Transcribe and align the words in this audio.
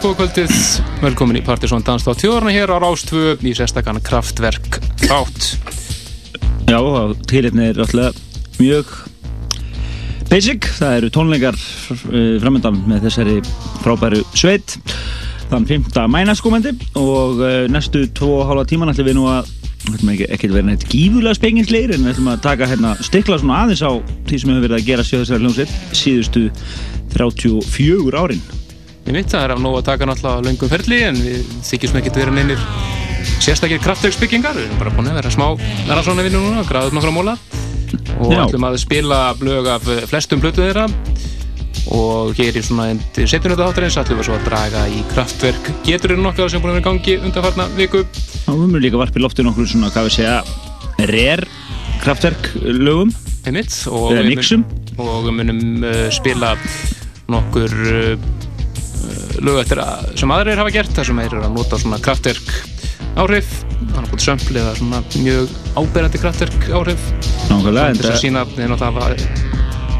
Já, 0.00 0.06
góð 0.06 0.14
kvöldið, 0.16 0.52
velkomin 1.02 1.36
í 1.36 1.40
Partiðsson 1.44 1.82
Danstáð 1.84 2.22
tjóðarna 2.22 2.52
hér 2.54 2.70
á 2.72 2.80
Rástvö 2.80 3.34
í 3.44 3.50
sérstakann 3.52 3.98
Kraftverk 4.00 4.78
þátt. 5.02 5.48
Já, 6.64 6.78
tilitni 7.28 7.66
er 7.68 7.80
alltaf 7.84 8.16
mjög 8.56 8.94
basic. 10.30 10.70
Það 10.78 10.94
eru 10.94 11.10
tónleikar 11.12 11.58
uh, 11.60 12.38
framöndan 12.40 12.78
með 12.88 13.04
þessari 13.10 13.34
frábæru 13.82 14.22
sveit 14.32 14.78
þann 15.50 15.68
5. 15.68 15.90
mænaskómendi 16.14 16.72
og 16.96 17.42
uh, 17.44 17.66
næstu 17.68 18.06
2,5 18.16 18.62
tíman 18.72 18.94
ætlum 18.94 19.10
við 19.10 19.18
nú 19.18 19.26
að 19.28 19.50
ekki, 20.00 20.30
ekki 20.30 20.50
vera 20.54 20.70
neitt 20.70 20.86
gífulega 20.88 21.36
spengingsleir 21.36 21.92
en 21.92 22.06
við 22.06 22.14
ætlum 22.14 22.32
að 22.32 22.40
taka 22.48 22.70
hérna 22.72 22.94
stikla 23.04 23.36
svona 23.42 23.66
aðeins 23.66 23.84
á 23.84 23.92
því 24.00 24.40
sem 24.40 24.54
hefur 24.54 24.64
verið 24.64 24.78
að 24.78 24.88
gera 24.88 25.06
sjöðsæðar 25.10 25.44
hljómsveit 25.44 25.76
síðustu 25.92 26.46
34 27.18 28.24
árin. 28.24 28.59
Ég 29.10 29.16
veit 29.16 29.32
það 29.32 29.42
er 29.42 29.52
af 29.56 29.58
nóg 29.58 29.72
að 29.74 29.86
taka 29.88 30.06
náttúrulega 30.06 30.42
löngum 30.46 30.68
ferli 30.70 30.98
en 31.02 31.16
við 31.18 31.46
þykjum 31.66 31.96
ekki 31.98 32.10
að 32.12 32.18
vera 32.20 32.34
neynir 32.36 32.60
sérstakir 33.42 33.80
kraftverksbyggingar, 33.82 34.54
við 34.54 34.68
erum 34.68 34.78
bara 34.78 34.92
búin 34.94 35.08
að 35.10 35.16
vera 35.18 35.32
smá 35.34 35.46
rannsóna 35.88 36.22
vinnu 36.22 36.38
núna, 36.44 36.60
gráðum 36.68 36.94
nokkra 36.94 37.10
móla 37.16 37.32
og 38.20 38.30
Já. 38.30 38.44
ætlum 38.44 38.66
að 38.68 38.76
spila 38.84 39.18
blög 39.40 39.66
af 39.72 39.88
flestum 40.12 40.38
blötu 40.38 40.62
þeirra. 40.62 40.84
Og 41.90 42.38
hér 42.38 42.54
í 42.54 42.62
svona 42.62 42.86
endur 42.92 43.26
setjunötu 43.32 43.66
þáttarins 43.66 43.98
ætlum 43.98 44.20
við 44.20 44.28
svo 44.28 44.36
að 44.36 44.46
draga 44.46 44.84
í 44.94 45.02
kraftverk 45.10 45.70
geturinn 45.88 46.30
okkar 46.30 46.52
sem 46.52 46.62
búin 46.62 46.70
að 46.70 46.78
vera 46.78 46.84
í 46.84 46.86
gangi 46.86 47.16
undanfarna 47.18 47.66
viku. 47.74 48.04
Já, 48.04 48.52
við 48.52 48.60
munum 48.60 48.84
líka 48.84 49.00
varpið 49.00 49.24
lofti 49.24 49.46
nokkur 49.48 49.66
svona, 49.72 49.90
hvað 49.90 50.06
við 50.06 50.20
segja, 50.20 50.36
rare 51.10 51.50
kraftverk 52.04 52.52
lögum. 52.62 53.10
Einmitt, 53.42 53.74
og, 53.90 54.12
eða 54.14 54.28
mixum. 54.30 54.62
og 55.02 55.26
við 55.26 55.34
munum 55.40 55.82
uh, 55.82 56.06
spila 56.14 56.54
nokkur 57.32 57.74
uh, 57.90 58.30
lög 59.44 59.62
eftir 59.62 59.80
að, 59.82 60.06
sem 60.20 60.32
aðrir 60.34 60.60
hafa 60.60 60.72
gert 60.74 60.94
þar 60.96 61.08
sem 61.08 61.20
þeir 61.22 61.34
eru 61.34 61.42
að 61.46 61.56
nota 61.56 61.80
svona 61.80 62.00
kraftverk 62.04 62.52
áhrif 63.20 63.50
þannig 63.80 64.14
að 64.14 64.24
sömpl 64.24 64.58
eða 64.60 64.74
svona 64.78 65.00
mjög 65.24 65.54
áberandi 65.76 66.20
kraftverk 66.20 66.66
áhrif. 66.76 67.06
Nákvæmlega 67.50 67.96
þess 67.98 68.12
að 68.12 68.20
sína 68.22 68.44
að 68.44 68.54
þeir 68.58 68.72
náttúrulega 68.74 69.48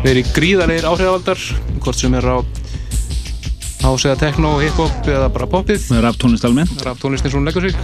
verið 0.04 0.32
gríðarlegar 0.36 0.88
áhrifavaldar 0.90 1.44
hvort 1.80 2.00
sem 2.00 2.16
er 2.16 2.28
á 2.28 2.36
ásega 3.80 4.16
techno, 4.20 4.54
hip-hop 4.60 5.08
eða 5.08 5.30
bara 5.32 5.48
popið 5.50 5.88
Raptónlist 6.04 6.44
almennt. 6.44 6.84
Raptónlistin 6.84 7.32
svona 7.32 7.48
leggur 7.48 7.68
sig. 7.68 7.76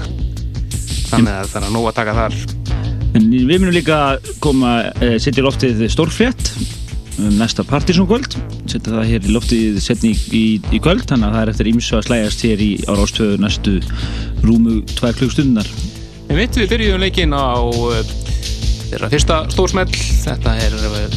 Þannig 1.11 1.33
að 1.33 1.53
það 1.55 1.63
er 1.63 1.75
nóg 1.75 1.91
að 1.91 1.99
taka 2.01 2.17
þar. 2.21 2.41
En 3.17 3.31
við 3.33 3.61
munum 3.63 3.73
líka 3.73 4.01
koma 4.45 4.79
eh, 5.01 5.17
setja 5.23 5.41
í 5.41 5.47
loftið 5.47 5.87
stórfrétt 5.93 6.51
um 7.23 7.37
næsta 7.41 7.65
partysónkvöld 7.67 8.39
setja 8.69 8.93
það 8.93 9.11
hér 9.11 9.27
í 9.27 9.35
loftið 9.35 9.83
setni 9.85 10.13
í, 10.13 10.45
í, 10.73 10.81
kvöld 10.83 11.07
þannig 11.09 11.29
að 11.31 11.37
það 11.37 11.43
er 11.43 11.53
eftir 11.55 11.71
ímsu 11.73 11.99
að 11.99 12.09
slægast 12.11 12.47
hér 12.47 12.65
í 12.65 12.73
árástöðu 12.87 13.43
næstu 13.43 13.79
rúmu 14.45 14.81
tvær 14.97 15.17
klukkstundunar 15.17 15.71
Við 16.27 16.41
veitum 16.41 16.63
við 16.65 16.73
byrjum 16.73 16.99
leikin 17.01 17.35
á 17.39 17.55
uh, 17.63 18.01
þeirra 18.91 19.11
fyrsta 19.13 19.37
stórsmell. 19.53 19.93
Þetta 19.95 20.55
er 20.59 20.75
uh, 20.75 21.15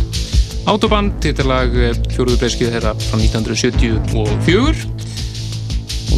Autobahn 0.70 1.10
tittilag 1.24 1.74
uh, 1.74 1.98
fjóruðubreyskið 2.13 2.75
þeirra 2.75 2.94
frá 3.01 3.18
1974 3.18 4.86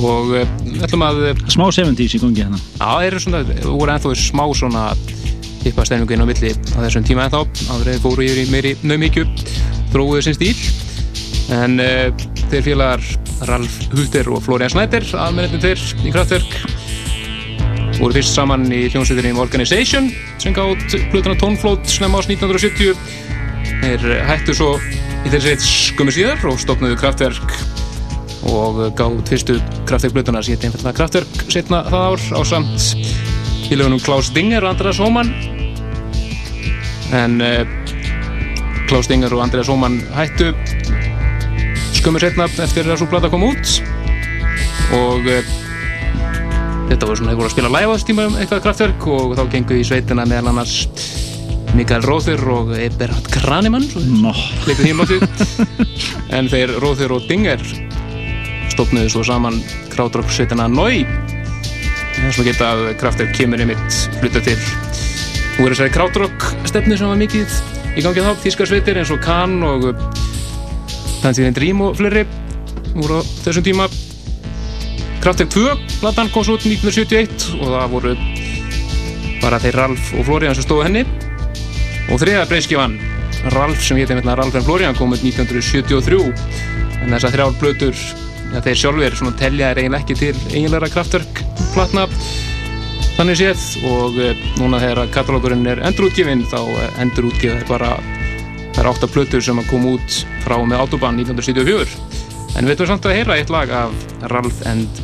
og 0.01 0.31
við 0.31 0.83
ætlum 0.83 1.03
að 1.07 1.17
Smá 1.51 1.65
70's 1.71 2.17
í 2.17 2.19
gangi 2.19 2.43
hérna. 2.43 2.59
Það 2.81 3.07
eru 3.07 3.23
svona, 3.23 3.41
það 3.47 3.71
voru 3.77 3.95
ennþá 3.95 4.13
smá 4.19 4.45
svona 4.59 4.83
hippa 5.61 5.85
stefningu 5.88 6.15
inn 6.15 6.25
á 6.25 6.27
milli 6.27 6.51
á 6.51 6.79
þessum 6.83 7.07
tíma 7.07 7.27
ennþá. 7.29 7.41
Eða 7.79 8.00
fóru 8.03 8.27
yfir 8.27 8.43
í 8.43 8.51
meiri 8.51 8.71
naumíkju 8.83 9.23
þróuðu 9.91 10.24
sinn 10.25 10.39
stíl. 10.39 10.55
En 11.51 11.79
uh, 11.83 12.10
þeir 12.51 12.67
félagar 12.71 13.05
Ralf 13.50 13.77
Hulter 13.91 14.29
og 14.31 14.43
Florian 14.45 14.71
Snæder 14.71 15.05
aðmennetinn 15.17 15.63
þeir 15.63 16.07
í 16.07 16.13
kraftverk 16.13 16.57
voru 18.01 18.15
fyrst 18.17 18.33
saman 18.38 18.65
í 18.74 18.86
hljómsveitinni 18.89 19.38
Organization 19.41 20.10
sem 20.41 20.55
gátt 20.55 20.95
plötuna 21.12 21.38
Tónflót 21.38 21.86
snemma 21.89 22.21
ás 22.21 22.29
1970 22.29 22.98
þeir 23.81 24.05
hættu 24.29 24.55
svo 24.57 24.71
í 25.21 25.29
þessi 25.29 25.55
skummi 25.62 26.13
síðar 26.15 26.41
og 26.50 26.57
stopnaðu 26.62 26.98
kraftverk 27.01 27.55
og 28.50 28.81
gátt 28.98 29.29
fyrstu 29.29 29.60
kraftverkplötuna 29.89 30.41
síðan 30.45 30.71
einfallega 30.71 30.98
kraftverk 30.98 31.45
setna 31.53 31.83
það 31.89 32.07
ár 32.10 32.25
á 32.38 32.41
samt 32.53 32.89
í 33.71 33.77
lögunum 33.77 34.01
Klaus 34.03 34.31
Dinger 34.33 34.65
og 34.65 34.74
Andreas 34.74 35.01
Homan 35.01 35.29
en 37.15 37.38
uh, 37.41 37.80
Klaus 38.91 39.07
Dinger 39.07 39.31
og 39.31 39.39
Andreas 39.45 39.69
Homan 39.71 40.01
hættu. 40.12 40.51
Skömmur 41.95 42.19
setna 42.19 42.50
eftir 42.60 42.89
að 42.91 43.00
svo 43.00 43.07
blata 43.07 43.29
kom 43.31 43.45
út. 43.48 43.77
Og 44.98 45.29
uh, 45.31 45.53
þetta 46.89 47.07
voru 47.07 47.21
svona, 47.21 47.31
þeir 47.31 47.39
voru 47.39 47.48
að 47.48 47.53
spila 47.53 47.71
live 47.71 47.88
á 47.88 47.95
þessu 47.95 48.10
tíma 48.10 48.27
um 48.27 48.36
eitthvað 48.36 48.63
kraftverk 48.65 49.07
og 49.15 49.38
þá 49.39 49.43
gengu 49.53 49.79
í 49.79 49.88
sveitina 49.88 50.27
meðal 50.27 50.51
annars 50.51 50.75
Mikael 51.71 52.03
Róður 52.03 52.43
og 52.51 52.75
Eberhard 52.75 53.31
Kranemann 53.31 53.88
no. 54.19 54.36
en 56.36 56.51
þeir 56.51 56.75
Róður 56.83 57.15
og 57.15 57.31
Dinger 57.31 57.63
stopnuðu 58.74 59.15
svo 59.15 59.24
saman 59.24 59.62
krátrók 59.93 60.27
sveitina 60.36 60.67
Nói 60.67 61.05
þess 62.17 62.43
að 62.43 62.51
geta 62.51 62.74
kraftverk 63.00 63.38
kemur 63.39 63.63
einmitt 63.63 64.01
fluta 64.19 64.43
til 64.43 64.60
og 65.60 65.65
er 65.65 65.74
þessari 65.74 65.93
krátrók 65.93 66.46
stefnu 66.70 66.98
sem 66.98 67.10
var 67.10 67.20
mikið 67.20 67.55
í 67.98 68.03
gangið 68.05 68.27
þá, 68.27 68.31
Þískarsveitir 68.46 69.00
eins 69.01 69.12
og 69.13 69.20
Kahn 69.24 69.60
og 69.67 69.89
Dancing 71.22 71.55
Dream 71.55 71.84
og 71.86 71.98
fleiri 72.00 72.24
voru 72.96 73.20
á 73.20 73.22
þessum 73.43 73.65
tíma. 73.65 73.88
Kraftverk 75.22 75.51
2 75.53 75.75
platan 76.00 76.31
kom 76.34 76.46
svo 76.48 76.58
út 76.58 76.65
1971 76.65 77.51
og 77.60 77.67
það 77.75 77.91
voru 77.93 78.15
bara 79.41 79.60
þeir 79.62 79.77
Ralf 79.79 80.12
og 80.17 80.25
Florian 80.27 80.58
sem 80.58 80.65
stóðu 80.65 80.88
henni. 80.88 81.05
Og 82.12 82.20
þriða 82.22 82.48
breyskifan 82.50 82.98
Ralf 83.55 83.84
sem 83.86 84.00
hétti 84.00 84.17
með 84.17 84.36
Ralf 84.39 84.58
en 84.58 84.65
Florian 84.65 84.98
kom 84.98 85.13
út 85.15 85.24
1973 85.25 86.22
en 87.01 87.13
þess 87.15 87.27
að 87.27 87.36
þrjálf 87.38 87.60
blötur 87.62 88.01
ja, 88.51 88.62
þeir 88.62 88.79
sjálfur 88.84 89.17
svona 89.17 89.38
telja 89.39 89.72
er 89.72 89.81
eiginlega 89.81 90.03
ekki 90.03 90.17
til 90.20 90.34
eiginlega 90.51 90.91
kraftverk 90.93 91.43
platna 91.74 92.08
þannig 93.21 93.37
séð 93.37 93.63
og 93.85 94.15
núna 94.57 94.79
þegar 94.81 95.09
katalókurinn 95.13 95.67
er 95.69 95.79
endurútgifinn 95.85 96.39
þá 96.49 96.57
endurútgifið 97.03 97.59
er 97.59 97.67
bara 97.69 97.91
er 98.81 98.87
átta 98.89 99.05
plötur 99.11 99.43
sem 99.45 99.59
kom 99.67 99.83
út 99.91 100.15
frá 100.41 100.55
með 100.65 100.81
Autobahn 100.81 101.19
1974 101.21 102.57
en 102.57 102.65
við 102.65 102.73
ætlum 102.73 102.89
samt 102.89 103.05
að 103.05 103.19
heyra 103.19 103.37
eitt 103.37 103.53
lag 103.53 103.73
af 103.77 103.93
Ralf 104.31 104.63
and 104.71 105.03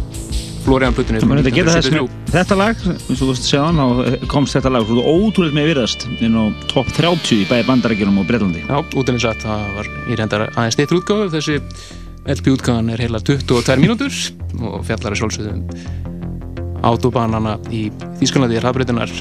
Florian 0.65 0.97
plötunni 0.97 1.21
þetta 1.21 2.57
lag, 2.57 2.81
eins 2.89 3.13
og 3.13 3.21
þú 3.21 3.29
veist 3.29 3.53
að 3.53 3.77
þá 3.77 4.27
komst 4.33 4.57
þetta 4.57 4.73
lag. 4.73 4.89
Ótrúlega 4.97 5.59
með 5.59 5.69
virðast 5.75 6.09
inn 6.17 6.41
á 6.41 6.49
top 6.73 6.89
30 6.97 7.37
í 7.37 7.45
bæði 7.51 7.69
bandarækjunum 7.69 8.17
og 8.23 8.27
Breitlandi 8.31 8.65
Já, 8.65 8.81
út 8.81 8.97
af 9.05 9.13
eins 9.13 9.29
að 9.29 9.45
það 9.45 9.71
var 9.77 9.93
í 9.93 10.17
reyndar 10.17 10.49
aðeins 10.49 10.79
steyttur 10.79 11.03
útgáðu 11.03 11.31
þessi 11.37 11.61
LP-útgáðan 12.33 12.95
er 12.97 13.05
heila 13.05 13.21
22 13.21 13.77
mínútur 13.85 14.21
og 14.57 14.81
fjallar 14.89 15.13
er 15.13 15.21
svolsögðum 15.21 16.15
autobanana 16.85 17.57
í 17.73 17.87
Þísklandi 18.19 18.61
hraðbreytunar 18.61 19.11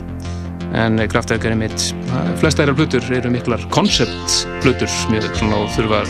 en 0.76 1.00
kraftverk 1.08 1.46
er 1.46 1.54
einmitt 1.54 1.90
flesta 2.40 2.62
þeirra 2.62 2.76
blutur 2.76 3.12
eru 3.16 3.30
miklar 3.32 3.62
konceptblutur 3.72 4.90
mjög 5.12 5.28
svona 5.38 5.62
og 5.62 5.70
þurfa 5.76 6.02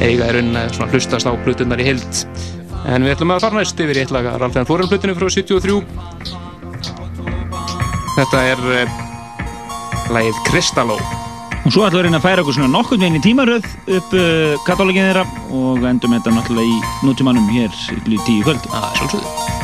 eiga 0.00 0.30
rauninni 0.32 0.64
svona 0.74 0.90
hlustast 0.92 1.28
á 1.28 1.32
bluturnar 1.44 1.80
í 1.80 1.90
heild. 1.90 2.24
En 2.88 3.04
við 3.04 3.14
ætlum 3.14 3.34
að 3.34 3.44
fara 3.44 3.60
næst 3.60 3.80
yfir 3.80 3.98
í 3.98 4.04
eitt 4.04 4.14
laga 4.14 4.36
Ralf 4.40 4.56
N. 4.56 4.66
Flóren 4.68 4.88
blutinu 4.88 5.16
frá 5.16 5.28
73 5.28 5.80
þetta 8.16 8.42
er 8.52 8.64
uh, 8.64 8.98
lagið 10.14 10.42
Kristalló. 10.48 10.98
Og 11.60 11.74
svo 11.74 11.84
ætlum 11.84 12.00
við 12.00 12.00
að 12.00 12.06
reyna 12.08 12.20
að 12.20 12.26
færa 12.26 12.44
okkur 12.44 12.56
svona 12.56 12.72
nokkur 12.72 13.00
veginn 13.00 13.20
í 13.20 13.24
tímaröð 13.24 13.70
upp 13.98 14.14
uh, 14.16 14.58
katalógin 14.68 15.10
þeirra 15.10 15.26
og 15.56 15.88
endum 15.92 16.16
þetta 16.16 16.36
náttúrulega 16.36 16.76
í 16.76 17.08
nútímanum 17.08 17.50
hér 17.52 17.82
í 18.00 18.22
tíu 18.26 18.44
kvöld. 18.46 18.70
Það 18.70 18.88
er 18.90 19.02
svolítið 19.02 19.59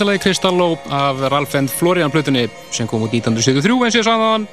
Návendarlegi 0.00 0.22
Kristalló 0.22 0.78
af 0.88 1.16
Ralph 1.28 1.56
and 1.56 1.68
Florian 1.68 2.10
Plutunni 2.10 2.48
sem 2.72 2.86
kom 2.88 3.02
út 3.04 3.12
1973 3.12 3.84
eins 3.84 3.96
og 3.96 4.00
ég 4.00 4.06
sagði 4.06 4.28
hann 4.30 4.46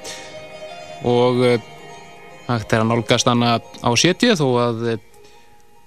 og 1.07 1.37
uh, 1.39 1.53
hægt 2.49 2.73
er 2.75 2.83
að 2.83 2.89
nálgast 2.89 3.29
hana 3.31 3.53
á 3.55 3.89
setju 3.95 4.35
þó 4.35 4.43
að 4.59 4.83
uh, 4.91 4.97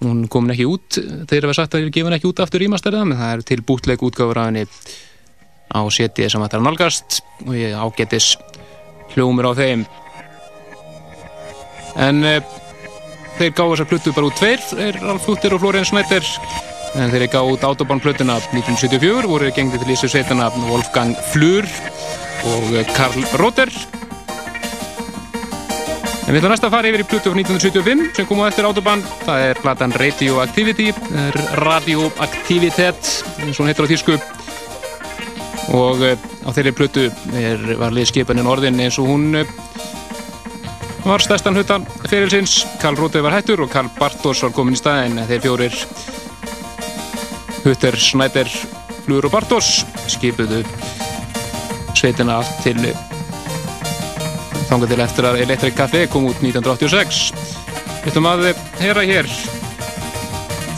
hún 0.00 0.22
komin 0.32 0.54
ekki 0.54 0.64
út 0.64 0.96
þeir 1.28 1.48
að 1.50 1.58
sagt 1.58 1.76
að 1.76 1.84
við 1.84 1.92
gefum 1.98 2.16
ekki 2.16 2.30
út 2.30 2.40
aftur 2.40 2.64
ímasterða 2.64 3.02
en 3.04 3.12
það 3.18 3.34
er 3.34 3.44
til 3.50 3.60
bútleik 3.68 4.06
útgáfur 4.08 4.40
af 4.40 4.48
henni 4.48 4.64
á 4.64 5.80
setju 5.92 6.30
sem 6.32 6.46
hægt 6.46 6.56
er 6.56 6.62
að 6.62 6.68
nálgast 6.70 7.20
og 7.44 7.52
ég 7.60 7.76
ágetis 7.76 8.30
hljómur 9.12 9.50
á 9.50 9.52
þeim. 9.60 9.84
En 12.00 12.24
uh, 12.24 12.40
þeir 13.36 13.52
gáðu 13.52 13.76
þessar 13.76 13.92
Plutu 13.92 14.16
bara 14.16 14.32
út 14.32 14.40
tveir 14.40 14.66
er 14.88 15.04
Ralph 15.04 15.28
Fluttir 15.28 15.52
og 15.52 15.60
Florian 15.60 15.84
Schneider 15.84 16.24
en 16.98 17.12
þeir 17.12 17.28
gáðu 17.30 17.54
út 17.54 17.64
Autobahn-plötuna 17.68 18.40
1974 18.50 19.30
voru 19.30 19.50
gengið 19.54 19.84
til 19.84 19.94
Íslands 19.94 20.16
sveitana 20.16 20.50
Wolfgang 20.66 21.14
Flur 21.30 21.68
og 22.50 22.76
Karl 22.96 23.26
Rotter 23.38 23.70
en 26.30 26.36
við 26.36 26.44
ætlum 26.44 26.52
næst 26.54 26.64
að 26.66 26.74
fara 26.76 26.90
yfir 26.90 27.02
í 27.02 27.06
plötu 27.10 27.30
frá 27.32 27.38
1975 27.40 28.02
sem 28.14 28.26
kom 28.28 28.38
á 28.38 28.46
eftir 28.46 28.66
Autobahn. 28.68 29.00
Það 29.24 29.44
er 29.48 29.58
platan 29.58 29.94
Radioactivity 29.98 30.92
Radioactivitet 31.58 33.10
eins 33.42 33.56
og 33.56 33.64
hún 33.64 33.70
heitir 33.72 33.82
á 33.82 33.90
þýsku. 33.90 34.18
Og 35.74 36.04
eh, 36.06 36.14
á 36.46 36.50
þeirri 36.54 36.74
plötu 36.78 37.08
er, 37.34 37.66
var 37.80 37.94
liðskipanin 37.96 38.46
orðin 38.46 38.78
eins 38.78 39.00
og 39.02 39.10
hún 39.10 39.40
eh, 39.42 39.50
var 41.02 41.26
stærstan 41.26 41.58
huttan 41.58 41.88
ferilsins. 42.06 42.60
Karl 42.78 42.98
Rotter 43.00 43.26
var 43.26 43.34
hættur 43.34 43.64
og 43.66 43.74
Karl 43.74 43.90
Bartos 43.98 44.44
var 44.46 44.54
komin 44.54 44.78
í 44.78 44.82
staðin 44.84 45.18
þeir 45.26 45.46
fjórir 45.48 45.82
Hutter, 47.64 47.96
Snæder, 48.00 48.48
Flur 49.04 49.26
og 49.28 49.34
Bartos 49.34 49.84
skipuðu 50.10 50.62
sveitina 51.98 52.40
allt 52.40 52.60
til 52.64 52.78
þangað 54.70 54.92
til 54.92 55.00
eftir 55.04 55.28
að 55.28 55.40
Electric 55.44 55.76
Café 55.76 56.04
kom 56.10 56.28
út 56.30 56.40
1986 56.40 57.22
Við 58.00 58.12
ætlum 58.12 58.28
að 58.30 58.46
heyra 58.80 59.02
hér 59.04 59.28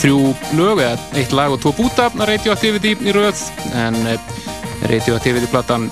þrjú 0.02 0.32
lög 0.58 0.80
eða 0.82 1.20
eitt 1.20 1.34
lag 1.36 1.52
og 1.54 1.60
tvo 1.62 1.70
búta 1.76 2.08
Radioactivity 2.18 2.96
í 2.98 3.14
rauð 3.14 3.44
en 3.78 4.00
eh, 4.10 4.32
Radioactivity 4.90 5.46
platan 5.52 5.86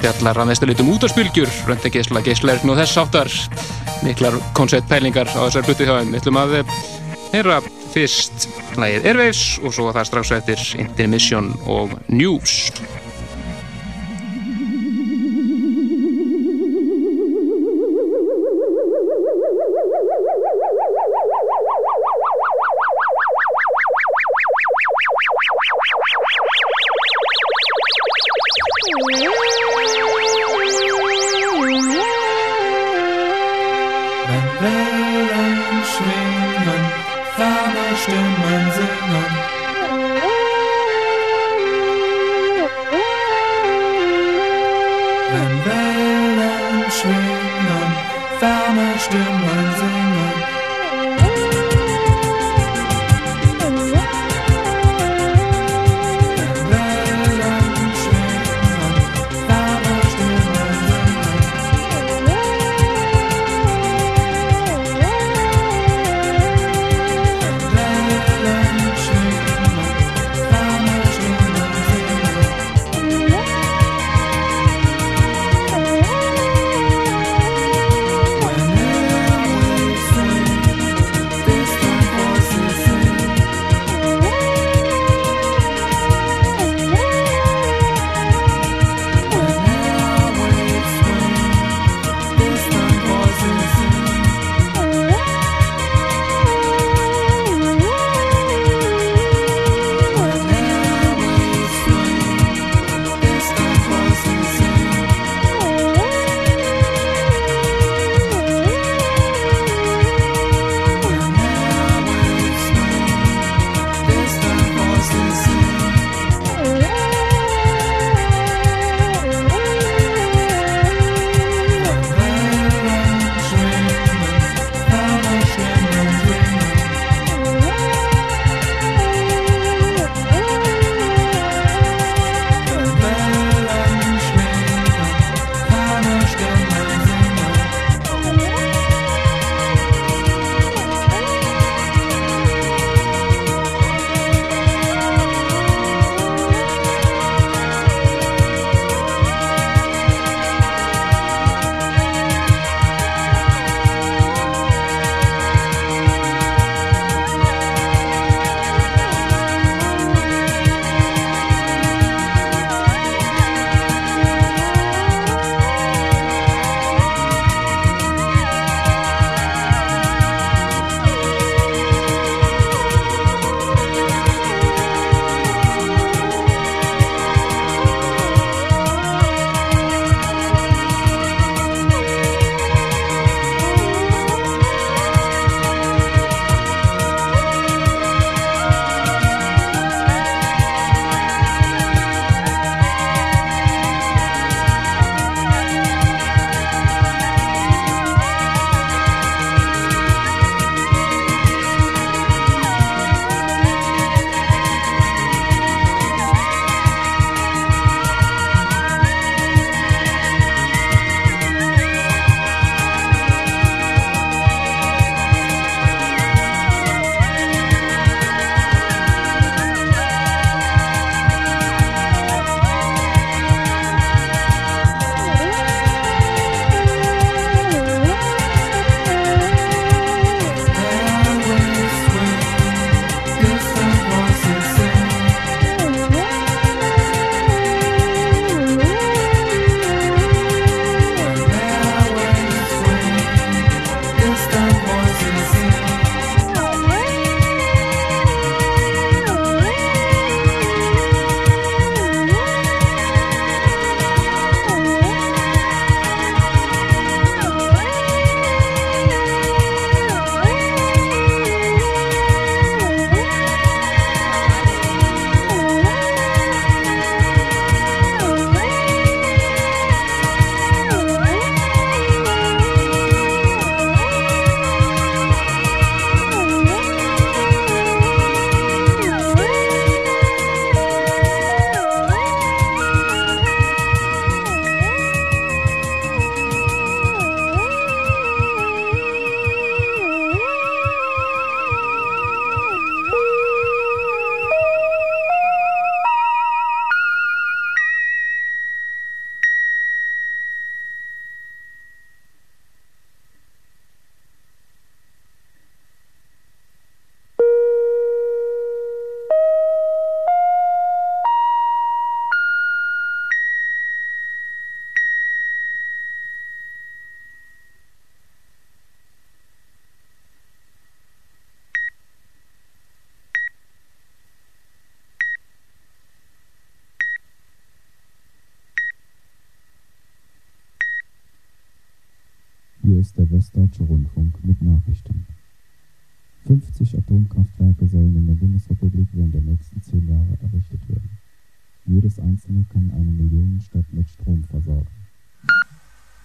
fjallar 0.00 0.40
að 0.40 0.48
mestu 0.52 0.68
litum 0.68 0.88
út 0.92 1.04
á 1.04 1.08
spilgjur 1.10 1.50
röndageisla, 1.68 2.22
geislerkn 2.24 2.72
og 2.72 2.78
þess 2.80 3.00
áttar 3.02 3.32
miklar 4.06 4.38
konceptpælingar 4.56 5.28
á 5.28 5.40
þessar 5.48 5.66
hluti 5.66 5.88
hjá 5.88 5.96
þeim. 5.98 6.12
Við 6.14 6.20
ætlum 6.22 6.40
að 6.40 6.54
heyra 7.32 7.58
fyrst 7.92 8.48
lægið 8.78 9.08
Airwaves 9.10 9.42
og 9.62 9.74
svo 9.74 9.90
það 9.92 10.08
strax 10.08 10.32
eftir 10.38 10.62
Intermission 10.80 11.50
og 11.68 11.92
News 12.08 12.70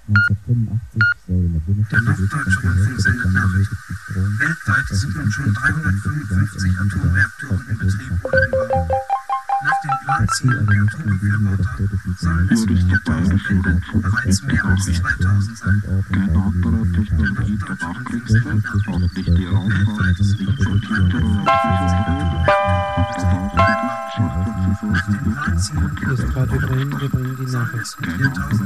1985 0.07 1.01
soll 1.27 1.45
in 1.45 1.53
der 1.53 1.59
Bundesrepublik. 1.61 2.23
Weltweit 4.39 4.87
sind 4.91 5.15
nun 5.15 5.31
schon 5.31 5.53
355 5.53 6.79
Atomreaktoren 6.79 7.67
in 7.69 7.77
Betrieb 7.77 8.25
oder 8.25 8.52
Ziel, 10.33 10.57
aber 10.59 10.73
nicht 10.73 10.97
in 11.05 11.19
diesem 11.19 11.53
oder 11.53 11.63
spätestens 11.63 12.19
sein 12.19 12.49
Ziel. 12.55 12.81
Es 14.25 14.47
wäre 14.47 14.65
auch 14.65 14.85
nicht 14.85 14.97
Standort 15.57 16.05
und 16.09 16.35
Aufbau 16.35 16.71
der 16.71 16.93
Technologie 16.93 17.57
der 17.57 17.75
Nachkriegswelt, 17.87 18.65
auch 18.87 18.99
nicht 18.99 19.15
die 19.15 19.45
Raumfahrt, 19.45 20.19
nicht 20.19 20.63
von 20.63 20.81
ist 26.13 26.27
gerade 26.27 26.55
überhin, 26.55 26.91
wir 26.91 27.09
bringen 27.09 27.37
die 27.39 27.51
Nachricht. 27.51 27.97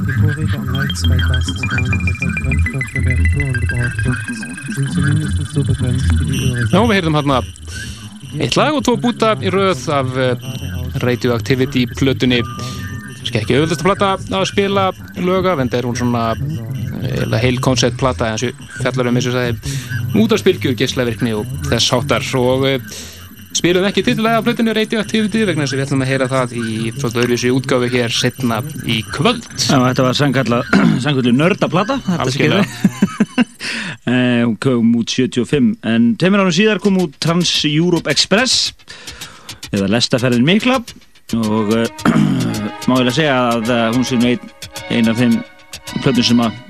Die 0.06 0.12
Vorräte 0.12 0.58
am 0.58 0.72
Holz 0.74 1.02
bei 1.02 1.16
Gasorganen, 1.16 2.06
das 2.06 2.22
als 2.22 2.34
Brennstoff 2.42 2.82
für 2.92 2.98
Reaktoren 2.98 3.52
gebraucht 3.52 4.04
wird, 4.04 4.74
sind 4.74 4.92
zumindest 4.92 5.54
so 5.54 5.62
begrenzt 5.62 6.20
wie 6.20 6.24
die 6.24 6.50
übrigen. 6.50 6.68
No, 6.72 6.88
wir 6.88 7.02
hören 7.02 7.12
mal 7.12 7.36
ab. 7.36 7.44
Ich 8.32 8.50
glaube, 8.50 8.82
du 8.82 8.96
Butter 8.96 9.40
in 9.40 9.48
Röhrs, 9.48 9.88
aber... 9.88 10.38
Radioactivity 11.02 11.84
plötunni. 11.98 12.40
Kannski 13.18 13.40
ekki 13.42 13.58
auðvitað 13.58 13.84
plata 13.84 14.14
að 14.16 14.48
spila 14.50 14.88
löga, 15.20 15.56
en 15.58 15.68
það 15.70 15.78
er 15.80 15.88
hún 15.90 15.98
svona 15.98 16.24
uh, 16.38 17.38
heil 17.42 17.58
koncept 17.64 17.98
plata 18.00 18.32
eins 18.32 18.46
og 18.48 18.64
fjallar 18.80 19.10
um 19.10 19.20
eins 19.20 19.28
og 19.30 19.36
sagði 19.36 19.76
útarspilgjur, 20.22 20.76
geyslaverkni 20.78 21.36
og 21.36 21.48
þess 21.68 21.92
háttar. 21.94 22.26
Og 22.38 22.66
uh, 22.68 22.98
spilum 23.58 23.86
ekki 23.88 24.04
titilega 24.06 24.38
af 24.38 24.46
plötunni 24.46 24.74
Radioactivity 24.76 25.44
vegna 25.48 25.66
þess 25.66 25.74
að 25.74 25.80
við 25.80 25.86
ætlum 25.88 26.04
að 26.06 26.12
heyra 26.12 26.30
það 26.30 26.56
í 26.58 26.92
svolítið 26.94 27.22
öðruvísi 27.24 27.52
útgáfi 27.56 27.92
hér 27.96 28.14
setna 28.14 28.60
í 28.86 29.00
kvöld. 29.12 29.48
Já, 29.66 29.76
þetta 29.82 30.06
var 30.06 30.20
sannkallið 30.22 31.32
nördaplata 31.42 32.00
Þetta 32.06 32.34
skilur 32.36 32.68
Eh, 34.08 34.42
Hún 34.44 34.56
kom 34.56 34.94
út 34.96 35.10
75 35.12 35.74
En 35.84 36.14
tveimur 36.18 36.40
árum 36.40 36.54
síðar 36.54 36.80
kom 36.82 36.96
út 37.02 37.16
Trans-Europe 37.20 38.08
Express 38.10 38.72
eða 39.74 39.90
lestaferðin 39.92 40.46
mikla 40.46 40.80
og 41.36 41.72
uh, 41.76 41.84
má 42.88 42.98
ég 43.02 43.10
að 43.10 43.16
segja 43.18 43.38
að 43.52 43.72
uh, 43.72 43.86
hún 43.92 44.06
sé 44.06 44.18
nú 44.18 44.30
ein, 44.32 44.52
ein 44.94 45.10
af 45.10 45.18
þeim 45.20 45.34
plötum 46.02 46.24
sem 46.24 46.40
að 46.44 46.60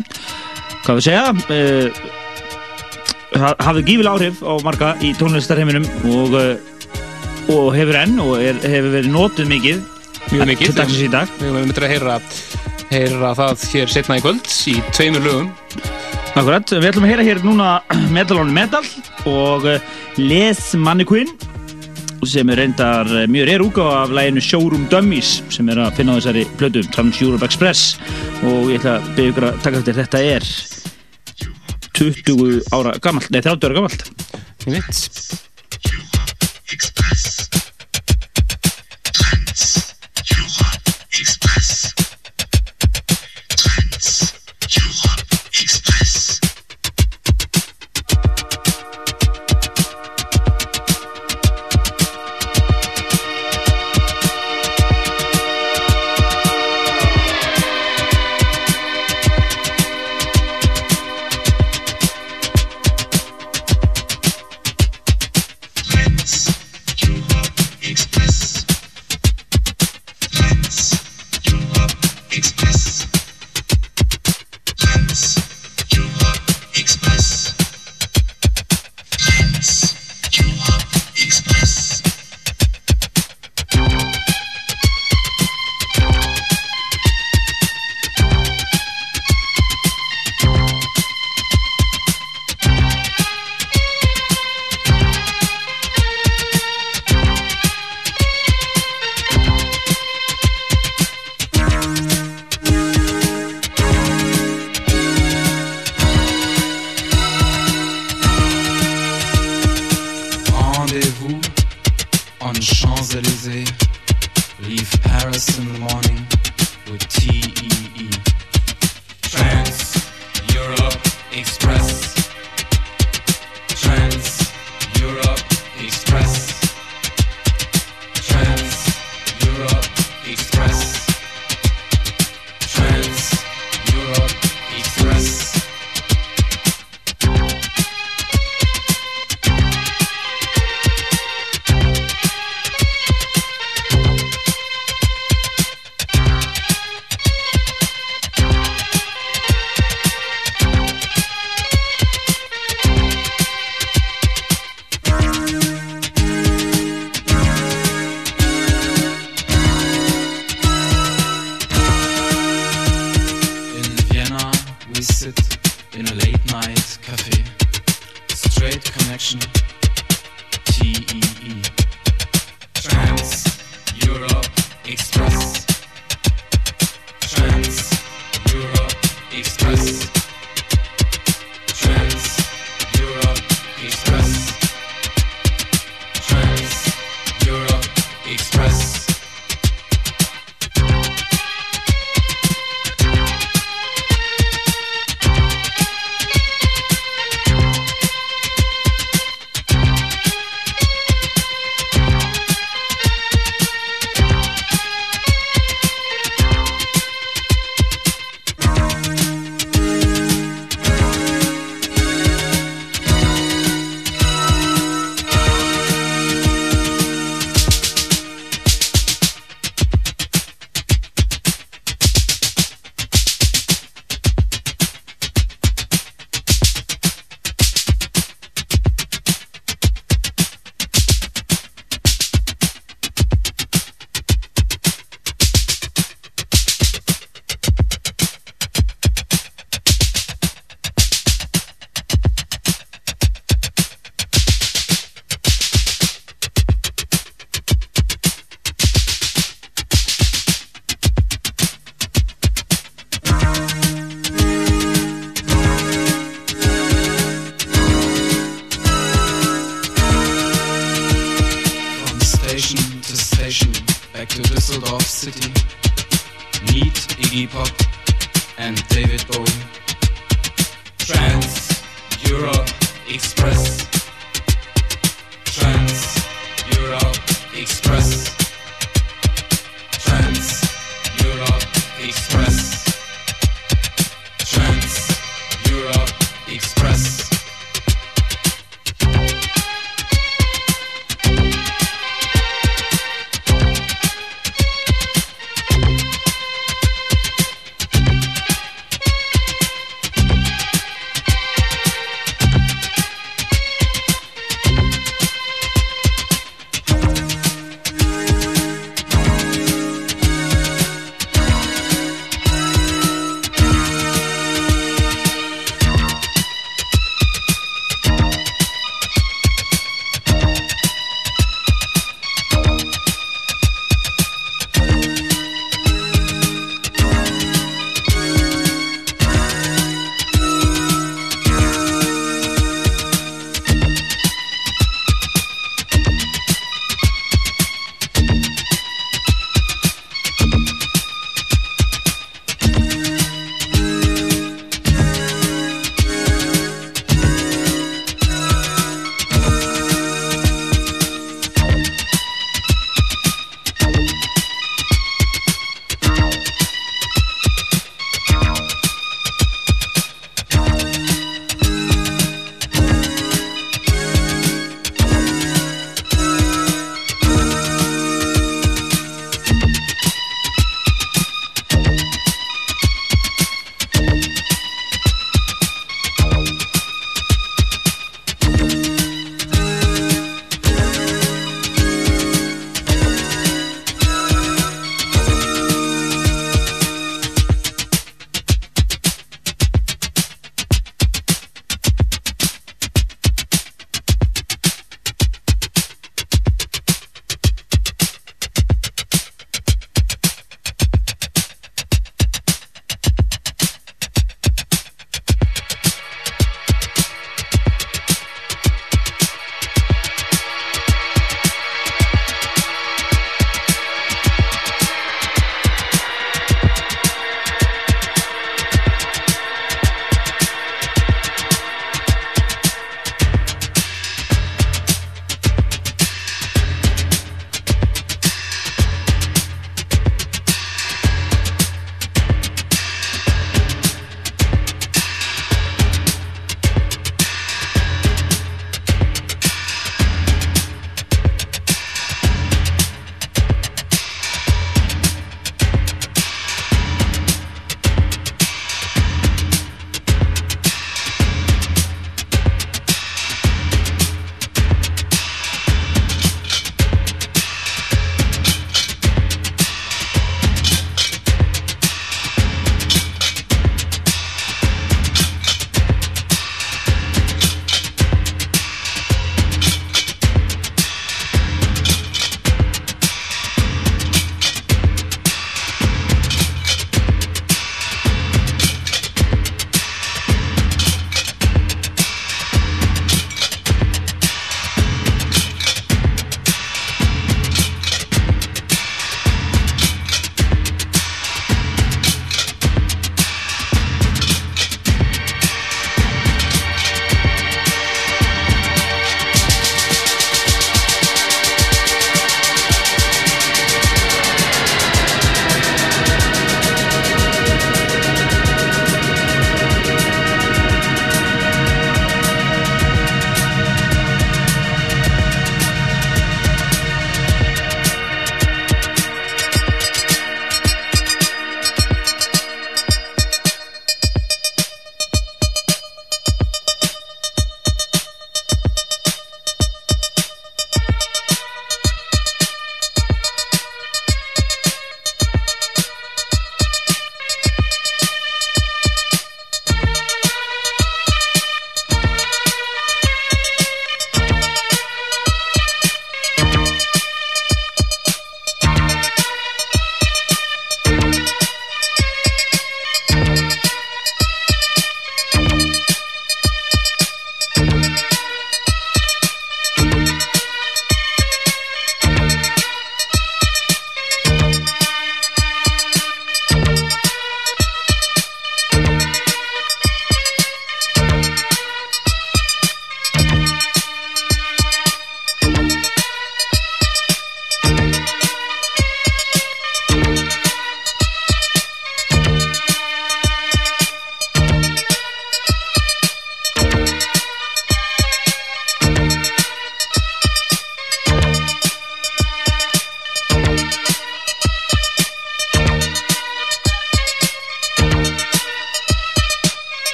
hvað 0.84 0.98
við 0.98 1.06
segja 1.06 1.24
uh, 1.30 2.00
hafði 3.62 3.84
gífil 3.86 4.10
áhrif 4.10 4.42
á 4.42 4.52
marga 4.66 4.94
í 5.04 5.12
tónlistarheiminum 5.18 5.86
og, 6.10 6.34
og 7.52 7.68
hefur 7.76 8.00
enn 8.00 8.16
og 8.24 8.38
er, 8.40 8.56
hefur 8.64 8.94
verið 8.96 9.12
notuð 9.12 9.50
mikið. 9.52 9.82
Mjög 10.32 10.48
mikið 10.50 10.70
til 10.70 10.76
dagsins 10.78 11.04
í 11.04 11.10
dag. 11.12 11.30
Við 11.36 11.50
höfum 11.50 11.68
myndir 11.68 11.86
að 11.86 11.92
heyra, 11.92 12.16
heyra 12.88 13.34
það 13.38 13.66
hér 13.74 13.92
setna 13.92 14.18
í 14.18 14.24
kvöld 14.24 14.50
í 14.72 14.74
tveimur 14.96 15.24
lögum. 15.28 15.52
Akkurat, 16.32 16.72
við 16.72 16.88
ætlum 16.90 17.06
að 17.06 17.12
heyra 17.12 17.28
hér 17.28 17.44
núna 17.44 17.68
Metal 18.16 18.40
on 18.40 18.50
Metal 18.56 18.82
og 19.28 19.68
Les 20.18 20.64
Mannequin 20.80 21.30
sem 22.26 22.50
er 22.50 22.58
reyndar 22.62 23.06
uh, 23.12 23.26
mjög 23.30 23.46
reyr 23.50 23.64
útgáfa 23.66 24.00
af 24.02 24.14
læginu 24.16 24.42
Showroom 24.42 24.88
Dummies 24.90 25.42
sem 25.54 25.68
er 25.70 25.82
að 25.84 26.00
finna 26.00 26.16
á 26.16 26.18
þessari 26.18 26.46
plötu 26.58 26.82
Trans 26.90 27.20
Europe 27.22 27.46
Express 27.46 27.98
og 28.42 28.72
ég 28.72 28.80
ætla 28.80 28.96
að 28.98 29.10
byggja 29.14 29.34
ykkur 29.34 29.48
að 29.50 29.62
taka 29.66 29.82
eftir 29.82 29.98
þetta 30.00 30.24
er 30.34 30.48
20 31.98 32.74
ára 32.74 32.94
gamalt, 33.02 33.30
nei 33.34 33.42
30 33.42 33.68
ára 33.68 33.78
gamalt 33.80 34.02
Ég 34.68 34.74
veit. 34.74 35.38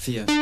Vier. 0.00 0.39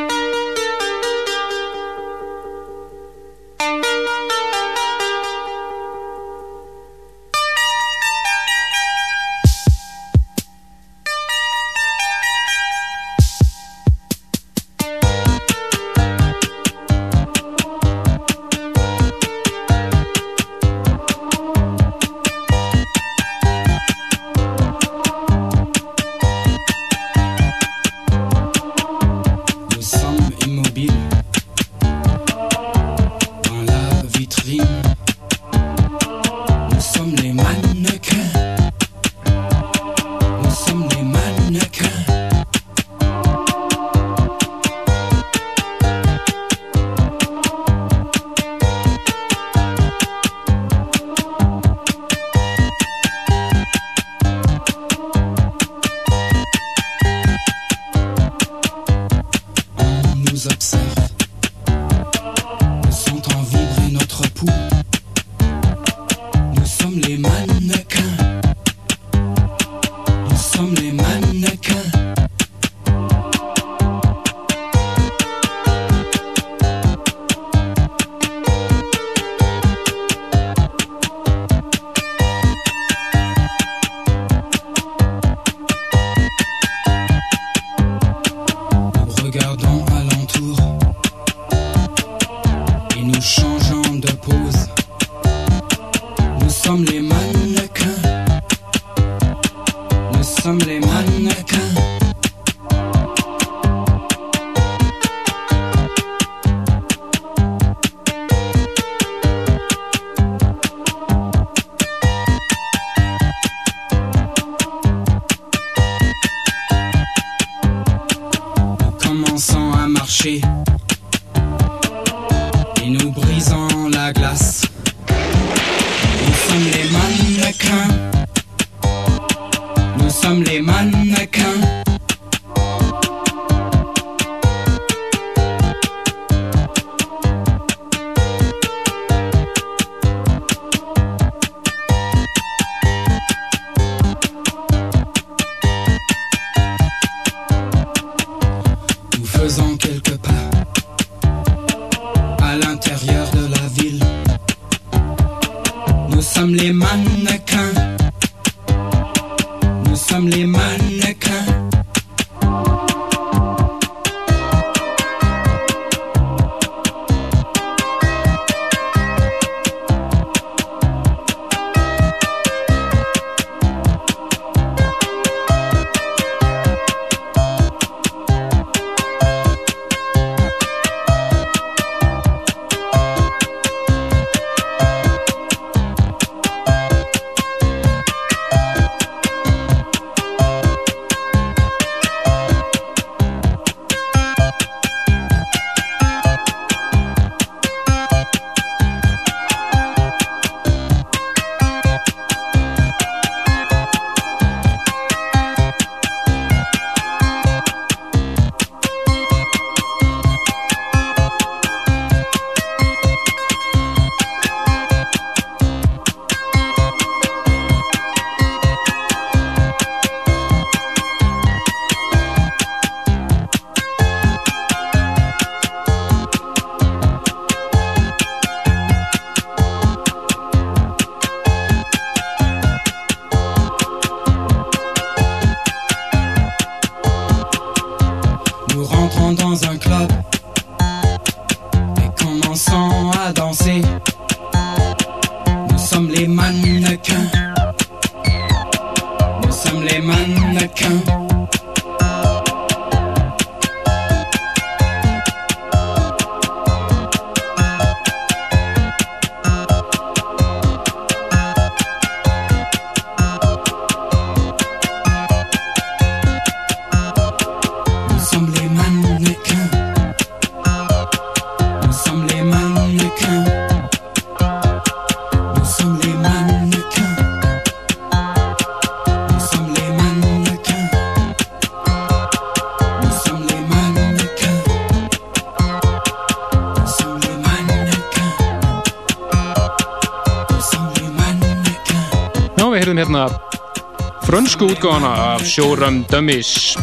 Frönsku 294.49 294.65
útgáfana 294.73 295.35
af 295.35 295.41
Sjóram 295.45 296.05
Dummies 296.11 296.77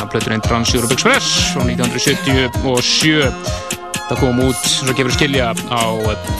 af 0.00 0.08
plöturinn 0.08 0.40
Trans 0.40 0.74
Europe 0.74 0.94
Express 0.94 1.52
frá 1.52 1.60
1977 1.68 3.28
það 4.08 4.20
kom 4.20 4.40
út, 4.40 4.56
svo 4.64 4.94
gefur 4.96 5.12
skilja 5.12 5.50
á 5.52 5.82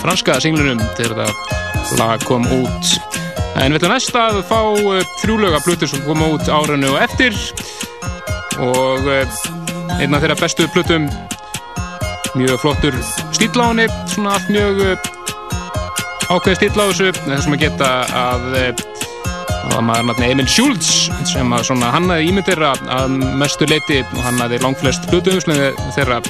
franska 0.00 0.38
singlunum 0.40 0.80
þegar 0.96 1.28
það 1.28 1.98
lag 2.00 2.24
kom 2.24 2.48
út. 2.48 2.94
En 3.60 3.74
við 3.74 3.76
ætlum 3.76 3.92
næst 3.92 4.16
að 4.16 4.40
fá 4.48 4.60
uh, 4.72 5.04
þrjúlega 5.20 5.60
plötur 5.66 5.90
sem 5.90 6.00
kom 6.06 6.24
út 6.30 6.48
áranu 6.48 6.94
og 6.94 7.02
eftir. 7.04 7.36
Og 8.64 9.04
uh, 9.04 9.40
einn 10.00 10.16
af 10.16 10.24
þeirra 10.24 10.38
bestu 10.40 10.64
plötum 10.72 11.10
mjög 12.40 12.56
flottur 12.62 12.96
stíl 13.36 13.52
á 13.60 13.68
henni 13.68 13.90
svona 14.14 14.38
allt 14.38 14.48
mjög 14.48 14.80
uh, 14.86 14.96
ákveð 16.32 16.56
stíl 16.56 16.72
á 16.72 16.88
þessu 16.88 17.12
þess 17.20 17.52
að 17.52 17.60
geta 17.66 17.92
að 18.22 18.88
það 19.60 19.74
var 19.74 19.84
maður 19.86 20.08
nafni 20.10 20.30
Emil 20.34 20.48
Schultz 20.50 20.90
sem 21.28 21.52
hannaði 21.54 22.30
ímyndir 22.30 22.62
að 22.64 23.14
mestu 23.40 23.68
leiti 23.70 24.00
og 24.02 24.24
hannaði 24.24 24.60
langflest 24.64 25.06
hlutuðuslega 25.10 25.70
þeirra 25.96 26.20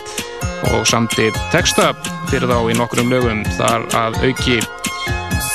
og 0.70 0.84
samti 0.88 1.30
texta 1.52 1.90
fyrir 2.30 2.50
þá 2.50 2.58
í 2.70 2.76
nokkrum 2.78 3.10
lögum 3.12 3.42
þar 3.56 3.86
að 3.96 4.20
auki. 4.28 4.60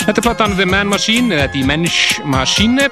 Þetta 0.05 0.19
er 0.19 0.25
platan 0.25 0.57
The 0.57 0.67
Man 0.69 0.89
Machine 0.91 1.35
eða 1.35 1.51
The 1.53 1.65
Mensch 1.67 2.21
Machine 2.25 2.89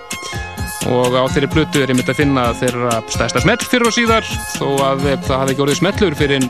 og 0.91 1.15
á 1.15 1.23
þeirri 1.31 1.49
plötu 1.51 1.83
er 1.83 1.93
einmitt 1.93 2.11
að 2.11 2.19
finna 2.19 2.49
þeirra 2.59 2.99
stærsta 3.11 3.43
smell 3.43 3.59
fyrir 3.63 3.89
og 3.89 3.95
síðar 3.95 4.27
þó 4.57 4.67
að 4.89 5.05
það 5.25 5.37
hafi 5.39 5.53
ekki 5.53 5.65
orðið 5.65 5.79
smellur 5.79 6.17
fyrir 6.19 6.49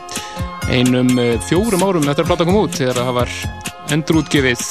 einum 0.72 1.12
eh, 1.20 1.36
fjórum 1.44 1.84
árum 1.84 2.08
eftir 2.08 2.24
að 2.24 2.32
plata 2.32 2.48
kom 2.48 2.58
út 2.64 2.78
þegar 2.78 3.00
það 3.02 3.18
var 3.20 3.34
endurútgefið 3.94 4.64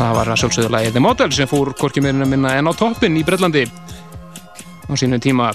það 0.00 0.14
var 0.16 0.30
að 0.32 0.38
sjálfsögðu 0.40 0.72
lagið 0.72 0.94
The 0.94 1.02
Model 1.04 1.32
sem 1.36 1.48
fór 1.50 1.70
hvorki 1.76 2.00
meirinn 2.00 2.24
að 2.24 2.30
minna 2.32 2.54
en 2.56 2.70
á 2.70 2.72
toppin 2.76 3.18
í 3.20 3.24
Brellandi 3.26 3.66
á 3.68 4.92
sínum 4.96 5.20
tíma. 5.20 5.50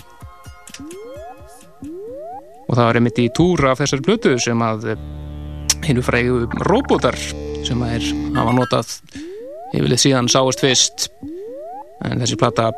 Og 2.66 2.74
það 2.74 2.86
var 2.86 3.00
einmitt 3.00 3.22
í 3.22 3.30
túra 3.34 3.74
af 3.74 3.82
þessari 3.82 4.06
plötu 4.06 4.36
sem 4.41 4.62
að 4.66 4.91
hinnu 5.86 6.04
frægu 6.06 6.43
robotar 6.66 7.18
sem 7.66 7.82
að 7.86 7.96
er 7.98 8.10
hafa 8.38 8.54
notað 8.58 8.93
yfirlið 9.74 10.04
síðan 10.04 10.30
sáast 10.30 10.62
fyrst. 10.62 11.08
En 12.06 12.22
þessi 12.22 12.38
plata 12.38 12.70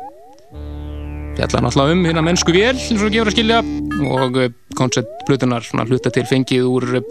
fjalla 1.38 1.62
náttúrulega 1.66 1.94
um 1.98 2.06
hérna 2.08 2.24
mennsku 2.24 2.54
vél 2.54 2.72
eins 2.72 3.02
og 3.02 3.12
gefur 3.12 3.30
að 3.30 3.36
skilja 3.36 3.60
og 4.08 4.40
koncept 4.78 5.26
plötunar 5.28 5.66
svona 5.66 5.84
hluta 5.88 6.12
til 6.14 6.24
fengið 6.28 6.64
úr 6.70 7.02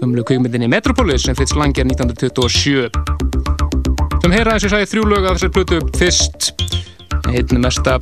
gömlu 0.00 0.26
kvikmyndinni 0.26 0.68
Metropolis 0.70 1.24
sem 1.26 1.38
Fritz 1.38 1.54
Lang 1.56 1.78
er 1.78 1.88
1927 1.88 3.39
sem 4.30 4.36
heyra 4.38 4.52
eins 4.54 4.64
og 4.68 4.70
sagði 4.70 4.86
þrjú 4.86 5.04
lög 5.10 5.24
að 5.26 5.32
þessari 5.34 5.52
plötu. 5.56 5.78
Fyrst 5.98 6.50
einn 7.34 7.62
mesta 7.64 7.96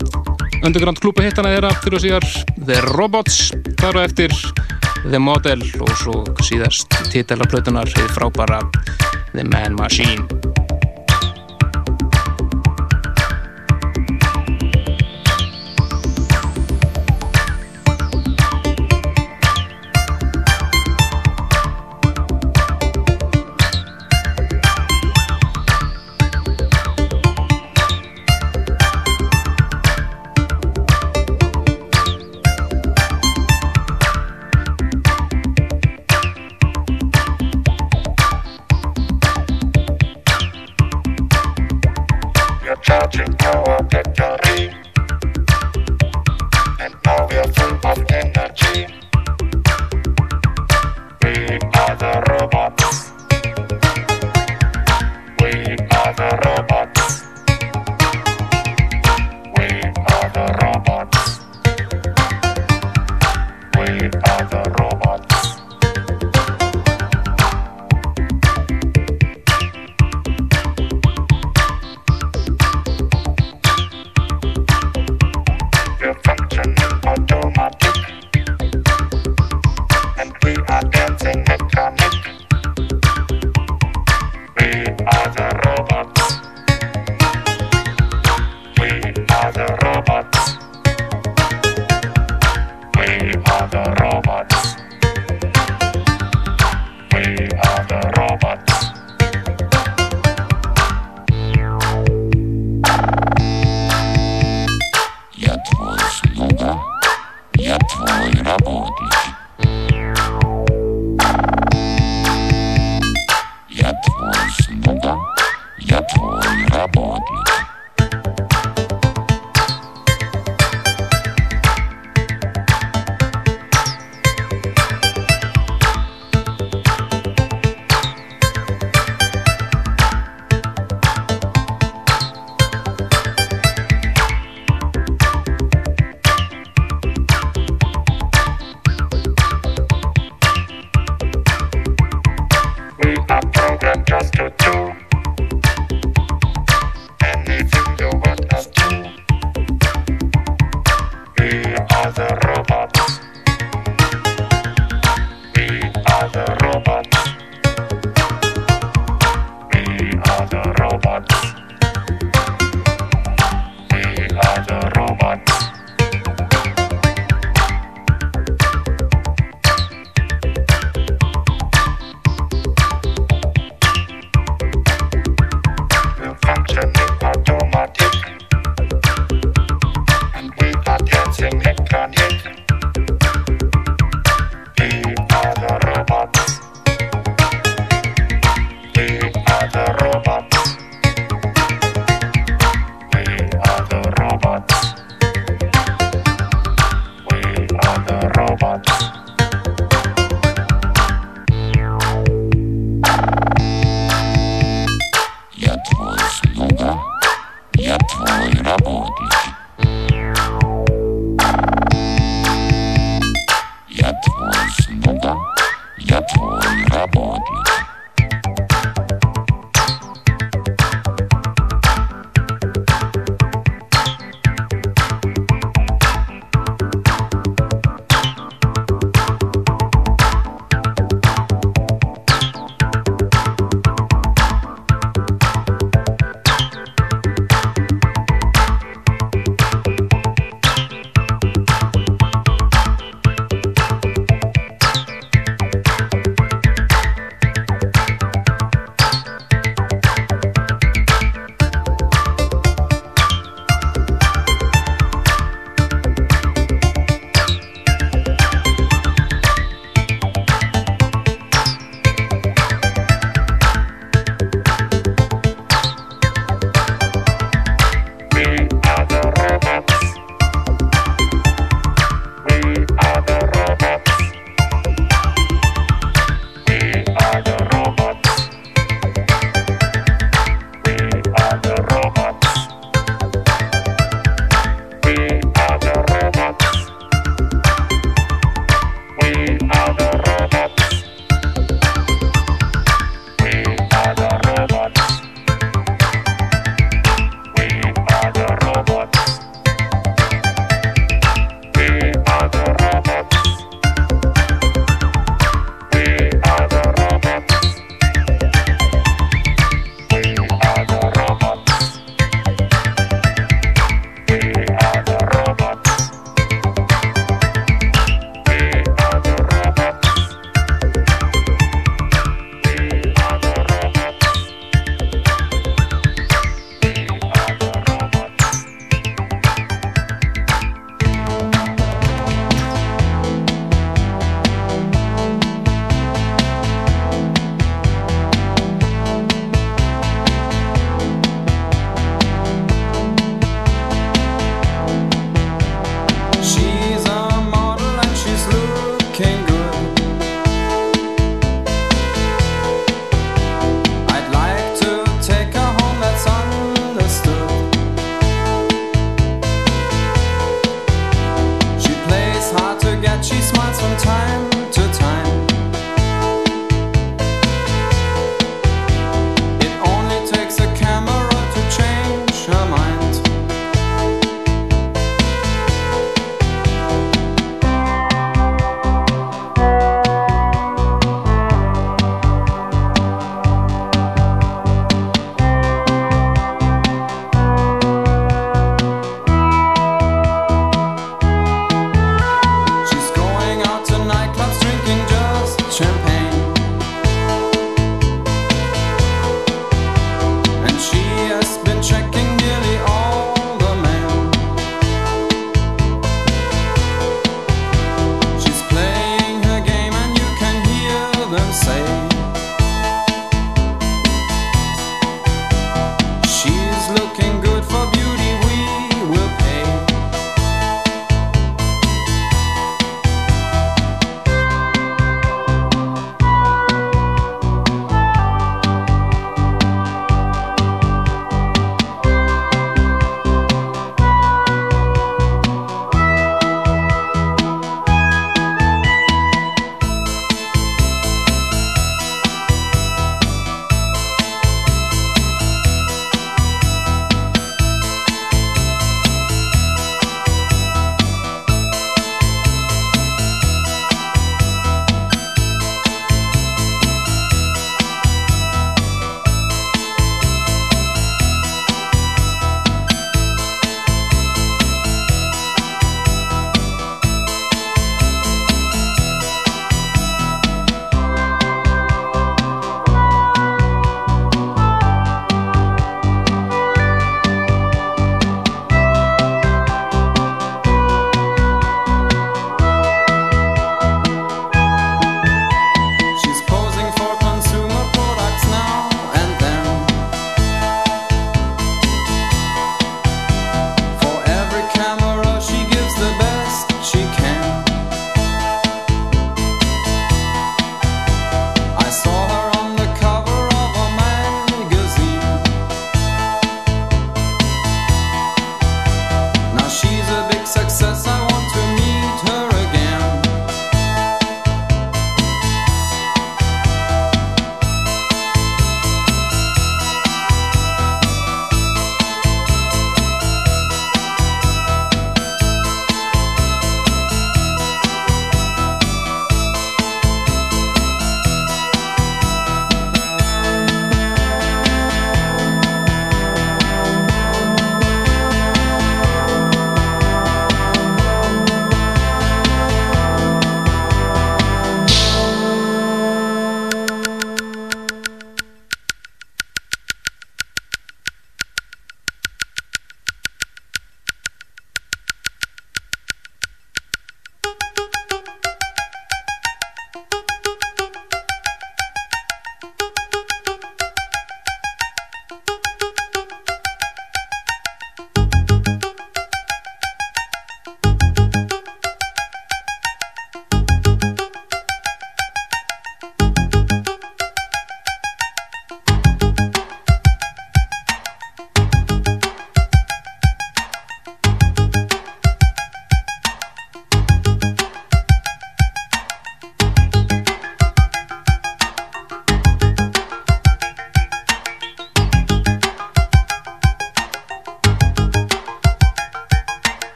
underground 0.67 1.01
klúpa 1.01 1.25
hittana 1.25 1.55
þeirra 1.55 1.71
fyrir 1.81 1.97
og 1.97 2.03
síðar 2.05 2.27
The 2.69 2.83
Robots. 2.91 3.39
Þar 3.81 3.97
á 3.97 4.01
eftir 4.03 4.35
The 5.07 5.23
Model 5.23 5.65
og 5.81 5.95
svo 6.03 6.21
síðast 6.45 6.99
titela 7.15 7.49
plötunar 7.49 7.89
hefði 7.95 8.13
frábara 8.19 8.61
The 9.33 9.47
Man 9.49 9.81
Machine 9.81 10.48
Chicago. 43.19 43.98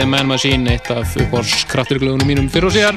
The 0.00 0.08
Man 0.08 0.24
Machine, 0.26 0.70
eitt 0.72 0.88
af 0.88 1.12
uppáhalds 1.12 1.66
krafturglögunum 1.68 2.24
mínum 2.24 2.48
fyrir 2.48 2.70
og 2.70 2.72
síðar 2.72 2.96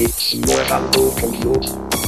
It's 0.00 0.30
than 0.30 0.64
handle 0.66 1.10
compute. 1.16 2.07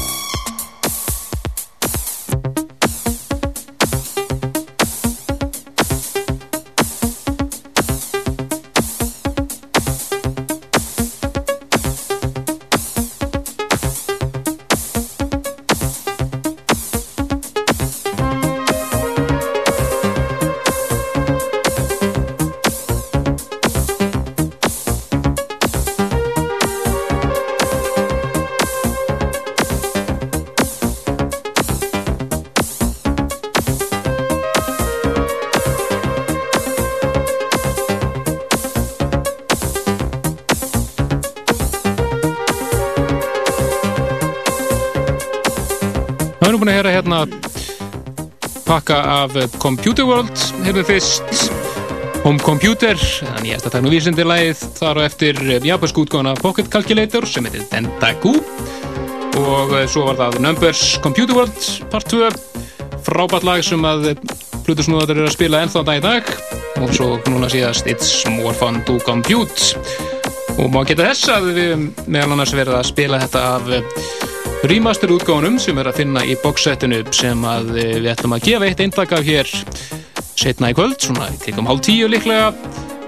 Af 49.36 49.58
Computer 49.62 50.06
World. 50.08 50.32
Hefur 50.66 50.86
fyrst. 50.88 51.50
Home 52.24 52.40
Computer, 52.42 52.98
þannig 52.98 53.52
ég 53.52 53.56
ætti 53.56 53.68
að 53.68 53.72
taka 53.72 53.84
nú 53.84 53.92
vísindilægið 53.94 54.62
þar 54.76 54.98
á 55.00 55.02
eftir 55.06 55.38
japansk 55.64 56.00
útgáðan 56.02 56.32
af 56.32 56.42
Pocket 56.44 56.68
Calculator 56.72 57.24
sem 57.28 57.46
heitir 57.48 57.64
Dentaku. 57.70 58.34
Og 59.40 59.74
eh, 59.78 59.86
svo 59.88 60.04
var 60.10 60.18
það 60.18 60.40
Numbers 60.44 60.82
Computer 61.04 61.38
World 61.38 61.68
part 61.92 62.10
2 62.12 62.28
frábært 63.06 63.46
lag 63.48 63.64
sem 63.64 63.84
að 63.88 64.12
Plutusnúðar 64.66 65.14
eru 65.14 65.24
að 65.26 65.34
spila 65.34 65.62
ennþá 65.64 65.84
dag 65.88 66.00
í 66.00 66.04
dag. 66.04 66.32
Og 66.80 66.92
svo 66.94 67.12
núna 67.28 67.48
síðast 67.50 67.88
It's 67.90 68.12
More 68.28 68.54
Fun 68.56 68.82
to 68.88 68.98
Compute. 69.06 69.72
Og 70.60 70.68
má 70.72 70.82
geta 70.84 71.08
þess 71.08 71.30
að 71.32 71.52
við 71.56 71.86
meðal 72.04 72.34
annars 72.34 72.52
verið 72.54 72.76
að 72.76 72.90
spila 72.92 73.22
þetta 73.24 73.46
af 73.56 74.19
remaster 74.68 75.12
útgáðunum 75.14 75.56
sem 75.62 75.78
er 75.80 75.88
að 75.88 76.00
finna 76.02 76.22
í 76.26 76.34
boxsetinu 76.42 77.00
sem 77.16 77.44
að 77.48 77.72
eh, 77.80 77.94
við 78.00 78.10
ætlum 78.12 78.36
að 78.36 78.46
gefa 78.48 78.68
eitt 78.68 78.82
eintak 78.84 79.14
af 79.16 79.24
hér 79.24 79.48
setna 80.40 80.70
í 80.72 80.76
kvöld, 80.76 80.98
svona 81.00 81.30
í 81.32 81.38
tekum 81.40 81.68
hálf 81.68 81.82
tíu 81.86 82.08
líklega. 82.10 82.52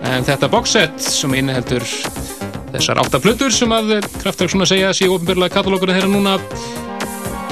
En 0.08 0.24
þetta 0.26 0.50
boxset 0.52 0.96
sem 1.04 1.34
inniheldur 1.38 1.84
þessar 2.72 3.02
átta 3.02 3.20
plötur 3.22 3.52
sem 3.54 3.72
að 3.72 3.98
Kraftwerk 4.22 4.52
svona 4.54 4.68
segja 4.68 4.92
sé 4.96 5.08
ofinbjörlega 5.12 5.58
katalókurinn 5.58 6.00
þeirra 6.00 6.10
núna 6.10 6.36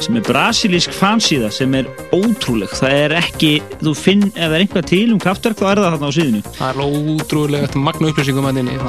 sem 0.00 0.16
er 0.16 0.24
brasilísk 0.24 0.90
fansíða 0.96 1.50
sem 1.54 1.74
er 1.76 1.86
ótrúleg. 2.16 2.72
Það 2.80 2.92
er 2.96 3.12
ekki, 3.20 3.52
þú 3.80 3.92
finn 3.96 4.24
ef 4.30 4.50
það 4.50 4.56
er 4.56 4.62
einhvað 4.64 4.86
til 4.90 5.12
um 5.14 5.20
kraftverk 5.22 5.60
þá 5.60 5.66
er 5.70 5.80
það 5.80 5.92
þarna 5.94 6.10
á 6.10 6.12
síðinu 6.16 6.40
það 6.56 6.68
er 6.70 6.76
ótrúlega 7.20 7.64
eftir 7.68 7.80
magna 7.84 8.10
upplýsingum 8.10 8.46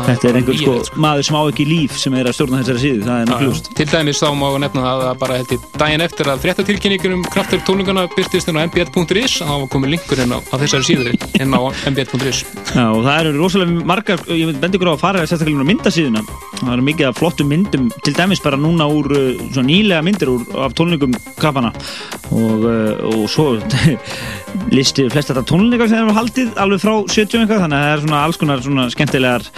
þetta 0.08 0.26
er 0.30 0.36
einhver 0.40 0.58
sko, 0.60 0.74
sko. 0.88 0.96
maður 1.06 1.24
sem 1.28 1.38
á 1.38 1.42
ekki 1.44 1.66
líf 1.70 1.94
sem 2.02 2.14
er 2.18 2.26
að 2.30 2.36
stjórna 2.38 2.62
þessari 2.62 2.84
síðu, 2.84 3.02
það 3.08 3.18
er 3.22 3.26
náttúrulega 3.32 3.52
just 3.52 3.66
til 3.78 3.88
dæmis 3.92 4.22
þá 4.22 4.30
má 4.42 4.48
nefna 4.66 4.82
það 4.88 4.98
að 5.08 5.16
bara 5.24 5.40
held 5.40 5.52
í 5.56 5.58
daginn 5.78 6.06
eftir 6.08 6.26
að 6.32 6.44
fréttatilkynningur 6.46 7.12
um 7.18 7.24
kraftverk 7.32 7.64
tónlingana 7.68 8.04
byrtist 8.16 8.48
inn 8.52 8.62
á 8.62 8.64
mbl.is 8.68 9.34
þá 9.42 9.56
komur 9.74 9.90
linkurinn 9.94 10.36
á, 10.36 10.38
á 10.40 10.56
þessari 10.62 10.88
síðu 10.90 11.04
inn 11.42 11.58
á 11.58 11.62
mbl.is 11.92 12.38
og 12.76 13.02
það 13.08 13.18
eru 13.18 13.30
rosalega 13.40 13.90
margar, 13.94 14.20
ég 14.32 14.56
bendi 14.62 14.82
að 16.52 16.64
það 16.64 16.74
eru 16.76 16.86
mikið 16.88 17.08
af 17.08 17.20
flottum 17.20 17.52
myndum 17.52 17.88
til 18.06 18.14
dæmis 18.18 18.42
bara 18.44 18.60
núna 18.60 18.88
úr 18.92 19.10
svona 19.52 19.68
nýlega 19.68 20.04
myndir 20.06 20.32
úr, 20.34 20.44
af 20.66 20.76
tónlingum 20.78 21.16
kapana 21.40 21.72
og, 22.32 22.66
og 23.12 23.24
svo 23.32 23.56
listi 24.76 25.08
flest 25.12 25.32
þetta 25.32 25.46
tónlingar 25.48 25.90
sem 25.90 26.02
hefur 26.02 26.20
haldið 26.20 26.60
alveg 26.62 26.84
frá 26.84 26.94
70 27.08 27.42
eitthvað 27.42 27.64
þannig 27.66 27.80
að 27.80 27.88
það 27.88 27.96
er 27.96 28.06
svona 28.06 28.22
alls 28.26 28.42
konar 28.42 28.66
svona 28.66 28.90
skemmtilegar 28.94 29.50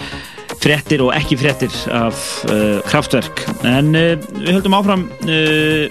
frettir 0.64 1.02
og 1.04 1.12
ekki 1.16 1.38
frettir 1.40 1.74
af 1.92 2.22
uh, 2.48 2.78
kraftverk 2.88 3.44
en 3.68 3.92
uh, 3.98 4.14
við 4.38 4.54
höldum 4.56 4.78
áfram 4.78 5.08
uh, 5.28 5.86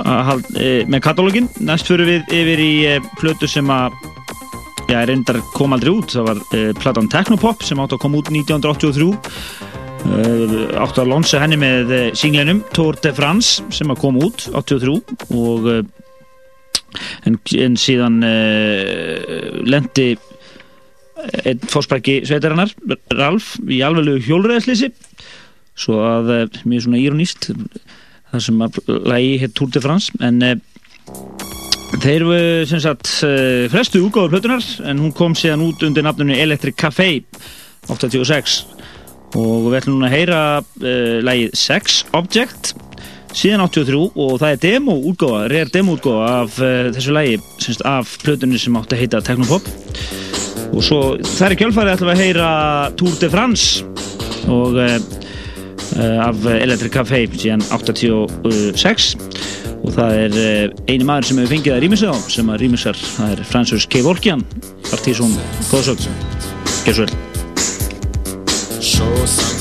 hald, 0.00 0.46
með 0.88 1.02
katalógin 1.04 1.50
næst 1.66 1.90
fyrir 1.90 2.08
við 2.08 2.34
yfir 2.40 2.62
í 2.62 2.72
plötu 3.18 3.48
sem 3.50 3.68
að 3.74 3.96
já, 4.90 5.00
reyndar 5.06 5.40
kom 5.54 5.72
aldrei 5.76 5.94
út. 5.94 6.12
Það 6.16 6.28
var 6.28 6.42
platan 6.80 7.10
Technopop 7.12 7.64
sem 7.66 7.80
átt 7.80 7.94
að 7.94 8.02
koma 8.02 8.20
út 8.20 8.32
1983 8.34 9.78
áttu 10.80 11.02
að 11.02 11.10
lonsa 11.10 11.40
henni 11.42 11.58
með 11.60 11.90
singlinum 12.16 12.62
Tour 12.72 12.96
de 13.04 13.12
France 13.12 13.60
sem 13.74 13.90
að 13.92 14.00
koma 14.00 14.24
út 14.30 14.46
83 14.48 14.94
og 15.36 15.68
en, 17.28 17.36
en 17.36 17.76
síðan 17.78 18.20
uh, 18.24 19.60
lendi 19.68 20.14
einn 21.44 21.60
fórsprækki 21.68 22.22
sveitarinnar 22.28 22.72
Ralf 23.12 23.52
í 23.68 23.82
alveg 23.84 24.24
hjólræðslýsi 24.24 24.88
svo 25.80 26.00
að 26.04 26.32
mjög 26.64 26.86
svona 26.86 27.00
íroníst 27.00 27.50
það 28.30 28.44
sem 28.46 28.64
að 28.64 28.80
lægi 28.88 29.36
hér 29.42 29.52
Tour 29.56 29.74
de 29.74 29.84
France 29.84 30.24
en 30.24 30.40
þeir 31.98 32.24
sem 32.70 32.80
sagt 32.82 33.08
uh, 33.26 33.66
flestu 33.72 34.04
úgáður 34.04 34.36
plötunar 34.36 34.66
en 34.86 35.00
hún 35.02 35.14
kom 35.16 35.34
síðan 35.34 35.64
út 35.66 35.82
undir 35.82 36.04
nafnunni 36.06 36.38
Electric 36.38 36.76
Café 36.78 37.24
86 37.88 38.60
og 39.38 39.70
við 39.70 39.78
ætlum 39.80 39.98
núna 39.98 40.10
að 40.10 40.14
heyra 40.14 40.40
uh, 40.60 41.18
lægið 41.26 41.56
Sex 41.58 42.04
Object 42.14 42.72
síðan 43.36 43.62
83 43.66 43.98
og 44.18 44.36
það 44.42 44.54
er 44.54 44.60
demo-útgóða, 44.64 45.42
reyr 45.50 45.70
demo-útgóða 45.74 46.30
af 46.40 46.58
uh, 46.62 46.90
þessu 46.94 47.14
lægi, 47.14 47.40
semst 47.62 47.84
af 47.86 48.16
plötunni 48.24 48.58
sem 48.58 48.78
átti 48.78 48.96
að 48.96 49.02
heita 49.04 49.22
Technopop. 49.26 49.66
Og 50.70 50.82
svo 50.86 51.00
þær 51.38 51.54
í 51.54 51.58
kjölfari 51.60 51.94
ætlum 51.94 52.10
við 52.10 52.16
að 52.16 52.24
heyra 52.24 52.50
Tour 52.98 53.16
de 53.18 53.30
France 53.30 53.84
og 54.50 54.78
uh, 54.78 54.98
af 56.00 56.46
Electric 56.54 56.94
Café 56.94 57.24
síðan 57.34 57.66
86 57.66 59.14
og 59.80 59.94
það 59.96 60.18
er 60.24 60.74
eini 60.90 61.06
maður 61.08 61.30
sem 61.30 61.40
hefur 61.40 61.54
fengið 61.54 61.76
að 61.76 61.82
rýmisa 61.86 62.12
á 62.12 62.16
sem 62.28 62.52
að 62.52 62.60
rýmisar, 62.64 63.00
það 63.16 63.34
er 63.36 63.46
Francis 63.52 63.88
K. 63.90 64.04
Volkian 64.06 64.44
Artísson 64.92 65.32
Góðsöld 65.70 66.06
Gjörðsvöld 66.84 67.16
show 68.80 69.26
some 69.26 69.59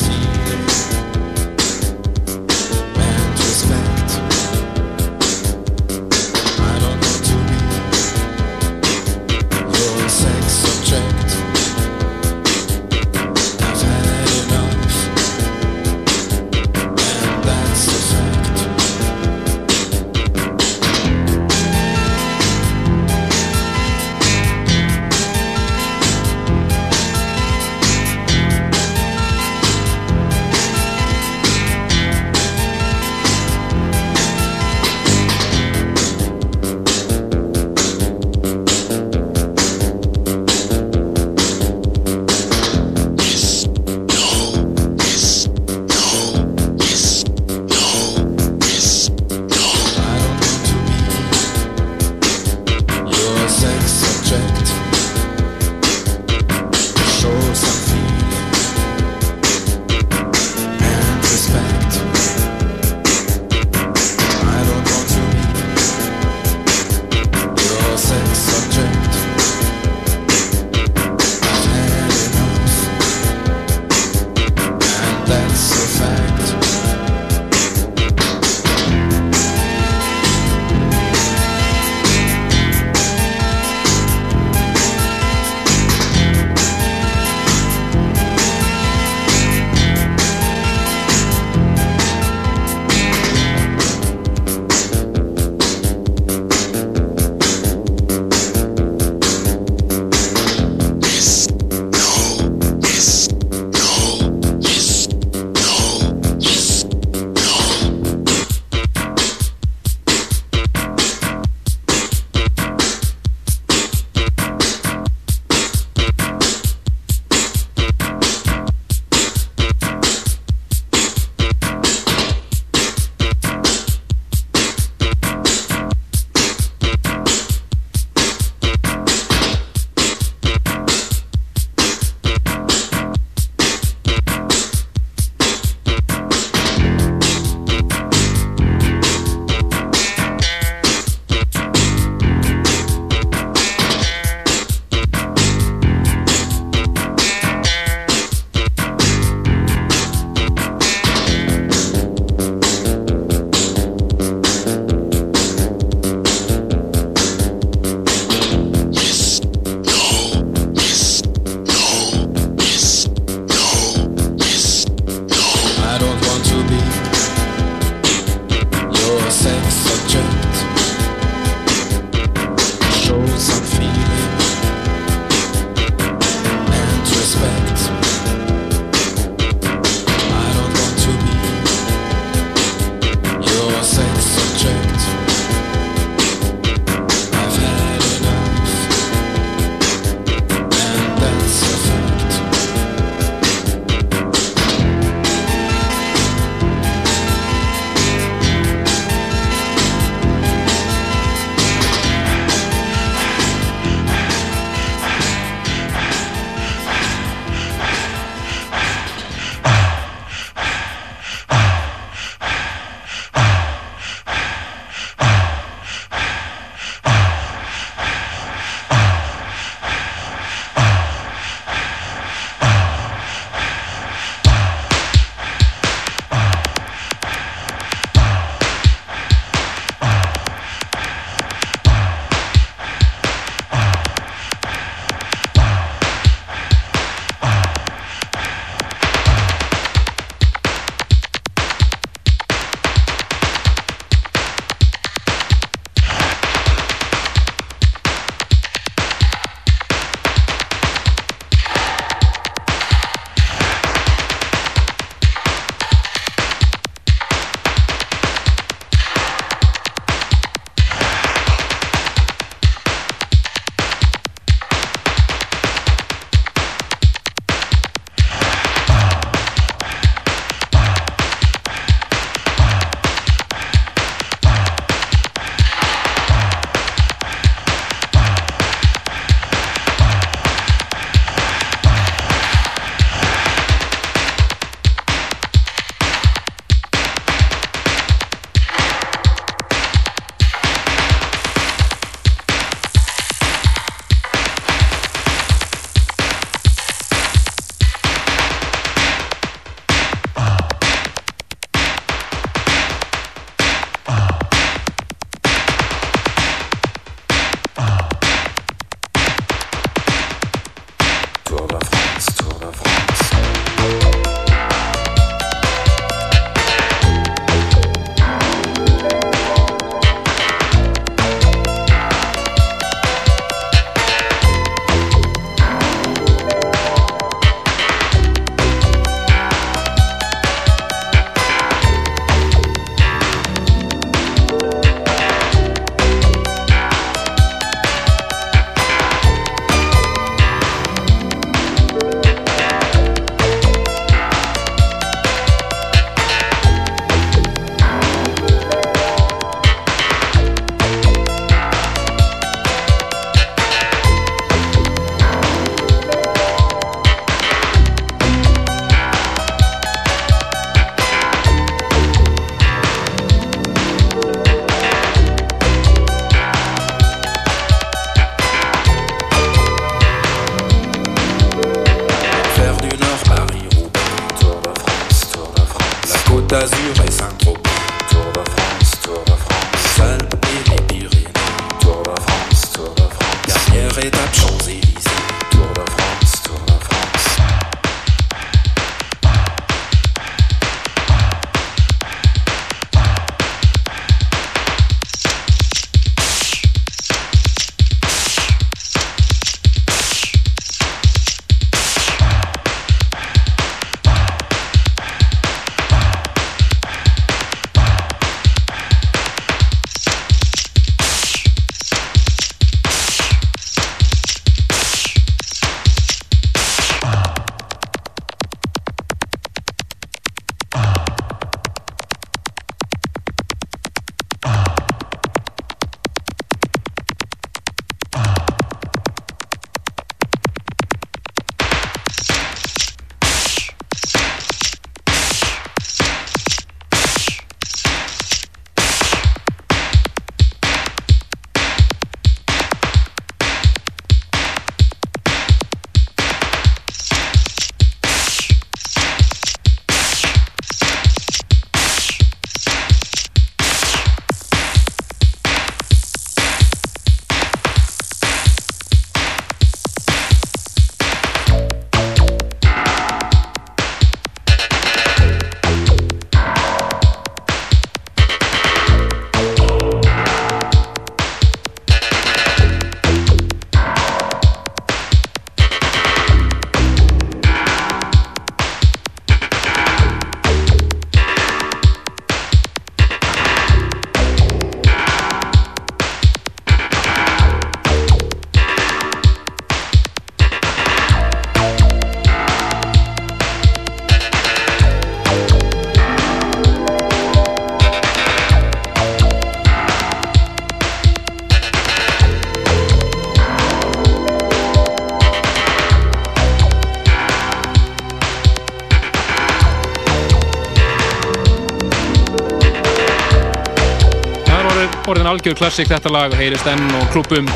orðin, 515.30 515.40
algjör 515.40 515.58
klassik 515.58 515.90
þetta 515.90 516.10
lag 516.10 516.34
heyrist 516.34 516.68
enn 516.68 516.90
og 516.98 517.10
klubum 517.14 517.48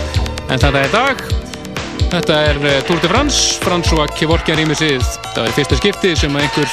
en 0.49 0.59
þetta 0.59 0.79
er 0.83 0.91
dag. 0.93 1.21
Þetta 2.11 2.35
er 2.45 2.57
uh, 2.61 2.81
Tour 2.85 2.99
de 3.01 3.09
France 3.09 3.59
François 3.63 4.09
Kevorkian 4.13 4.59
rýmisið 4.59 5.01
Það 5.33 5.47
er 5.47 5.55
fyrsta 5.55 5.77
skipti 5.79 6.11
sem 6.15 6.35
einhver 6.37 6.69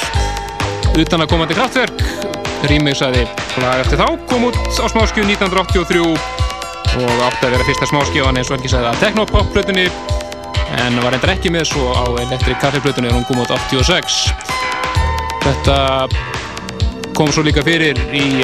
utan 1.01 1.23
að 1.23 1.29
komandi 1.31 1.55
kraftverk 1.57 2.03
rýmisaði 2.69 3.23
lag 3.63 3.81
eftir 3.81 3.97
þá 3.97 4.19
kom 4.29 4.45
út 4.51 4.57
á 4.77 4.85
smáskju 4.91 5.23
1983 5.25 6.01
og 6.05 7.23
átti 7.25 7.47
að 7.47 7.55
vera 7.55 7.65
fyrsta 7.65 7.87
smáskjóðan 7.89 8.37
eins 8.37 8.51
og 8.51 8.59
ekki 8.59 8.69
sagði 8.69 8.91
að 8.91 8.99
Technopop-plötunni 9.01 9.87
en 10.77 10.99
var 11.01 11.15
endur 11.17 11.33
ekki 11.33 11.53
með 11.53 11.71
svo 11.71 11.95
á 11.95 12.05
Electric 12.27 12.61
Café-plötunni 12.61 13.09
og 13.09 13.17
hún 13.21 13.25
kom 13.31 13.41
út 13.41 13.55
86 13.55 14.27
Þetta 15.47 15.79
kom 17.17 17.33
svo 17.33 17.47
líka 17.47 17.65
fyrir 17.65 17.97
í 18.13 18.43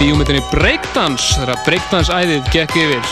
bíómyndinni 0.00 0.40
Breakdance 0.48 1.36
þegar 1.36 1.58
Breakdance-æðið 1.66 2.46
gekk 2.54 2.76
yfir. 2.80 3.08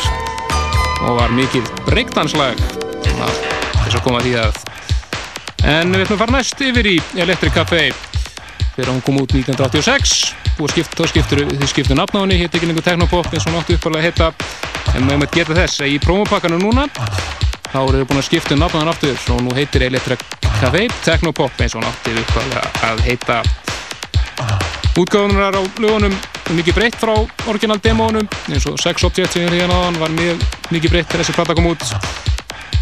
Og 1.04 1.18
var 1.18 1.32
mikið 1.36 1.66
breakdance-lag. 1.84 2.60
Þess 3.04 3.98
að 3.98 4.04
koma 4.06 4.22
því 4.24 4.32
að 4.40 4.62
en 5.68 5.92
við 5.92 6.04
ætlum 6.04 6.16
að 6.16 6.22
fara 6.22 6.34
næst 6.38 6.62
yfir 6.64 6.88
í 6.88 6.94
Electric 7.20 7.52
Café 7.52 7.82
þegar 8.76 8.92
hún 8.92 9.02
kom 9.04 9.18
út 9.20 9.34
1986 9.34 10.14
og 10.62 10.72
skipt, 10.72 11.02
skiptur 11.10 11.42
þið 11.50 11.66
skiptur 11.68 11.98
nafn 11.98 12.16
á 12.16 12.22
henni 12.22 12.38
hétt 12.40 12.56
ekki 12.56 12.70
lengur 12.70 12.86
Technopop 12.86 13.28
eins 13.32 13.44
og 13.44 13.52
hún 13.52 13.60
átti 13.60 13.76
uppalega 13.76 14.00
að 14.00 14.08
heita. 14.08 14.30
En 14.94 15.04
maður 15.04 15.22
mætti 15.24 15.42
geta 15.42 15.58
þess 15.58 15.84
að 15.84 15.92
í 15.92 16.00
promopakkanum 16.06 16.64
núna 16.64 16.86
þá 17.68 17.78
eru 17.82 18.06
búin 18.08 18.22
að 18.22 18.28
skipta 18.30 18.56
um 18.56 18.64
nafn 18.64 18.78
á 18.78 18.80
hann 18.80 18.92
aftur 18.94 19.28
og 19.34 19.44
nú 19.44 19.52
heitir 19.58 19.84
Electric 19.90 20.24
Café 20.62 20.86
Technopop 21.04 21.60
eins 21.60 21.76
og 21.76 21.82
hún 21.82 21.90
átti 21.92 22.16
uppalega 22.22 22.64
að 22.88 23.04
heita. 23.10 23.42
Útgáðunar 24.98 25.58
á 25.58 25.62
lögunum 25.76 26.16
mikið 26.56 26.76
breytt 26.78 26.96
frá 26.96 27.12
orginal 27.50 27.76
demónum 27.82 28.28
eins 28.48 28.66
og 28.70 28.78
Sex 28.80 29.04
Object 29.04 29.34
sem 29.34 29.44
ég 29.44 29.50
er 29.50 29.62
hérna 29.62 29.76
áðan 29.82 29.98
var 30.00 30.12
mjög 30.16 30.44
mikið 30.72 30.92
breytt 30.94 31.10
þegar 31.10 31.24
þessi 31.24 31.34
platta 31.36 31.56
kom 31.58 31.66
út. 31.68 31.84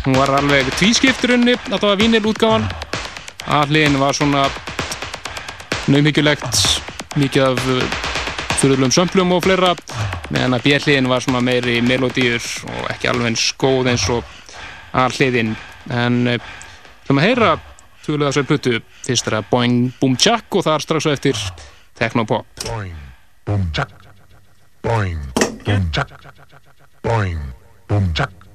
Hún 0.05 0.19
var 0.19 0.31
alveg 0.39 0.69
tvískipturunni 0.79 1.57
þetta 1.65 1.89
var 1.89 1.99
vínil 1.99 2.23
útgáðan 2.31 2.67
alliðin 3.57 3.99
var 3.99 4.15
svona 4.15 4.45
naumhyggjulegt 5.91 6.61
mikið 7.19 7.47
af 7.49 7.65
fyrirlum 8.61 8.93
sömplum 8.95 9.35
og 9.37 9.45
fleira 9.47 9.73
meðan 10.35 10.59
að 10.59 10.67
bjelliðin 10.67 11.11
var 11.11 11.25
svona 11.25 11.43
meiri 11.45 11.79
melodíur 11.87 12.43
og 12.73 12.91
ekki 12.95 13.11
alveg 13.11 13.33
eins 13.33 13.49
góð 13.59 13.91
eins 13.93 14.07
og 14.15 14.37
alliðin 14.97 15.55
en 15.91 16.21
þegar 16.37 17.19
maður 17.19 17.27
heyra 17.29 17.51
tjóðlega 18.05 18.31
þessari 18.31 18.51
puttu 18.53 18.77
fyrst 19.07 19.33
er 19.33 19.41
að 19.41 19.51
Boing 19.51 19.91
Boom 20.01 20.15
Jack 20.19 20.55
og 20.55 20.67
það 20.67 20.79
er 20.79 20.87
strax 20.87 21.11
á 21.11 21.15
eftir 21.17 21.43
Technopop. 21.97 22.47
Boing 22.67 23.06
Boom 23.47 23.71
Jack 23.73 23.91
Boing. 24.83 25.21
Boom 25.65 25.91
Jack 25.93 26.11
Boing. 27.05 27.41
Boom 27.87 28.13
Jack 28.13 28.46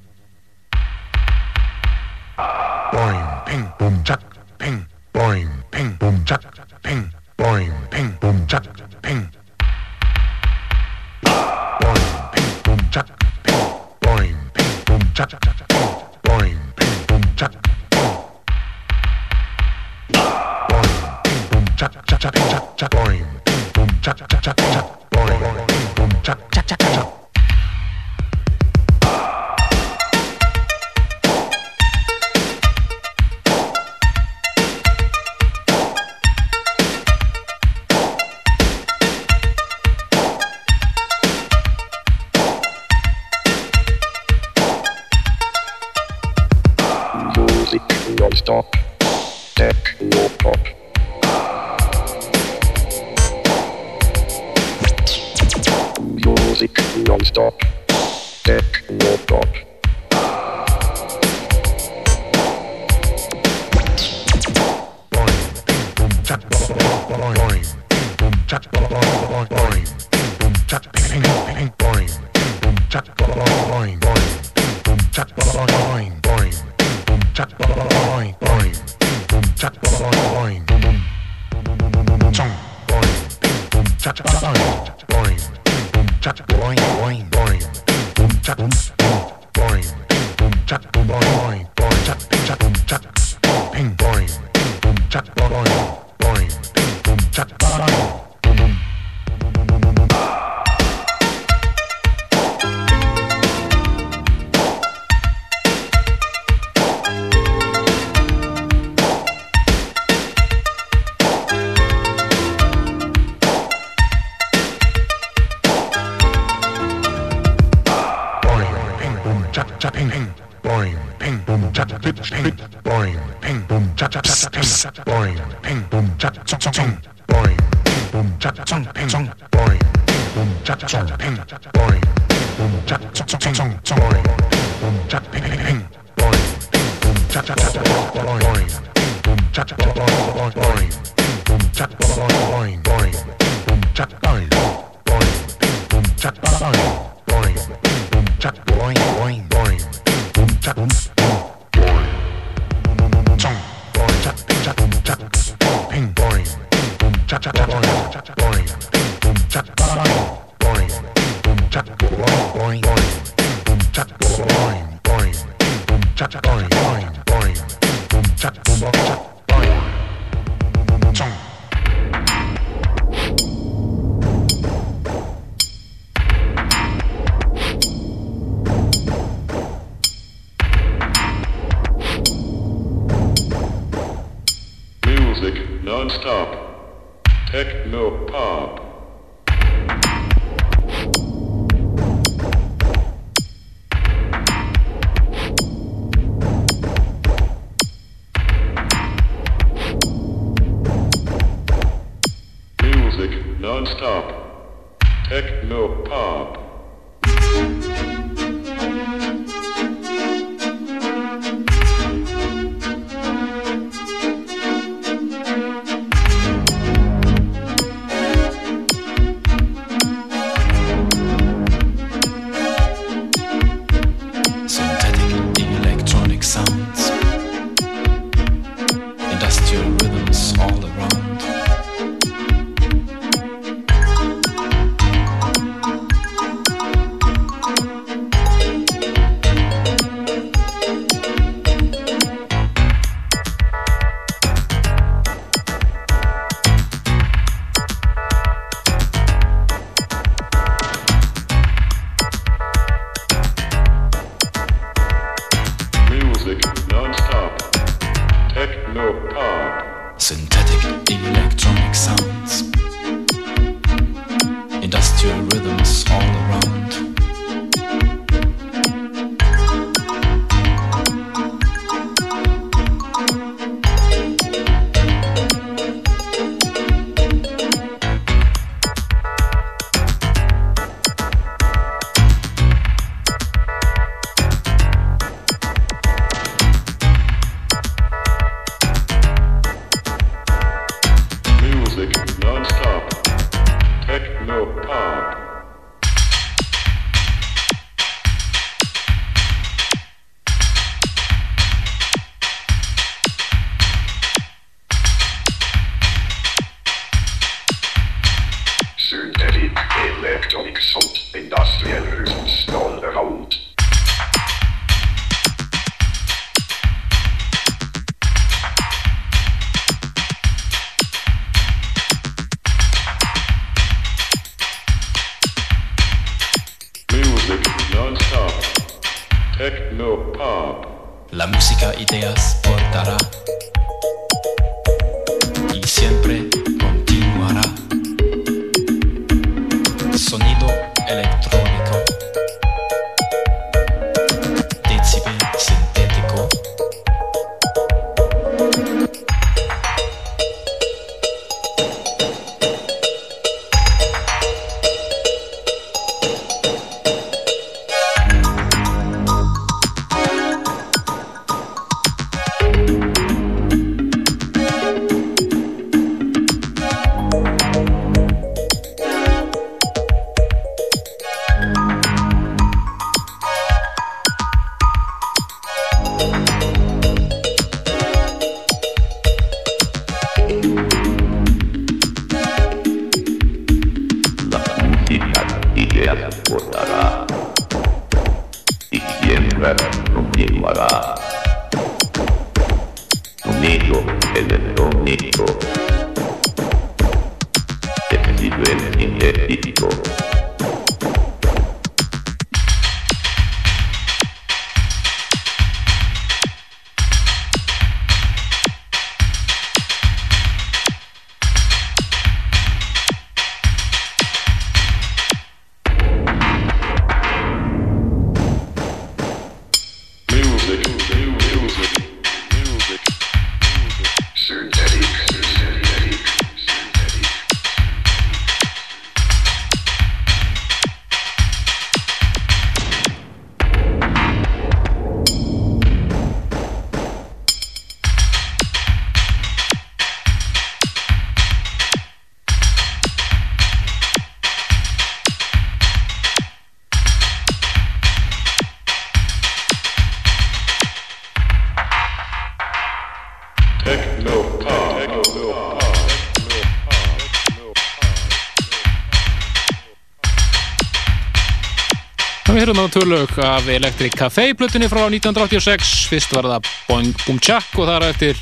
Höfum 462.72 462.88
á 462.88 462.94
törlög 462.94 463.40
af 463.44 463.68
Electric 463.68 464.14
Café 464.16 464.54
plötunni 464.56 464.88
frá 464.88 465.02
1986 465.04 466.06
fyrst 466.08 466.32
var 466.32 466.46
það 466.48 466.70
Boing 466.88 467.18
Boom 467.26 467.40
Chuck 467.44 467.74
og 467.76 467.90
þar 467.90 468.06
eftir 468.08 468.38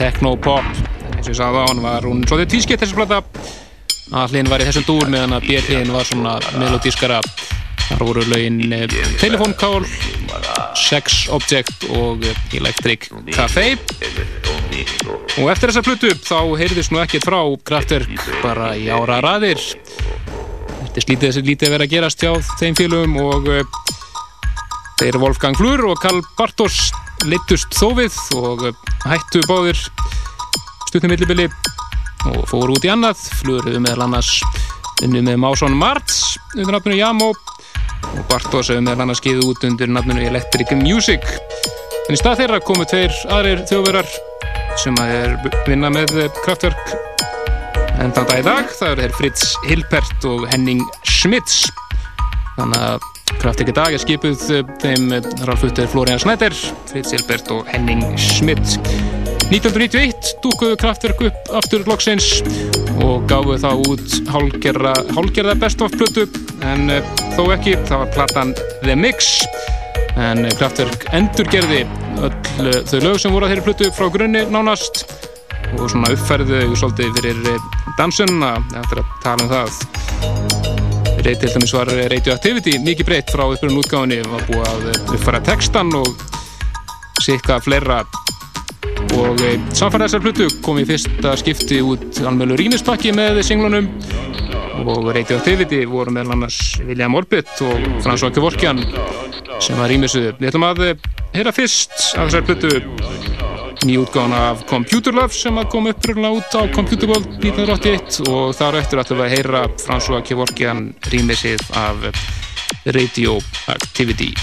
Techno 0.00 0.30
Pop 0.40 0.64
eins 0.64 1.26
og 1.26 1.28
ég 1.28 1.36
sagði 1.36 1.60
á 1.60 1.68
hann 1.68 1.82
var 1.84 2.06
hún 2.08 2.22
svolítið 2.24 2.54
tvískipt 2.54 2.80
þessi 2.80 2.96
plata. 2.96 3.18
Allin 4.16 4.48
var 4.48 4.64
í 4.64 4.68
þessum 4.70 4.86
dúr 4.88 5.12
meðan 5.12 5.36
að 5.36 5.50
B-hlinn 5.50 5.92
var 5.92 6.08
svona 6.08 6.38
melodískara 6.56 7.20
þar 7.82 8.06
voru 8.06 8.24
lögin 8.32 8.72
eh, 8.72 8.96
Telephone 9.20 9.52
Call 9.60 9.84
Sex 10.80 11.26
Object 11.28 11.84
og 12.00 12.24
eh, 12.24 12.56
Electric 12.56 13.10
Café. 13.28 13.74
Og 15.36 15.52
eftir 15.52 15.68
þessa 15.68 15.84
plötu 15.84 16.14
þá 16.16 16.56
heyrðist 16.56 16.96
nú 16.96 17.04
ekkert 17.04 17.28
frá 17.28 17.42
Kraftwerk 17.60 18.24
bara 18.40 18.72
í 18.80 18.88
ára 18.88 19.20
raðir 19.20 19.60
Þetta 20.90 20.98
er 20.98 21.04
slítið 21.04 21.28
þessi 21.28 21.40
lítið 21.46 21.68
að 21.68 21.72
vera 21.76 21.84
að 21.86 21.92
gerast 21.92 22.22
hjá 22.24 22.30
þeim 22.58 22.74
félögum 22.74 23.12
og 23.22 23.44
uh, 23.46 23.60
þeir 24.98 25.18
Wolfgang 25.22 25.54
Flur 25.54 25.84
og 25.86 26.00
Karl 26.02 26.18
Bartos 26.34 26.78
leittust 27.30 27.76
þófið 27.78 28.16
og 28.34 28.64
uh, 28.66 28.80
hættu 29.04 29.38
báðir 29.46 29.78
stutnum 30.88 31.12
millibili 31.14 31.44
og 32.26 32.40
fóru 32.50 32.74
út 32.74 32.88
í 32.88 32.90
annað. 32.90 33.22
Flur 33.38 33.68
meðal 33.70 34.08
annars 34.08 34.32
unni 35.06 35.22
með 35.28 35.38
Másson 35.44 35.78
Marts 35.78 36.34
undir 36.56 36.74
nafninu 36.74 36.98
Jamo 36.98 37.28
og 37.36 38.24
Bartos 38.26 38.72
hefur 38.72 38.82
meðal 38.82 39.06
annars 39.06 39.22
giðið 39.22 39.46
út 39.46 39.68
undir 39.70 39.94
nafninu 39.94 40.26
Electric 40.26 40.74
Music. 40.74 41.22
En 42.08 42.18
í 42.18 42.18
stað 42.18 42.42
þeirra 42.42 42.58
komu 42.66 42.88
tveir 42.90 43.14
aðrir 43.30 43.62
þjóðverar 43.70 44.10
sem 44.82 44.98
að 44.98 45.14
er 45.20 45.38
vinna 45.70 45.94
með 45.94 46.18
kraftverk 46.42 46.98
en 48.00 48.12
þann 48.16 48.28
dag 48.30 48.40
í 48.40 48.44
dag. 48.46 48.68
Það 48.72 48.92
eru 48.92 49.04
þeir 49.04 49.16
Fritz 49.18 49.46
Hilpert 49.68 50.26
og 50.28 50.44
Henning 50.52 50.82
Schmitz. 51.04 51.62
Þannig 52.56 52.84
að 52.86 53.08
kraft 53.40 53.62
ekki 53.62 53.74
dag 53.76 53.94
er 53.94 54.02
skipuð 54.02 54.44
eh, 54.56 54.64
þeim 54.82 55.12
rálfuttir 55.48 55.88
Florian 55.90 56.20
Schneider 56.20 56.54
Fritz 56.90 57.14
Hilpert 57.14 57.50
og 57.54 57.68
Henning 57.70 58.02
Schmitz. 58.20 58.78
1991 59.50 60.34
dúkuðu 60.44 60.78
kraftverk 60.78 61.24
upp 61.26 61.52
aftur 61.58 61.82
loksins 61.90 62.28
og 63.02 63.24
gáfu 63.30 63.56
þá 63.58 63.70
út 63.74 64.18
hálgerða, 64.30 64.92
hálgerða 65.16 65.56
best 65.58 65.82
of 65.82 65.94
plötu. 65.96 66.28
En 66.66 66.92
uh, 66.92 67.00
þó 67.34 67.48
ekki, 67.56 67.74
það 67.88 68.04
var 68.04 68.12
platan 68.14 68.54
The 68.84 68.96
Mix. 68.98 69.32
En 70.20 70.44
kraftverk 70.58 71.08
endurgerði 71.16 71.84
öll 72.20 72.78
þau 72.86 73.00
lög 73.00 73.18
sem 73.22 73.32
voru 73.32 73.46
að 73.46 73.54
þeirri 73.54 73.66
plötu 73.68 73.90
frá 73.96 74.08
grunni 74.12 74.42
nánast 74.52 75.04
og 75.78 75.86
svona 75.90 76.12
uppfærðu 76.14 76.62
svolítið 76.74 77.16
fyrir 77.18 77.40
eh, 77.52 77.68
dansunna 77.98 78.54
eftir 78.80 79.02
að 79.02 79.14
tala 79.24 79.46
um 79.46 79.52
það. 79.52 79.80
Reit 81.20 81.42
til 81.42 81.52
dæmis 81.52 81.74
var 81.76 81.90
Radioactivity 81.92 82.78
mikið 82.80 83.08
breytt 83.10 83.32
frá 83.34 83.44
uppröðun 83.44 83.82
útgáfinni 83.82 84.20
var 84.24 84.46
búið 84.48 84.68
að 84.70 84.86
eh, 84.92 85.00
uppfæra 85.16 85.42
textan 85.44 85.92
og 85.98 86.08
sikka 87.20 87.60
fleira. 87.60 88.00
Og 89.20 89.42
e, 89.44 89.56
samfæra 89.76 90.06
þessar 90.06 90.22
plötu 90.24 90.46
kom 90.64 90.78
í 90.80 90.86
fyrsta 90.88 91.34
skipti 91.40 91.80
út 91.84 92.20
almjölu 92.24 92.56
rýmispakki 92.60 93.12
með 93.16 93.42
singlunum. 93.44 93.90
Og 94.86 95.10
Radioactivity 95.12 95.82
voru 95.88 96.14
meðal 96.14 96.38
annars 96.38 96.60
William 96.86 97.14
Orbit 97.18 97.52
og 97.66 97.84
François 98.04 98.32
Kevorkian 98.32 98.80
sem 99.60 99.76
var 99.76 99.92
rýmisuðu. 99.92 100.34
Við 100.40 100.52
ætlum 100.52 100.68
að 100.70 100.84
eh, 100.88 101.06
heyra 101.36 101.52
fyrst 101.54 101.94
af 102.16 102.30
þessar 102.30 102.48
plötu 102.48 103.39
nýjútgáðan 103.86 104.34
af 104.36 104.64
Computer 104.68 105.14
Love 105.14 105.32
sem 105.34 105.56
að 105.60 105.70
kom 105.72 105.88
uppröðunlega 105.90 106.36
út 106.36 106.56
á 106.56 106.62
Computer 106.74 107.08
World 107.08 107.28
1981 107.40 108.20
og 108.28 108.52
þar 108.58 108.80
eftir 108.82 109.00
ætlum 109.00 109.20
við 109.22 109.26
að 109.26 109.34
heyra 109.36 109.62
François 109.80 110.24
Kevorkian 110.26 110.90
rýmið 111.12 111.38
sig 111.40 111.56
af 111.80 111.96
Radio 112.84 113.38
Activity 113.72 114.34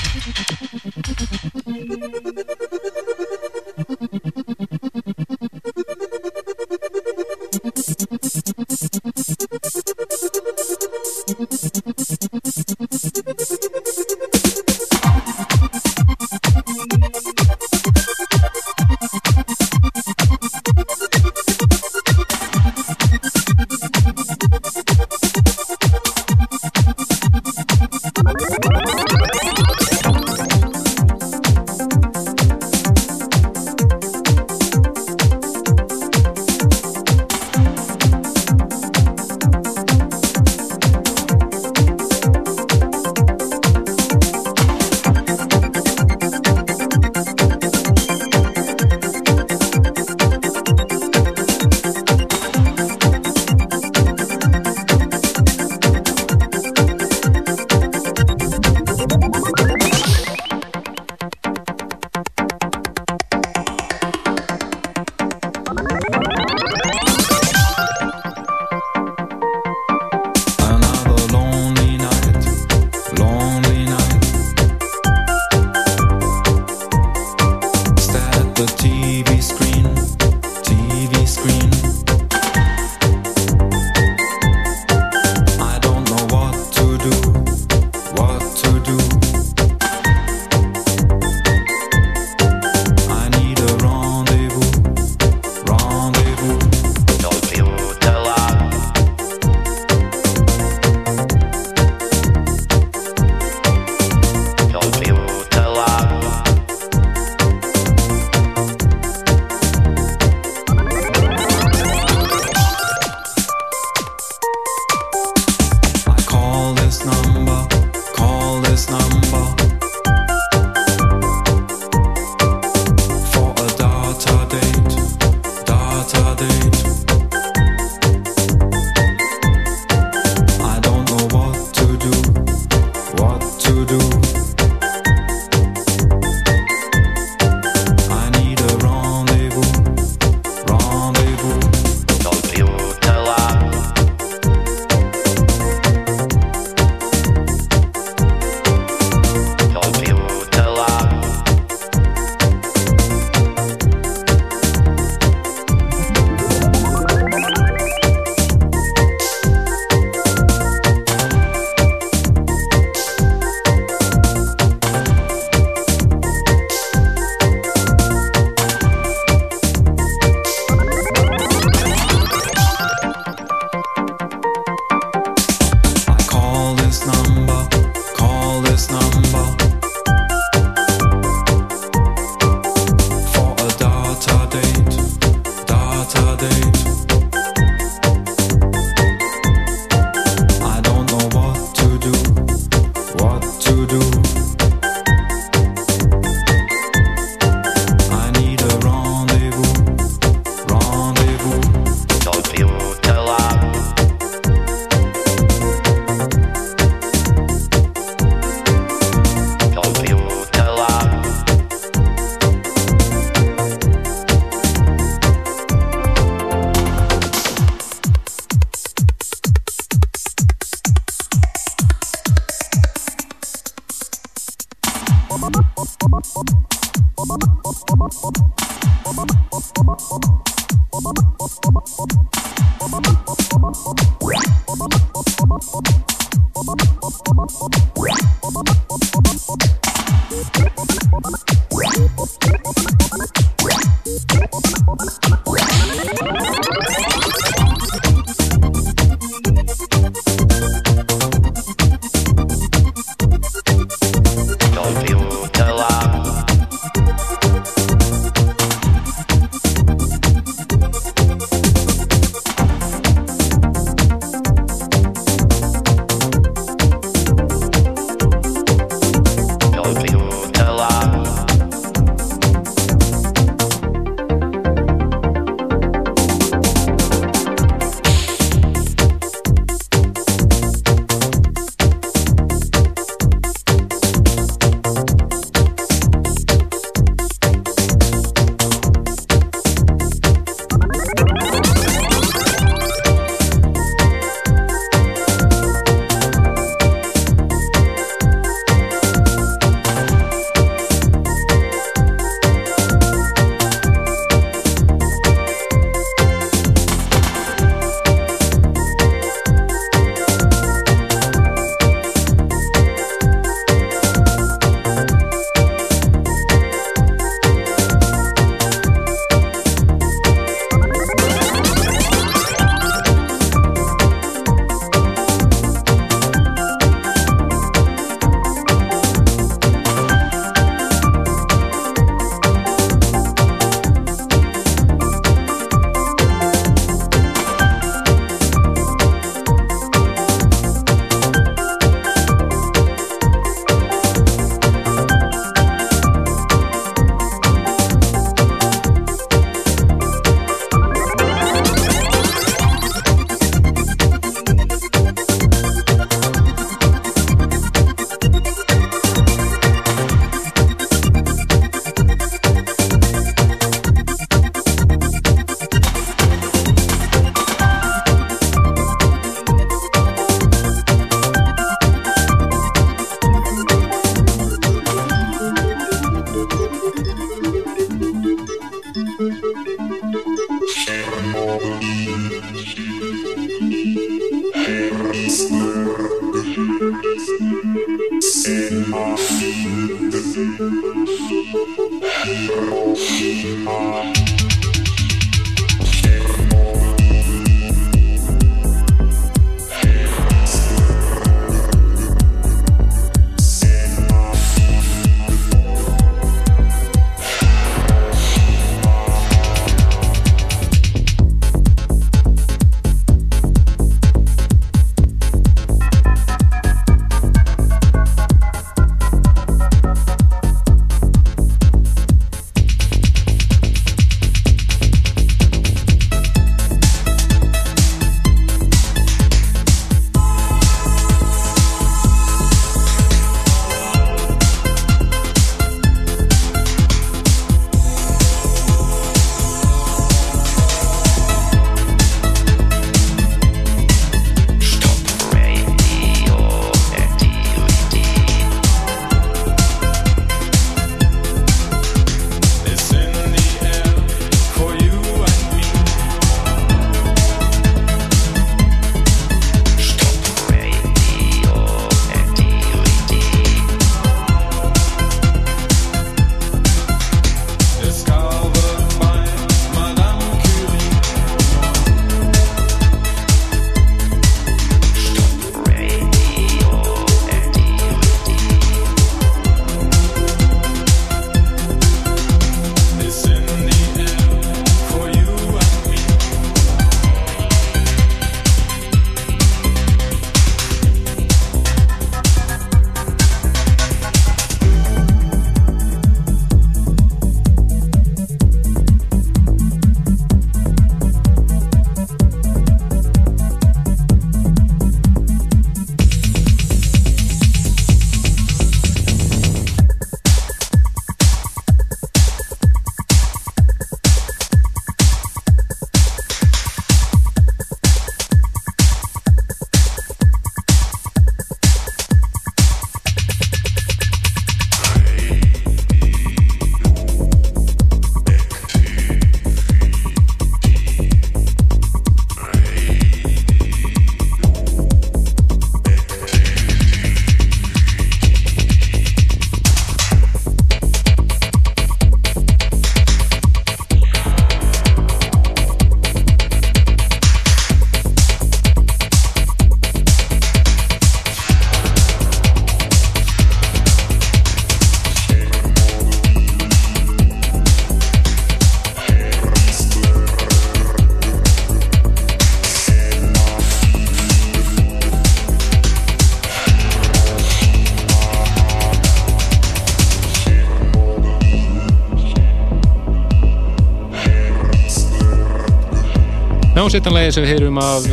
Setjanlega 576.98 577.34
sem 577.36 577.44
við 577.46 577.52
heyrum 577.54 577.78
af 577.78 578.06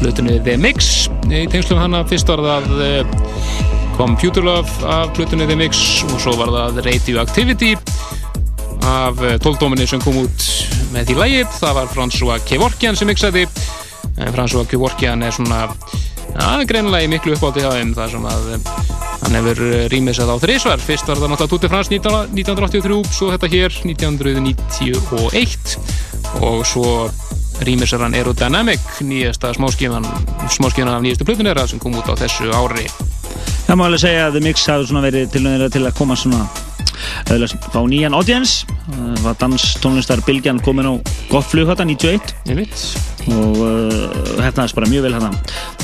blutunni 0.00 0.38
The 0.42 0.56
Mix. 0.58 1.06
Í 1.30 1.44
tengslum 1.50 1.78
hana 1.78 2.00
fyrst 2.08 2.28
var 2.30 2.40
það 2.42 2.64
uh, 2.82 3.06
Computer 3.98 4.42
Love 4.42 4.70
af 4.88 5.12
blutunni 5.14 5.46
The 5.46 5.56
Mix 5.58 6.02
og 6.08 6.18
svo 6.22 6.34
var 6.40 6.50
það 6.54 6.80
Radioactivity 6.88 7.72
af 8.88 9.22
uh, 9.22 9.36
tólldóminni 9.44 9.86
sem 9.90 10.02
kom 10.02 10.16
út 10.24 10.40
með 10.94 11.10
því 11.10 11.14
lægið, 11.20 11.48
það 11.60 11.76
var 11.78 11.86
François 11.92 12.38
Kevorkian 12.48 12.96
sem 12.98 13.08
mixaði. 13.10 13.44
François 14.34 14.66
Kevorkian 14.66 15.22
er 15.22 15.32
svona 15.36 15.68
ja, 15.68 16.64
greinlega 16.66 17.04
í 17.06 17.10
miklu 17.12 17.36
uppáldi 17.36 17.62
hjá 17.62 17.70
þeim 17.76 17.94
þar 17.94 18.10
sem 18.16 18.24
að 18.26 18.42
hann 19.22 19.36
hefur 19.38 19.58
rýmisað 19.92 20.32
á 20.34 20.36
þrísvar 20.42 20.80
fyrst 20.82 21.06
var 21.10 21.18
það 21.20 21.30
náttúrulega 21.34 21.52
Tutti 21.52 21.68
France 21.70 21.90
1983 21.94 23.14
svo 23.14 23.26
þetta 23.34 23.48
hér 23.54 23.70
1991 23.86 25.78
og 26.42 26.58
svo 26.66 26.88
rýmisar 27.66 28.04
hann 28.04 28.14
Aerodynamic 28.14 29.02
nýjasta 29.02 29.52
smáskíman 29.56 30.06
af 30.06 31.02
nýjastu 31.02 31.26
plötun 31.26 31.50
er 31.50 31.58
það 31.58 31.70
sem 31.72 31.82
kom 31.82 31.98
út 31.98 32.08
á 32.10 32.14
þessu 32.18 32.50
ári. 32.54 32.86
Það 33.66 33.76
má 33.76 33.84
alveg 33.88 34.02
segja 34.04 34.28
að 34.28 34.38
The 34.38 34.44
Mix 34.46 34.64
svona 34.68 35.04
verið 35.04 35.28
til, 35.34 35.44
til 35.74 35.84
að 35.84 35.94
koma 35.98 36.16
svona 36.16 36.46
auðvitað 37.28 37.68
fá 37.74 37.80
nýjan 37.84 38.16
audience. 38.16 38.64
Það 38.88 39.22
var 39.26 39.38
danstónlistar 39.42 40.24
Bilgjan 40.26 40.62
komin 40.64 40.88
á 40.88 40.94
gott 41.32 41.50
flug 41.50 41.68
þetta 41.70 41.88
91 41.88 43.07
og 43.26 43.58
uh, 43.60 44.42
hefnaðist 44.44 44.76
bara 44.78 44.88
mjög 44.90 45.06
vel 45.08 45.14
hérna. 45.16 45.30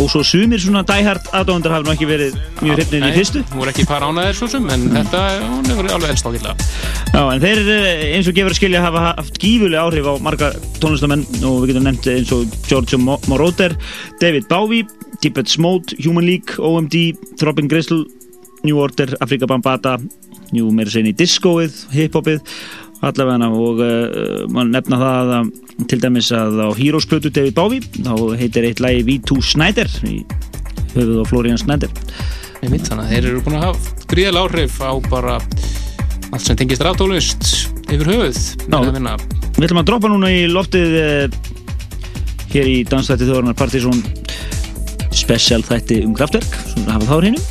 Og 0.00 0.08
svo 0.12 0.22
sumir 0.26 0.62
svona 0.62 0.84
dæhært 0.86 1.28
aðdóðundar 1.34 1.74
hafa 1.76 1.86
nú 1.86 1.94
ekki 1.94 2.08
verið 2.08 2.38
mjög 2.60 2.78
hryfnið 2.78 3.06
í 3.08 3.12
fyrstu. 3.18 3.44
Hún 3.50 3.62
voru 3.62 3.72
ekki 3.74 3.86
par 3.88 4.06
ánaðir 4.06 4.38
svo 4.38 4.48
sem 4.52 4.66
en 4.70 4.86
mm. 4.88 4.98
þetta, 5.00 5.22
hún 5.50 5.70
hefur 5.70 5.90
alveg 5.96 6.14
elst 6.14 6.28
ákveðlega 6.28 6.54
Já, 7.14 7.22
en 7.22 7.44
þeir 7.44 7.62
eins 8.16 8.30
og 8.30 8.36
gefur 8.38 8.54
að 8.54 8.58
skilja 8.60 8.84
hafa 8.84 9.04
haft 9.20 9.40
gífuleg 9.42 9.80
áhrif 9.80 10.08
á 10.10 10.14
marga 10.24 10.50
tónlistamenn 10.82 11.24
og 11.46 11.62
við 11.62 11.72
getum 11.72 11.88
nefnt 11.88 12.10
eins 12.14 12.34
og 12.34 12.58
Giorgio 12.68 13.00
Moroder 13.02 13.76
David 14.22 14.48
Bowie, 14.50 14.86
Tippett 15.22 15.50
Smode 15.52 15.96
Human 16.04 16.26
League, 16.26 16.58
OMD, 16.58 17.14
Throbbing 17.40 17.70
Gristle 17.70 18.04
New 18.64 18.80
Order, 18.80 19.16
Afrika 19.20 19.48
Bambata 19.50 19.98
New 20.54 20.70
Merseni 20.74 21.14
Discoið, 21.16 21.84
Hip-Hopið 21.94 22.42
allavega 23.10 23.50
og 23.52 23.82
uh, 23.84 24.44
maður 24.52 24.72
nefna 24.72 25.00
það 25.02 25.32
að 25.38 25.52
til 25.90 26.00
dæmis 26.02 26.30
að 26.34 26.60
á 26.64 26.68
Heroes-plötu 26.78 27.32
David 27.34 27.56
Bowie 27.56 27.84
þá 27.96 28.14
heitir 28.40 28.68
eitt 28.68 28.82
lagi 28.82 29.04
V2 29.08 29.40
Snyder 29.52 29.90
í 30.08 30.20
höfuð 30.94 31.20
á 31.20 31.24
Florian 31.28 31.60
Snyder. 31.60 31.92
Ég 32.62 32.72
mynd 32.72 32.86
þannig 32.86 33.04
að 33.04 33.14
þeir 33.14 33.30
eru 33.30 33.44
búin 33.44 33.58
að 33.58 33.66
hafa 33.68 34.06
gríðal 34.10 34.44
áhrif 34.44 34.78
á 34.80 34.92
bara 35.10 35.38
allt 36.34 36.44
sem 36.44 36.58
tengist 36.58 36.84
ráttólust 36.84 37.50
yfir 37.92 38.08
höfuð 38.14 38.38
Við 39.54 39.68
ætlum 39.68 39.82
að 39.82 39.88
droppa 39.90 40.10
núna 40.10 40.30
í 40.34 40.46
loftið 40.50 40.96
uh, 40.98 41.40
hér 42.54 42.70
í 42.70 42.78
Danslætti 42.88 43.28
þjóðarnar 43.28 43.58
Partizón 43.58 44.00
special 45.14 45.62
þætti 45.62 46.00
um 46.06 46.14
kraftverk 46.16 46.56
sem 46.72 46.88
hafa 46.90 47.06
þá 47.06 47.14
hérna 47.28 47.42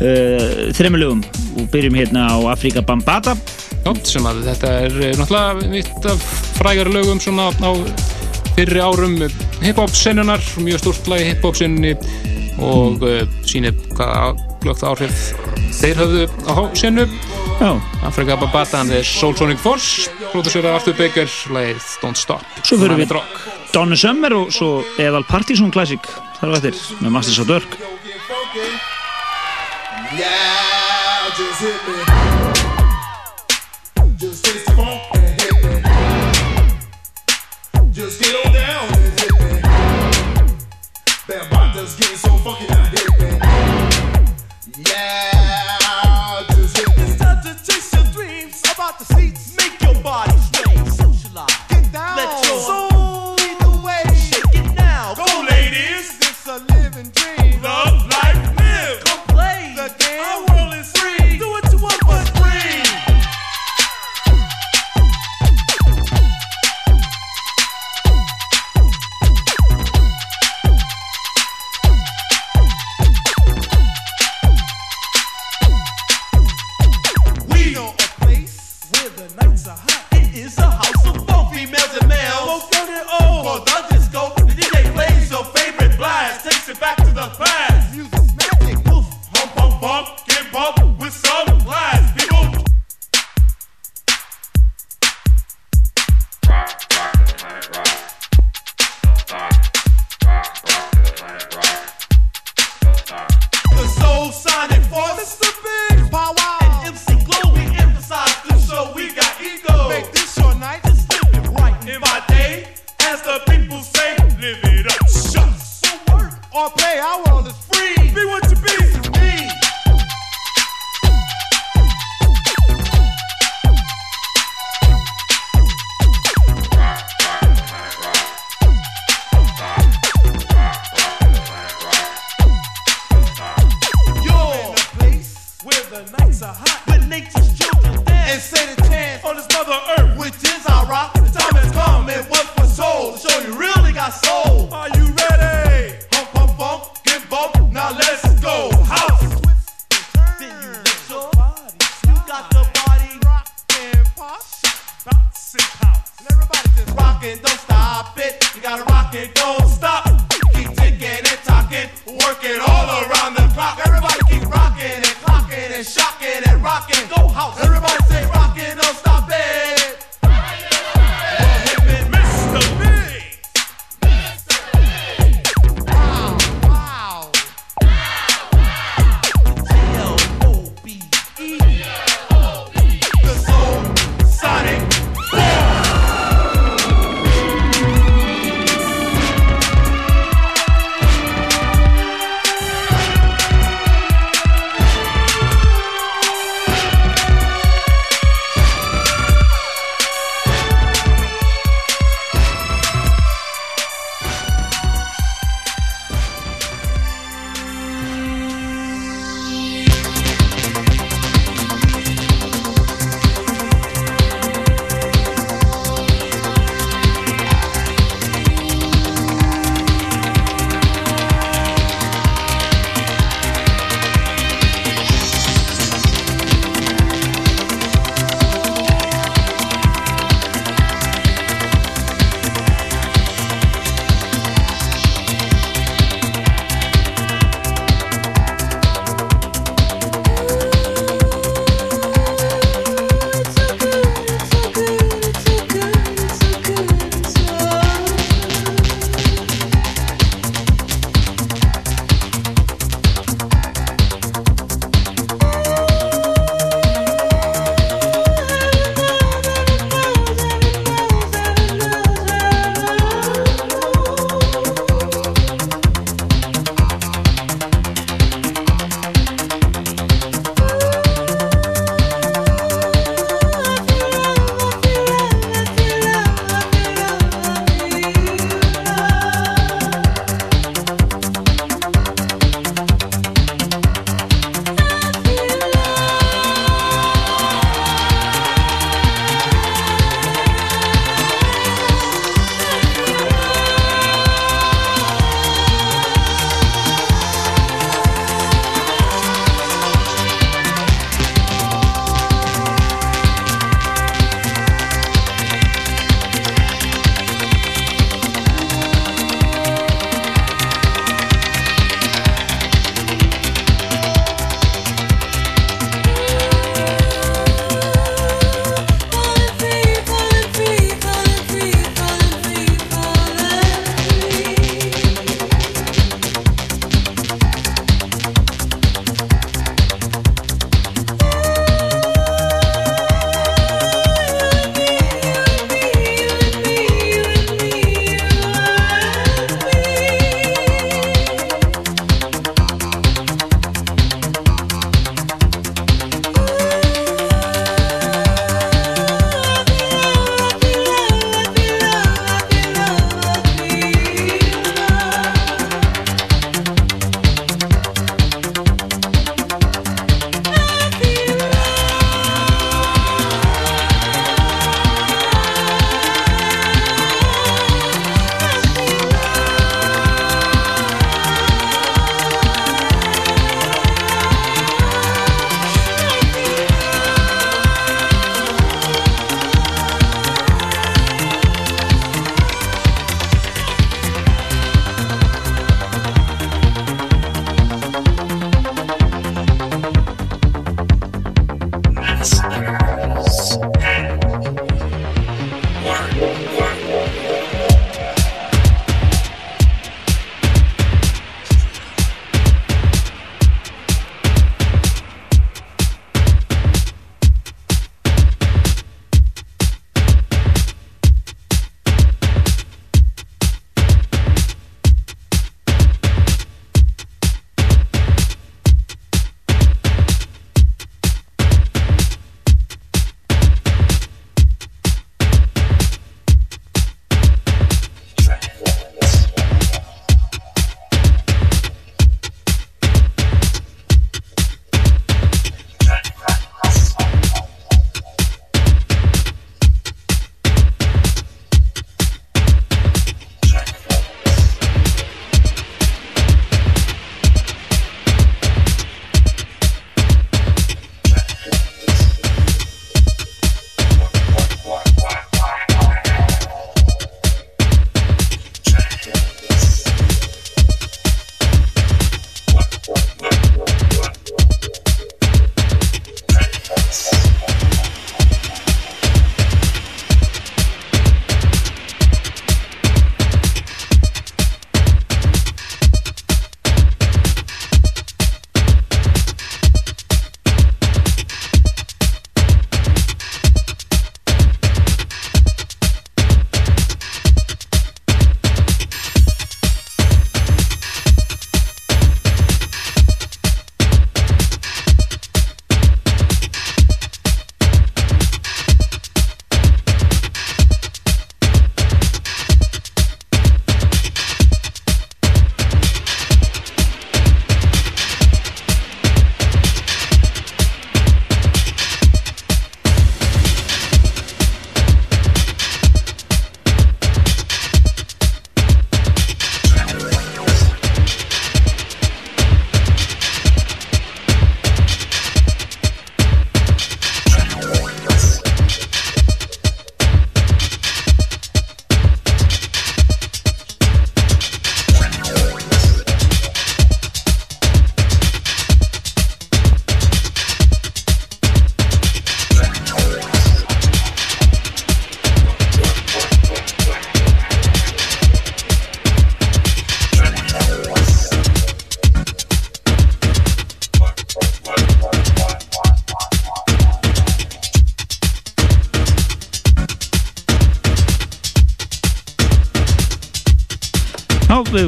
uh, 0.00 0.72
þreymilögum 0.74 1.22
og 1.60 1.68
byrjum 1.74 1.98
hérna 2.00 2.26
á 2.34 2.36
Afrika 2.54 2.82
Bambata 2.86 3.36
Já, 3.82 3.92
sem 4.06 4.26
að 4.30 4.44
þetta 4.46 4.72
er 4.84 4.98
náttúrulega 5.18 5.70
mitt 5.72 6.06
af 6.06 6.26
frægari 6.58 6.92
lögum 6.94 7.20
svona 7.22 7.48
á 7.50 7.72
fyrri 8.54 8.82
árum 8.82 9.16
hip-hop 9.62 9.94
sennunar, 9.96 10.42
mjög 10.62 10.84
stort 10.84 11.08
lagi 11.10 11.32
hip-hop 11.32 11.58
senni 11.58 11.96
og 12.62 13.00
mm. 13.00 13.06
uh, 13.08 13.46
sínir 13.48 13.74
hvaða 13.96 14.34
glögt 14.62 14.84
áhrif 14.86 15.22
þeir 15.80 16.02
höfðu 16.02 16.26
á 16.46 16.54
sennu. 16.78 17.08
Afrika 18.06 18.36
Bambata, 18.38 18.80
hann 18.80 18.90
er 18.94 19.06
Soul 19.06 19.34
Sonic 19.38 19.60
Force 19.62 20.10
produsera 20.32 20.76
Arthur 20.76 20.96
Baker, 20.98 21.28
lagið 21.54 21.90
Don't 22.02 22.18
Stop. 22.18 22.46
Svo 22.62 22.78
fyrir 22.80 23.02
við 23.02 23.16
Donna 23.74 23.98
Summer 23.98 24.34
og 24.36 24.52
svo 24.54 24.82
Eðal 25.00 25.26
Partizón 25.28 25.72
Classic. 25.74 26.02
Þar 26.40 26.54
var 26.54 26.64
þetta 26.64 27.02
með 27.02 27.14
Masters 27.18 27.42
of 27.42 27.50
Dirk 27.50 27.78
Yeah, 30.12 31.30
just 31.38 31.60
hit 31.62 31.88
me 31.88 32.21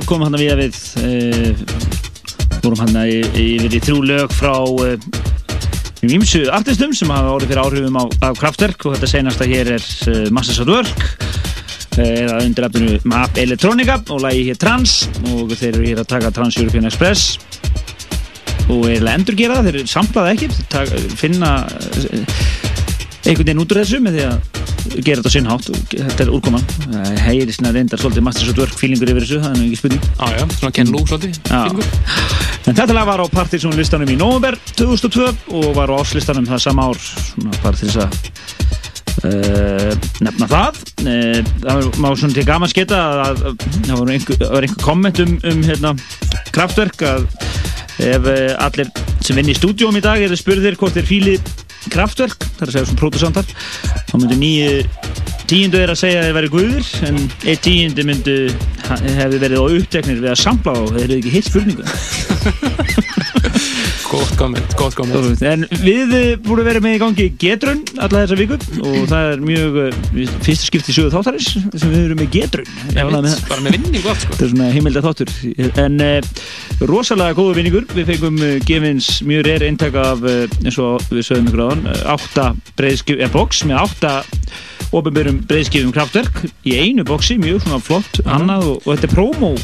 komum 0.09 0.28
hann 0.28 0.39
við 0.39 0.56
við 0.59 0.81
uh, 1.01 1.62
vorum 2.64 2.81
hann 2.82 2.97
yfir 3.05 3.76
í 3.76 3.81
lög 4.09 4.32
frá 4.35 4.55
uh, 4.56 4.97
ímsu 6.05 6.44
artistum 6.52 6.93
sem 6.97 7.10
hafa 7.12 7.32
orðið 7.36 7.52
fyrir 7.52 7.62
áhrifum 7.62 7.98
á, 8.01 8.05
á 8.24 8.28
kraftverk 8.36 8.86
og 8.86 8.97
þetta 8.97 9.10
senasta 9.10 9.48
hér 9.48 9.74
er 9.76 9.85
uh, 10.10 10.24
Masters 10.35 10.60
at 10.64 10.72
Work 10.72 11.05
uh, 11.05 12.05
eða 12.05 12.40
undir 12.44 12.68
efninu 12.68 12.98
Map 13.09 13.39
Electronica 13.40 14.01
og 14.12 14.24
lagi 14.24 14.44
hér 14.48 14.60
Trans 14.60 15.05
og 15.32 15.55
þeir 15.55 15.70
eru 15.72 15.86
hér 15.89 16.02
að 16.05 16.10
taka 16.16 16.32
Trans 16.35 16.59
European 16.60 16.89
Express 16.90 17.39
og 18.72 18.89
er 18.89 19.05
að 19.05 19.12
endur 19.14 19.39
gera 19.39 19.60
það, 19.60 19.70
þeir 19.70 19.93
samplaða 19.93 20.35
ekki 20.35 21.14
finna 21.20 21.55
uh, 21.68 22.36
einhvern 23.24 23.47
veginn 23.47 23.64
út 23.64 23.72
úr 23.72 23.82
þessu 23.85 24.02
með 24.05 24.18
því 24.18 24.28
að 24.32 24.53
gera 25.03 25.23
þetta 25.23 25.31
á 25.31 25.35
sinn 25.35 25.49
hátt. 25.51 25.69
Og 25.73 25.95
þetta 25.95 26.25
er 26.27 26.33
úrkoman. 26.35 26.65
Það 26.85 27.21
heyri 27.25 27.57
svona 27.57 27.73
reyndar 27.75 28.03
svolítið 28.03 28.27
Masters 28.29 28.53
at 28.53 28.61
Work 28.62 28.79
feelingur 28.79 29.12
yfir 29.15 29.27
þessu, 29.27 29.41
það 29.43 29.51
er 29.51 29.61
nú 29.61 29.66
ekki 29.69 29.81
spurning. 29.81 30.09
Já, 30.15 30.27
já, 30.39 30.45
svona 30.59 30.75
Ken 30.79 30.93
Lou 30.95 31.05
svolítið. 31.09 31.41
En 32.65 32.79
þetta 32.79 32.97
lag 32.97 33.09
var 33.11 33.21
á 33.21 33.27
Partiðsson 33.29 33.77
listanum 33.77 34.09
í 34.09 34.16
november 34.16 34.57
2002 34.79 35.27
og 35.59 35.66
var 35.77 35.93
á 35.93 36.01
áslistanum 36.01 36.47
það 36.49 36.62
sama 36.65 36.87
ár 36.89 37.01
svona 37.03 37.75
þess 37.75 37.99
að 38.05 38.15
uh, 39.29 39.91
nefna 40.25 40.49
það. 40.49 40.81
Uh, 41.05 41.41
það 41.61 41.83
var- 41.83 42.01
má 42.01 42.09
svona 42.16 42.39
til 42.39 42.47
gaman 42.49 42.73
sketa 42.73 43.01
að, 43.01 43.21
að, 43.25 43.45
að 43.51 43.66
það 43.89 43.99
var 44.01 44.15
einhver, 44.16 44.47
einhver 44.62 44.85
komment 44.85 45.21
um, 45.25 45.37
um 45.51 45.62
hérna, 45.66 45.95
kraftverk 46.55 47.05
að 47.11 47.29
ef 48.05 48.27
uh, 48.27 48.55
allir 48.65 48.91
sem 49.25 49.37
vinn 49.39 49.53
í 49.53 49.57
stúdíum 49.57 49.97
í 49.97 50.03
dag 50.05 50.23
eru 50.25 50.37
spurðir 50.37 50.77
hvort 50.81 50.97
þeir 50.97 51.09
fíli 51.09 51.37
kraftverk, 51.93 52.40
það 52.56 52.62
er 52.62 52.69
að 52.70 52.74
segja 52.77 52.89
svona 52.89 53.02
pródusantar 53.02 53.47
þá 54.09 54.15
myndu 54.16 54.36
nýju 54.40 54.70
tíundu 55.51 55.77
er 55.82 55.90
að 55.93 56.01
segja 56.01 56.19
að 56.20 56.27
þeir 56.27 56.39
væri 56.39 56.52
guður 56.55 56.85
en 57.09 57.16
eitt 57.44 57.62
tíundu 57.66 58.02
myndu 58.09 58.36
hefði 59.19 59.39
verið 59.43 59.59
á 59.61 59.65
uppteknir 59.66 60.23
við 60.23 60.31
að 60.32 60.40
sampla 60.40 60.73
og 60.81 60.89
þeir 60.94 61.05
eru 61.05 61.19
ekki 61.20 61.35
hitt 61.35 61.48
spurningu 61.51 61.85
Gótt 64.15 64.36
komment, 64.39 64.74
gótt 64.78 64.95
komment 64.95 65.41
En 65.43 65.65
við 65.82 66.12
eh, 66.15 66.27
búum 66.39 66.61
að 66.62 66.69
vera 66.69 66.81
með 66.85 66.93
í 66.95 66.99
gangi 67.03 67.24
getrun 67.41 67.81
alla 67.99 68.20
þessa 68.20 68.36
viku 68.39 68.59
og 68.85 69.09
það 69.11 69.31
er 69.32 69.41
mjög 69.43 69.78
eh, 69.82 69.97
fyrsta 70.45 70.69
skipti 70.69 70.93
í 70.93 70.95
sögu 70.95 71.11
þáttaris 71.11 71.49
sem 71.57 71.91
við 71.91 71.97
erum 72.05 72.20
með 72.23 72.28
getrun. 72.36 72.69
Ég 72.95 73.11
veit, 73.11 73.49
bara 73.49 73.65
með 73.65 73.74
vinningu 73.74 74.12
allt 74.12 74.23
sko. 74.23 74.36
Þetta 74.36 74.47
er 74.47 74.53
svona 74.53 74.69
heimilda 74.77 75.03
þáttur. 75.03 75.32
En 75.82 75.99
uh, 76.05 76.45
rosalega 76.86 77.39
góðu 77.41 77.57
vinningur. 77.59 77.89
Við 77.97 78.12
fengum 78.12 78.39
uh, 78.39 78.53
gefins 78.69 79.11
mjög 79.27 79.49
reyr 79.49 79.66
eintak 79.66 79.99
af 79.99 80.23
eins 80.31 80.78
og 80.78 81.03
við 81.11 81.27
sögum 81.32 81.51
ykkur 81.51 81.65
áðan 81.65 81.85
uh, 81.91 81.99
átta 82.15 82.47
breyðskif, 82.78 83.19
eða 83.19 83.35
box 83.35 83.65
með 83.66 83.82
átta 83.82 84.15
ofinbjörnum 84.95 85.43
breyðskifum 85.51 85.91
kraftverk 85.97 86.45
í 86.62 86.78
einu 86.78 87.03
boxi, 87.09 87.41
mjög 87.43 87.65
svona 87.66 87.82
flott 87.82 88.23
annað 88.23 88.70
og, 88.70 88.81
og 88.85 88.95
þetta 88.95 89.11
er 89.11 89.16
promo 89.19 89.55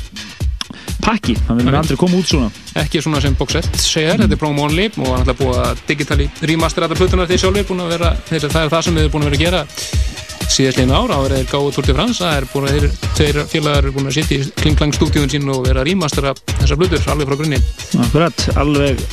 pakki, 1.04 1.36
það 1.46 1.60
vil 1.60 1.76
aldrei 1.80 1.98
koma 2.00 2.20
út 2.20 2.30
svona. 2.30 2.50
Ekki 2.80 3.02
svona 3.04 3.22
sem 3.24 3.36
box 3.38 3.58
1 3.60 3.80
segir, 3.80 4.20
þetta 4.20 4.36
er 4.36 4.40
promo 4.40 4.66
only 4.68 4.88
og 4.96 5.10
hann 5.10 5.24
ætla 5.24 5.34
að 5.34 5.42
búa 5.42 5.66
digitali 5.88 6.28
remasterata 6.50 6.98
plötunar 6.98 7.30
þeir 7.30 7.44
sjálfur 7.44 7.68
búin 7.70 7.84
að 7.86 7.94
vera, 7.96 8.14
það 8.30 8.64
er 8.64 8.74
það 8.74 8.86
sem 8.86 8.98
við 8.98 9.06
erum 9.06 9.14
búin 9.16 9.26
að 9.26 9.30
vera 9.30 9.40
að 9.40 9.44
gera 9.46 10.10
síðastlegin 10.50 10.92
ár, 10.94 11.12
áður 11.14 11.36
þeir 11.36 11.48
gáðu 11.50 11.72
Tour 11.76 11.86
de 11.86 11.94
France, 11.94 12.20
það 12.24 12.36
er 12.36 12.46
búin 12.50 12.68
að 12.68 12.86
þeir 13.18 13.40
félagar 13.52 13.84
eru 13.84 13.94
búin 13.94 14.10
að 14.10 14.16
sitja 14.18 14.38
í 14.40 14.52
klingklang 14.58 14.94
stúdíun 14.96 15.30
sín 15.30 15.50
og 15.52 15.62
vera 15.68 15.84
að 15.84 15.90
remastera 15.92 16.34
þessar 16.56 16.80
plötur 16.80 17.10
alveg 17.14 17.30
frá 17.30 17.38
grunni. 17.38 17.60
Akkurat, 18.02 18.46
alveg 18.58 19.04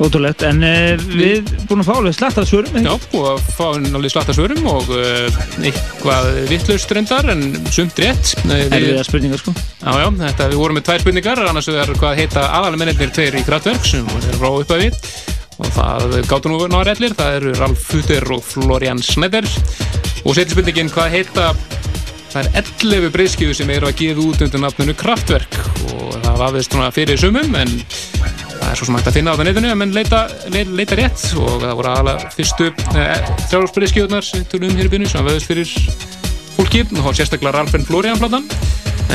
ótrúlegt 0.00 0.44
en 0.48 0.62
uh, 0.64 1.02
við 1.12 1.50
búin 1.68 1.82
að 1.82 1.90
fá 1.90 1.94
alveg 1.96 2.16
slatt 2.16 2.38
af 2.40 2.48
svörum 2.48 2.78
Já, 2.80 2.92
og 2.94 3.26
að 3.32 3.42
fá 3.56 3.64
alveg 3.70 4.12
slatta 4.14 4.36
svörum 4.36 4.70
og 4.70 4.92
uh, 4.94 5.40
eitthvað 5.60 6.30
vittlaust 6.50 6.94
reyndar 6.96 7.32
en 7.34 7.44
sumt 7.72 8.00
rétt 8.00 8.34
Erfiðar 8.46 9.06
spurningar 9.08 9.42
sko. 9.42 9.54
Já, 9.54 9.92
já, 10.00 10.08
þetta, 10.22 10.48
við 10.52 10.62
vorum 10.62 10.80
með 10.80 10.88
tvær 10.88 11.04
spurningar 11.04 11.44
annars 11.50 11.68
er 11.72 11.92
hvað 12.00 12.22
heita 12.22 12.46
aðalega 12.48 12.84
mennir 12.84 13.14
tveir 13.14 13.38
í 13.40 13.44
kraftverk 13.46 13.86
sem 13.86 14.08
er 14.20 14.40
frá 14.40 14.50
upphæfi 14.50 14.90
og 15.60 15.68
það 15.74 16.14
gáttu 16.28 16.50
nú 16.50 16.60
náður 16.70 16.94
allir 16.94 17.16
það 17.16 17.36
eru 17.38 17.52
Ralf 17.58 17.82
Futter 17.90 18.26
og 18.32 18.42
Florian 18.44 19.00
Schneider. 19.04 19.46
Og 20.24 20.36
setjum 20.36 20.56
spurningin 20.56 20.92
hvað 20.92 21.14
heita 21.16 21.50
það 22.30 22.46
er 22.46 22.50
11 22.62 23.12
breyðskjöfu 23.14 23.56
sem 23.58 23.70
eru 23.74 23.88
að 23.90 23.98
gefa 24.00 24.24
út 24.24 24.44
undir 24.46 24.62
nafnunu 24.62 24.94
kraftverk 24.98 25.58
og 25.90 26.16
það 26.24 26.60
svona 26.64 26.90
fyrir 26.94 27.18
sumum 27.20 27.56
en 27.58 27.72
það 28.60 28.68
er 28.70 28.78
svo 28.78 28.86
sem 28.86 28.96
hægt 28.98 29.10
að 29.10 29.16
finna 29.18 29.34
á 29.34 29.38
það 29.38 29.48
netinu 29.48 29.72
en 29.74 29.94
leita, 29.94 30.20
leita, 30.52 30.74
leita 30.78 30.98
rétt. 31.00 31.24
Og 31.40 31.56
það 31.62 31.76
voru 31.80 31.90
aðalega 31.90 32.32
fyrstu 32.36 32.68
eh, 32.94 33.30
þrjárspyrðiskjöðunar 33.50 34.26
sem 34.26 34.44
tölum 34.50 34.76
hér 34.76 34.88
í 34.88 34.92
byrjun 34.92 35.12
sem 35.12 35.26
veðust 35.26 35.50
fyrir 35.50 35.68
fólki 36.56 36.84
og 37.02 37.12
sérstaklega 37.16 37.56
Ralfen 37.58 37.86
Florian 37.88 38.20
platan. 38.20 38.46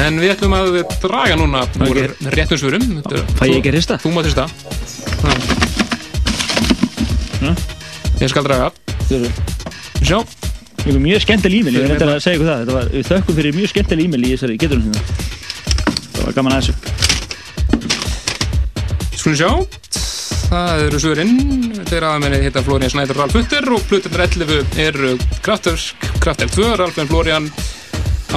En 0.02 0.20
við 0.20 0.34
ætlum 0.34 0.56
að 0.58 0.82
draga 1.00 1.38
núna 1.40 1.64
úr 1.88 2.02
réttum 2.34 2.60
svörum 2.60 2.98
Fæ 3.40 3.46
ég 3.48 3.62
ekki 3.62 3.72
hrista? 3.72 3.96
Þú 4.02 4.12
mátt 4.18 4.28
hrista 4.28 4.50
Ég 8.20 8.32
skal 8.32 8.44
draga. 8.48 8.72
Sjá 10.02 10.20
Er 10.86 11.00
mjög 11.02 11.24
skemmtileg 11.24 11.64
e-mail, 11.64 11.80
ég 11.80 11.88
reyndar 11.90 12.12
að 12.14 12.20
segja 12.22 12.38
ykkur 12.38 12.50
það 12.52 12.60
Þetta 12.62 12.76
var, 12.76 12.90
þökkum 13.08 13.38
fyrir 13.40 13.56
mjög 13.58 13.70
skemmtileg 13.72 14.06
e-mail 14.06 14.22
í 14.22 14.34
þessari 14.36 14.58
getur 14.62 14.80
hún 14.84 14.94
Það 16.16 16.20
var 16.22 16.36
gaman 16.38 16.54
að 16.54 16.60
þessu. 16.62 16.74
Skulum 19.18 19.38
sjá. 19.40 19.50
Það 20.46 20.84
eru 20.86 21.00
svörinn 21.02 21.34
Þeir 21.90 22.06
aðmenni 22.12 22.42
heita 22.44 22.62
Florian 22.68 22.94
Snæður 22.94 23.18
Ralf 23.24 23.34
Hutter 23.40 23.66
og 23.74 23.82
Plutur 23.90 24.14
11 24.14 24.78
eru 24.86 25.16
Kraftverk 25.46 26.06
Kraftverk 26.22 26.54
2, 26.54 26.70
Ralf 26.84 27.02
en 27.02 27.10
Florian 27.10 27.50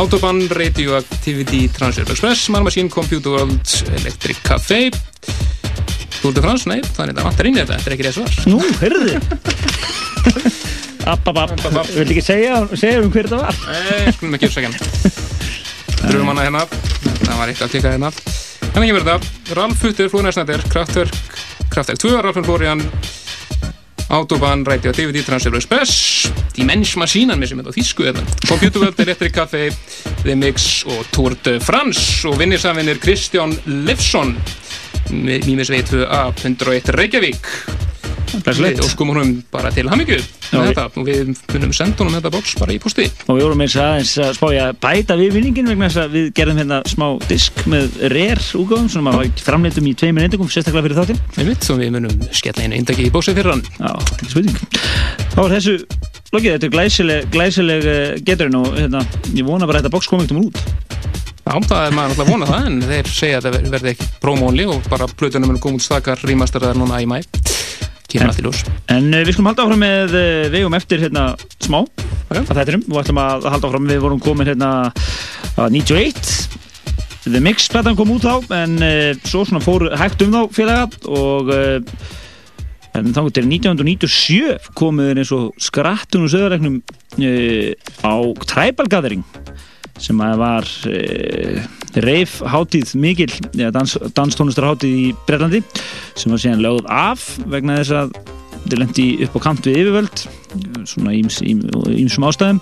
Autobahn, 0.00 0.40
Radioactivity 0.48 1.66
Transfer 1.76 2.08
Express, 2.08 2.48
Man 2.54 2.64
Machine, 2.64 2.88
Computer 2.88 3.36
World 3.36 3.76
Electric 4.00 4.40
Café 4.46 4.88
Tour 6.22 6.32
de 6.34 6.42
France, 6.42 6.66
nei, 6.66 6.80
það 6.82 7.04
er 7.04 7.12
þetta. 7.12 7.26
Vantar 7.28 7.46
inn 7.46 7.54
í 7.54 7.60
þetta. 7.60 7.76
Þetta 7.78 7.90
er 7.90 7.94
ekki 7.94 8.06
rétt 8.08 8.16
svar. 8.18 8.32
Nú, 8.50 8.58
heyrðu 8.80 10.58
App, 11.08 11.28
app, 11.32 11.52
app, 11.56 11.88
vil 11.88 12.10
ekki 12.12 12.20
segja, 12.20 12.58
segja 12.76 13.00
um 13.00 13.12
hver 13.12 13.30
þetta 13.30 13.38
var 13.40 13.60
Nei, 13.64 14.12
skulum 14.12 14.34
ekki 14.36 14.50
uppsækja 14.50 14.72
Dröfum 16.02 16.28
hana 16.34 16.44
hérna 16.44 16.64
Það 16.68 17.38
var 17.38 17.52
eitt 17.52 17.62
að 17.64 17.72
klika 17.72 17.92
hérna 17.94 18.10
Þannig 18.74 18.90
kemur 18.90 19.06
þetta 19.06 19.56
Ralf 19.56 19.86
Hutter, 19.86 20.10
Florian 20.12 20.36
Snæder, 20.36 20.66
Kraftwerk 20.68 21.16
Kraftwerk 21.72 22.02
2, 22.04 22.12
Ralf 22.26 22.42
Florian 22.44 22.84
Autobahn, 24.12 24.66
Radio 24.68 24.92
DVD, 24.92 25.24
Transfer 25.24 25.56
Express 25.56 26.28
Dimension 26.56 27.00
Machine, 27.00 27.32
hann 27.32 27.40
með 27.40 27.54
sem 27.54 27.62
þetta 27.62 27.72
á 27.72 27.78
þýsku 27.78 28.08
þetta 28.10 28.52
Computer 28.52 28.84
World, 28.84 29.02
Electric 29.06 29.36
Café 29.36 29.64
The 30.26 30.36
Mix 30.36 30.70
og 30.92 31.08
Tour 31.16 31.40
de 31.44 31.56
France 31.64 32.28
og 32.28 32.36
vinnirsamvinnir 32.40 33.00
Kristján 33.00 33.56
Lefsson 33.88 34.36
Mýmis 35.08 35.72
V2A 35.72 36.26
101 36.36 36.92
Reykjavík 37.00 37.52
Og 38.28 38.90
skumum 38.92 39.18
hún 39.20 39.32
bara 39.52 39.70
til 39.74 39.86
hamingju 39.88 40.18
með 40.18 40.52
við- 40.52 40.68
þetta. 40.68 40.84
Og 41.00 41.06
við 41.08 41.32
munum 41.54 41.72
senda 41.76 42.02
honum 42.04 42.16
þetta 42.18 42.32
box 42.34 42.54
bara 42.60 42.72
í 42.74 42.78
posti 42.82 43.06
Og 43.28 43.36
við 43.38 43.42
vorum 43.46 43.62
eins 43.64 43.76
aðeins 43.80 44.12
að 44.24 44.32
spája 44.38 44.66
að 44.68 44.78
bæta 44.84 45.16
við 45.20 45.32
vinningin 45.38 45.68
vegna 45.70 45.88
þess 45.88 46.02
að 46.04 46.16
við 46.18 46.28
gerðum 46.38 46.60
hérna 46.62 46.80
smá 46.88 47.06
disk 47.28 47.62
með 47.66 47.98
rare 48.14 48.46
úgáðum 48.62 48.90
sem 48.92 49.10
að 49.12 49.42
framleitum 49.48 49.88
í 49.90 49.94
tveimur 49.98 50.26
eindagum 50.26 50.48
sérstaklega 50.52 50.86
fyrir 50.88 51.00
þáttinn. 51.00 51.22
Einmitt, 51.38 51.70
og 51.70 51.80
við 51.82 51.92
munum 51.96 52.26
skella 52.32 52.64
einu 52.66 52.78
eindagi 52.80 53.06
í 53.08 53.12
bóksið 53.14 53.38
fyrir 53.40 53.52
hann. 53.54 53.64
Já, 53.78 53.92
ekki 54.16 54.30
spurning. 54.32 54.58
Þá 55.34 55.40
er 55.44 55.54
þessu 55.58 55.76
lokið, 56.34 56.50
þetta 56.56 56.68
er 56.68 56.74
glæsileg, 56.74 57.28
glæsileg 57.32 57.88
uh, 57.88 58.18
geturinn 58.26 58.58
og 58.60 58.68
hérna, 58.76 59.04
ég 59.34 59.46
vona 59.48 59.68
bara 59.68 59.80
að 59.80 59.86
þetta 59.86 59.94
box 59.96 60.10
komi 60.10 60.26
ekkert 60.26 60.36
um 60.38 60.46
út. 60.48 60.62
Já, 61.48 61.54
það 61.64 61.86
er 61.86 61.94
maður 61.96 62.10
alltaf 62.12 62.26
að 62.26 62.32
vona 62.34 62.46
það 62.50 62.66
en 62.68 62.80
þeir 62.90 63.06
segja 63.08 63.38
að 63.38 63.46
það 63.46 63.54
ver- 63.56 63.70
verði 63.72 63.92
ekki 63.94 64.08
prómónli 64.20 64.66
og 64.68 64.88
bara 64.92 65.06
plötunum 65.08 65.48
munum 65.48 65.62
koma 65.64 65.78
út 65.80 65.84
stakar 65.86 66.20
rýmastaraðar 66.28 66.76
núna 66.76 66.98
í 67.00 67.06
mæ 67.08 67.22
kemur 68.08 68.30
allt 68.30 68.40
í 68.40 68.44
ljós. 68.46 68.62
En 68.92 69.10
uh, 69.12 69.22
við 69.22 69.34
skulum 69.34 69.50
halda 69.50 69.64
áfram 69.66 69.82
með 69.82 70.14
uh, 70.16 70.44
vegum 70.52 70.76
eftir 70.78 71.02
hérna 71.04 71.30
smá. 71.60 71.82
Okay. 72.28 72.44
að 72.44 72.60
þettinum 72.60 72.86
og 72.92 73.00
ætlum 73.02 73.20
að 73.22 73.48
halda 73.54 73.70
áfram. 73.70 73.90
Við 73.90 74.04
vorum 74.04 74.22
komin 74.22 74.48
hérna 74.48 74.70
að 75.58 75.76
91 75.76 76.22
The 77.28 77.42
Mix 77.44 77.66
platan 77.68 77.96
kom 77.98 78.14
út 78.14 78.24
þá 78.24 78.54
en 78.56 78.78
uh, 78.80 79.10
svo 79.28 79.44
svona 79.44 79.64
fór 79.64 79.88
hægt 80.00 80.24
um 80.24 80.32
þá 80.32 80.40
félaga 80.56 80.88
og 81.12 81.52
en 82.98 83.12
þá 83.14 83.20
til 83.36 83.44
1997 83.46 84.70
komuður 84.78 85.20
eins 85.20 85.32
og 85.36 85.50
skrattun 85.62 86.24
og 86.26 86.32
söðaregnum 86.32 86.80
á 88.02 88.14
Tribal 88.48 88.88
Gathering 88.90 89.26
sem 90.00 90.18
að 90.24 90.40
var 90.40 90.72
reif 91.96 92.40
hátíð 92.44 92.94
mikil 93.00 93.32
ja, 93.56 93.70
dans, 93.74 93.96
danstónustarhátíð 94.14 94.96
í 94.98 95.06
Brellandi 95.26 95.62
sem 96.14 96.32
var 96.32 96.42
síðan 96.42 96.64
lögð 96.64 96.90
af 96.92 97.28
vegna 97.48 97.78
þess 97.80 97.94
að 97.96 98.12
þetta 98.58 98.80
lendi 98.82 99.06
upp 99.24 99.36
á 99.38 99.40
kant 99.48 99.66
við 99.68 99.80
yfirvöld 99.82 100.24
svona 100.88 101.14
íms, 101.16 101.40
ím, 101.46 101.62
ímsum 101.94 102.26
ástæðum 102.28 102.60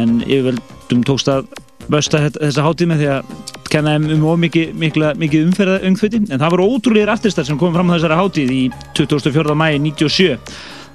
en 0.00 0.20
yfirvöldum 0.26 1.04
tókst 1.06 1.30
að 1.30 1.46
þetta- 1.90 2.40
þessa 2.40 2.64
hátíð 2.64 2.90
með 2.90 3.02
því 3.02 3.10
að 3.14 3.24
kenna 3.70 3.96
þeim 3.96 4.10
um 4.14 4.26
of 4.30 4.38
mikið, 4.38 5.46
umferða 5.48 5.80
umþviti 5.88 6.22
en 6.30 6.38
það 6.40 6.54
voru 6.54 6.68
ótrúlega 6.74 7.12
artistar 7.12 7.44
sem 7.44 7.58
komum 7.58 7.74
fram 7.74 7.90
á 7.90 7.96
þessari 7.96 8.20
hátíð 8.20 8.54
í 8.54 8.62
24. 8.94 9.54
mæi 9.54 9.78
97 9.78 10.38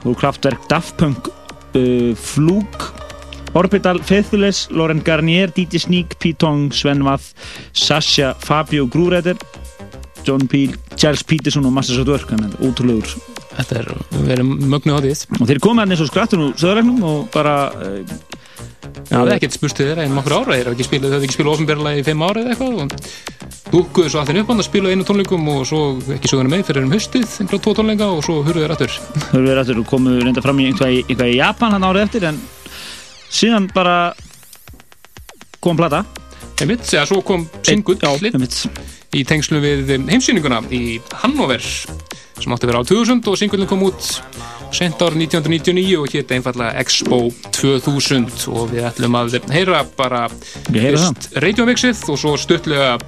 og 0.06 0.18
kraftverk 0.18 0.68
Daft 0.70 0.98
Punk 0.98 1.28
uh, 1.76 2.16
Flug 2.16 2.99
Orbital, 3.54 4.02
Faithless, 4.06 4.68
Lauren 4.72 5.02
Garnier, 5.06 5.50
DJ 5.56 5.82
Sneak, 5.86 6.18
P-Tong, 6.20 6.70
Sven 6.76 7.04
Vath, 7.06 7.34
Sasha, 7.74 8.34
Fabio 8.40 8.88
Grúræder, 8.88 9.38
John 10.26 10.48
Peel, 10.48 10.76
Charles 10.96 11.24
Peterson 11.24 11.66
og 11.66 11.74
Masters 11.74 12.02
of 12.04 12.10
Work, 12.12 12.30
þannig 12.30 12.56
að 12.56 12.68
útrúlegur. 12.70 13.14
Þetta 13.60 13.80
er, 13.82 13.88
erum 14.36 14.52
mögnu 14.72 14.96
á 14.96 15.00
því. 15.04 15.14
Og 15.40 15.48
þeir 15.50 15.62
komið 15.64 15.84
hann 15.84 15.96
eins 15.96 16.04
og 16.04 16.12
skrattur 16.12 16.44
úr 16.46 16.60
söðurlegnum 16.60 17.08
og 17.08 17.32
bara... 17.34 17.56
Uh, 17.80 18.28
Já, 19.10 19.18
það 19.18 19.30
er 19.30 19.36
ekkert 19.36 19.56
spurst 19.56 19.78
til 19.78 19.86
þeirra 19.88 20.04
einum 20.06 20.20
okkur 20.22 20.34
ára, 20.36 20.56
þeir 20.56 20.68
hafa 20.70 20.76
ekki 20.76 20.86
spilað, 20.86 21.10
þau 21.10 21.16
hafa 21.18 21.26
ekki 21.28 21.36
spilað 21.36 21.54
ofinberlega 21.56 22.00
í 22.02 22.04
fimm 22.06 22.24
ára 22.26 22.42
eða 22.42 22.52
eitthvað 22.54 22.80
og 22.84 22.90
dúkuðu 23.74 24.12
svo 24.14 24.22
allir 24.22 24.40
upp 24.42 24.52
hann 24.52 24.62
að 24.62 24.68
spila 24.68 24.94
einu 24.94 25.06
tónleikum 25.08 25.50
og 25.54 25.64
svo 25.70 25.82
ekki 26.16 26.32
söguna 26.32 26.52
með 26.54 26.64
fyrir 26.68 26.86
um 26.86 26.94
höstið, 26.94 27.26
einhverja 27.42 27.64
tvo 27.66 27.74
tónleika 27.80 28.10
og 28.14 28.22
svo 28.26 28.38
hurfuðu 28.46 28.66
þeir 28.66 28.76
aftur. 28.76 28.96
Hurfuðu 29.32 29.50
þeir 29.50 29.62
aftur 29.64 29.82
og 29.82 29.90
komuðu 29.90 30.24
reynda 30.26 30.46
fram 30.46 30.62
í 30.62 30.70
einhvað 30.70 30.94
í, 30.94 31.02
einhvað 31.08 31.34
í 31.34 31.38
Japan 31.40 31.76
hann 31.76 31.88
árið 31.90 32.06
eftir 32.06 32.28
en 32.30 32.40
síðan 33.30 33.70
bara 33.74 34.14
kom 35.60 35.80
plata. 35.80 36.04
Einmitt, 36.60 36.84
eða 36.92 37.08
svo 37.08 37.22
kom 37.24 37.48
singull 37.64 38.00
í 39.16 39.24
tengslu 39.26 39.62
við 39.64 39.90
heimsýninguna 40.10 40.62
í 40.76 41.00
Hannover 41.24 41.64
sem 42.40 42.54
átti 42.54 42.68
að 42.68 42.72
vera 42.72 42.82
á 42.84 42.90
2000 42.90 43.30
og 43.32 43.40
singullin 43.40 43.70
kom 43.70 43.82
út 43.88 44.12
sent 44.76 45.02
ár 45.02 45.16
1999 45.18 45.98
og 45.98 46.14
hétt 46.14 46.32
einfallega 46.36 46.78
Expo 46.84 47.24
2000 47.58 48.46
og 48.54 48.70
við 48.74 48.86
ætlum 48.92 49.18
að 49.20 49.40
heyra 49.54 49.82
bara 49.98 50.28
fyrst 50.70 51.32
radiomixið 51.42 52.06
og 52.14 52.22
svo 52.22 52.36
stuttlega 52.40 53.00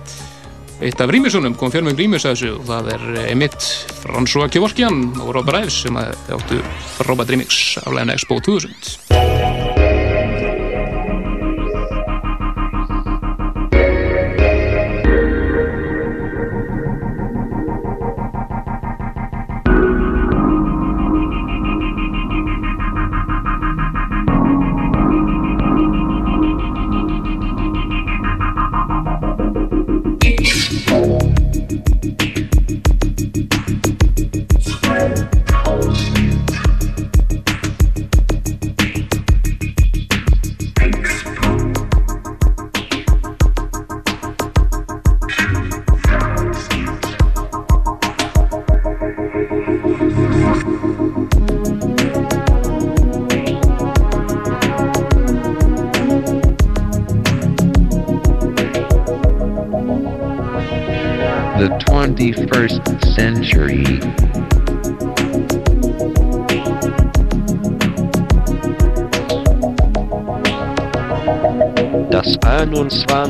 eitt 0.81 0.97
af 0.97 1.11
rýmisunum, 1.13 1.53
kom 1.53 1.69
fjármjöng 1.69 1.99
rýmis 1.99 2.25
að 2.25 2.33
þessu 2.33 2.55
og 2.55 2.65
það 2.71 2.91
er 2.95 3.03
Emmitt, 3.27 3.69
François 4.01 4.49
Kevorkian 4.49 5.03
og 5.21 5.35
Robert 5.37 5.61
Ives 5.61 5.83
sem 5.85 6.01
áttu 6.01 6.57
Robert 7.05 7.29
Remix 7.29 7.77
af 7.85 7.93
læna 7.93 8.17
Expo 8.17 8.41
2000 8.41 9.90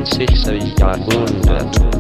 20. 0.04 0.74
wounded. 1.06 1.91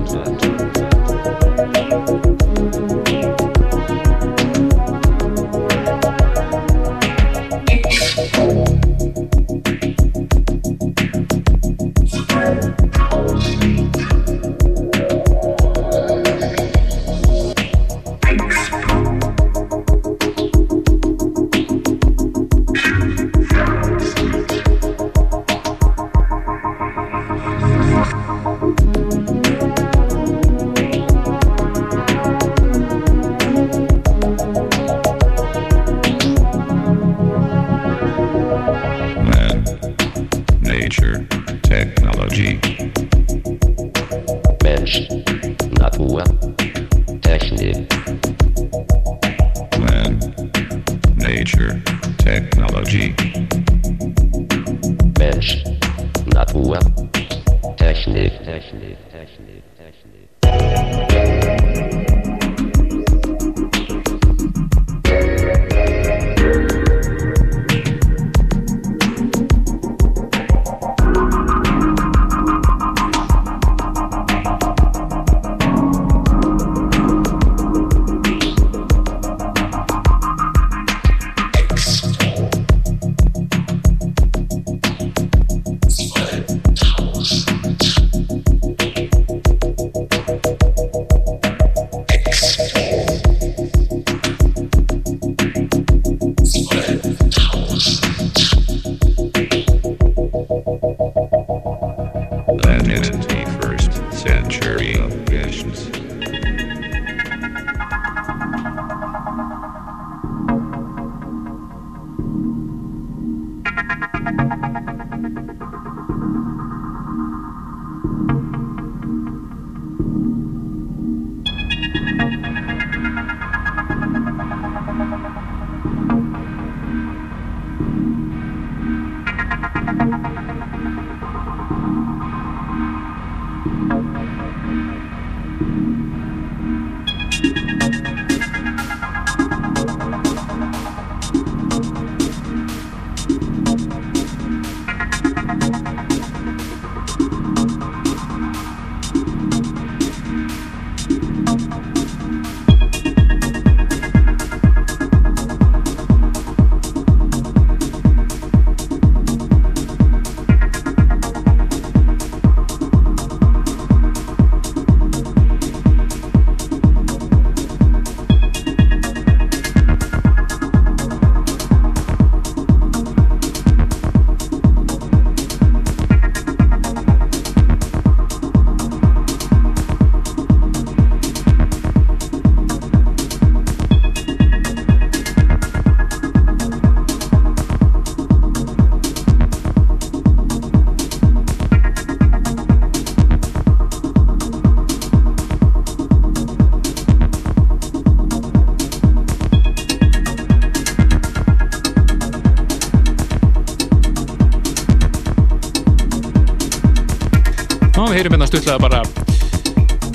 Stutlaði 208.51 208.81
bara 208.83 208.99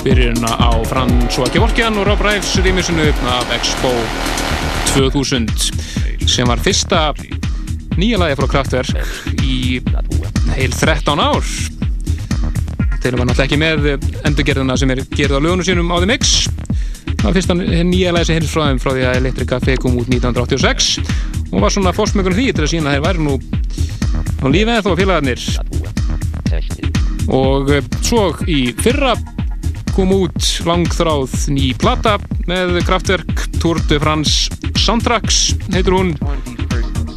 byrjunna 0.02 0.50
á 0.60 0.70
François 0.84 1.48
Gevorkian 1.54 1.96
og 1.96 2.04
Rob 2.04 2.20
Rives 2.20 2.50
rýmisinu 2.60 3.06
af 3.32 3.48
Expo 3.56 3.88
2000 4.92 5.48
sem 6.28 6.44
var 6.44 6.60
fyrsta 6.60 7.14
nýja 7.96 8.18
lagi 8.20 8.36
frá 8.36 8.46
Kraftwerk 8.50 8.92
í 9.40 9.80
heil 10.52 10.74
13 10.74 11.16
ár. 11.16 11.40
Þeir 13.00 13.16
var 13.16 13.24
náttúrulega 13.30 13.46
ekki 13.46 13.60
með 13.62 13.88
endurgerðina 14.28 14.76
sem 14.76 14.92
er 14.92 15.00
gerð 15.16 15.40
á 15.40 15.40
lögunum 15.40 15.64
sínum 15.64 15.88
á 15.88 15.96
The 15.96 16.10
Mix. 16.12 16.36
Það 17.14 17.24
var 17.24 17.36
fyrsta 17.38 17.56
nýja 17.56 18.12
lagi 18.12 18.28
sem 18.28 18.36
heyrðist 18.36 18.52
frá 18.52 18.66
þeim 18.68 18.82
frá 18.84 18.92
því 18.92 19.06
að 19.08 19.20
Electric 19.22 19.52
Café 19.54 19.78
kom 19.80 19.96
út 19.96 20.12
1986 20.12 20.98
og 21.54 21.62
var 21.64 21.72
svona 21.72 21.96
fórsmökunum 21.96 22.36
því 22.36 22.50
til 22.52 22.68
að 22.68 22.72
sína 22.74 22.92
að 22.92 22.98
þeir 22.98 23.06
væri 23.08 23.24
nú 23.30 23.40
á 24.44 24.46
lífið 24.52 24.84
þó 24.84 24.92
félagarnir. 25.00 25.40
Og 27.32 27.72
svo 28.06 28.26
í 28.46 28.70
fyrra. 28.78 29.16
Kom 29.96 30.12
út 30.14 30.38
langþráð 30.66 31.32
ný 31.50 31.72
plata 31.80 32.16
með 32.46 32.76
Kraftwerk 32.86 33.46
Tour 33.56 33.80
de 33.88 33.98
France 33.98 34.52
Soundtracks 34.78 35.56
heitur 35.72 35.96
hún. 35.96 36.12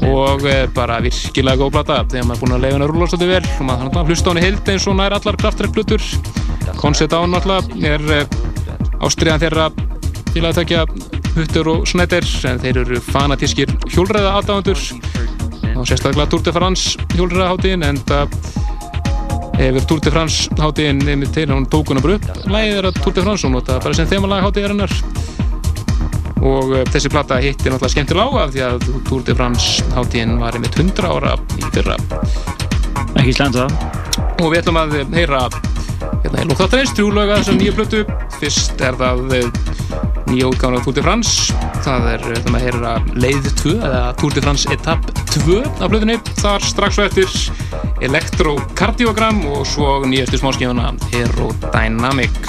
Og 0.09 0.45
bara 0.73 1.01
virkilega 1.03 1.59
góð 1.59 1.73
plata 1.75 1.99
þegar 2.09 2.29
maður 2.29 2.37
er 2.37 2.41
búin 2.41 2.55
að 2.55 2.63
leiða 2.63 2.77
henni 2.77 2.87
að 2.87 2.93
rúla 2.93 3.09
svolítið 3.11 3.33
vel. 3.35 3.51
Og 3.59 3.67
maður 3.67 4.09
hlusta 4.13 4.31
henni 4.31 4.45
heild 4.47 4.71
eins 4.73 4.87
og 4.89 4.97
nær 4.97 5.17
allar 5.19 5.39
Kraftwerk 5.43 5.77
hlutur 5.77 6.07
Concept 6.79 7.13
henni 7.13 7.37
alltaf 7.37 7.69
er 7.83 8.09
eh, 8.15 8.37
ástriðan 9.05 9.43
þeirra 9.43 9.69
til 10.31 10.45
að 10.47 10.61
tekja 10.61 10.85
huttur 11.35 11.73
og 11.75 11.87
snættir 11.89 12.25
en 12.49 12.61
þeir 12.63 12.83
eru 12.85 13.01
fanatískir 13.11 13.75
hjólræða 13.91 14.37
aðdáðandur 14.39 14.85
og 15.75 15.85
sérstaklega 15.85 16.29
Tour 16.31 16.47
de 16.47 16.55
France 16.55 17.09
hjólræða 17.13 17.51
hátíðin 17.51 17.85
en 17.91 18.01
það 18.09 18.38
hefur 19.60 19.86
Tour 19.88 20.03
de 20.03 20.14
France 20.14 20.49
hátíðin 20.60 21.02
nefnir 21.03 21.31
til 21.36 21.49
hún 21.52 21.68
tók 21.69 21.91
hún 21.91 22.02
bara 22.03 22.18
upp. 22.18 22.27
Lægið 22.48 22.77
er 22.80 22.88
að 22.90 22.99
Tour 23.03 23.15
de 23.18 23.26
France 23.26 23.48
hún 23.48 23.56
nota 23.57 23.80
bara 23.84 23.98
sem 23.98 24.07
þemalag 24.10 24.45
hátíðarinnar. 24.48 24.94
Og 26.40 26.72
uh, 26.72 26.84
þessi 26.94 27.11
platta 27.11 27.40
hitti 27.44 27.68
náttúrulega 27.68 27.94
skemmtilega 27.95 28.30
á 28.31 28.44
af 28.45 28.53
því 28.56 28.64
að 28.69 28.88
Tour 29.10 29.26
de 29.27 29.36
France 29.36 29.84
hátíðin 29.95 30.38
var 30.40 30.56
einmitt 30.56 30.80
100 30.80 31.10
ára 31.11 31.36
í 31.60 31.73
fyrra. 31.76 31.99
Ekki 33.19 33.36
slemt 33.36 33.60
það. 33.60 33.76
Og 34.40 34.53
við 34.53 34.61
ætlum 34.61 34.80
að 34.80 34.95
heyra 35.18 35.44
hérna 36.23 36.41
er 36.41 36.48
lókþáttanins, 36.49 36.95
trúlega 36.95 37.41
þessar 37.41 37.60
nýja 37.60 37.76
plötu. 37.76 38.06
Fyrst 38.40 38.81
er 38.84 38.95
það 38.99 39.36
af 40.30 40.84
Tour 40.84 40.93
de 40.93 41.01
France. 41.03 41.53
Það 41.84 42.07
er, 42.14 42.23
við 42.27 42.38
ætlum 42.38 42.57
að 42.57 42.65
heyra 42.65 42.93
leið 43.18 43.49
2 43.64 43.73
eða 43.77 44.01
Tour 44.19 44.35
de 44.35 44.43
France 44.45 44.69
etapp 44.73 45.10
2 45.34 45.57
af 45.81 45.89
plötunni, 45.89 46.18
þar 46.38 46.65
strax 46.65 46.99
og 46.99 47.10
eftir 47.10 47.30
elektrokardiogram 48.06 49.41
og 49.49 49.65
svo 49.68 49.99
nýjastu 50.06 50.41
smáskifuna 50.41 50.93
Aerodynamic. 51.10 52.41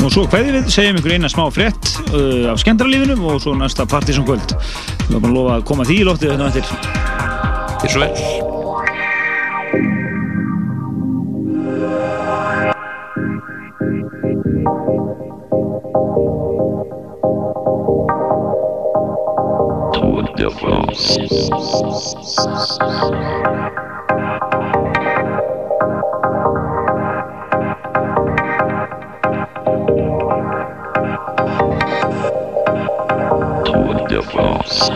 Og 0.00 0.08
svo 0.08 0.24
hverði 0.32 0.56
við 0.56 0.70
segjum 0.72 1.00
ykkur 1.00 1.16
eina 1.18 1.28
smá 1.28 1.44
frétt 1.52 1.94
uh, 2.08 2.52
af 2.54 2.62
skemmtarlífinum 2.62 3.26
og 3.28 3.42
svo 3.44 3.52
næsta 3.58 3.84
partysón 3.84 4.24
kvöld 4.28 4.56
við 5.10 5.18
erum 5.18 5.26
að 5.28 5.34
lofa 5.36 5.58
að 5.58 5.66
koma 5.72 5.88
því 5.88 5.98
í 6.00 6.06
lóttið 6.08 6.32
þetta 6.36 6.54
eftir. 6.54 6.72
Þér 7.82 8.49
France. 34.22 34.90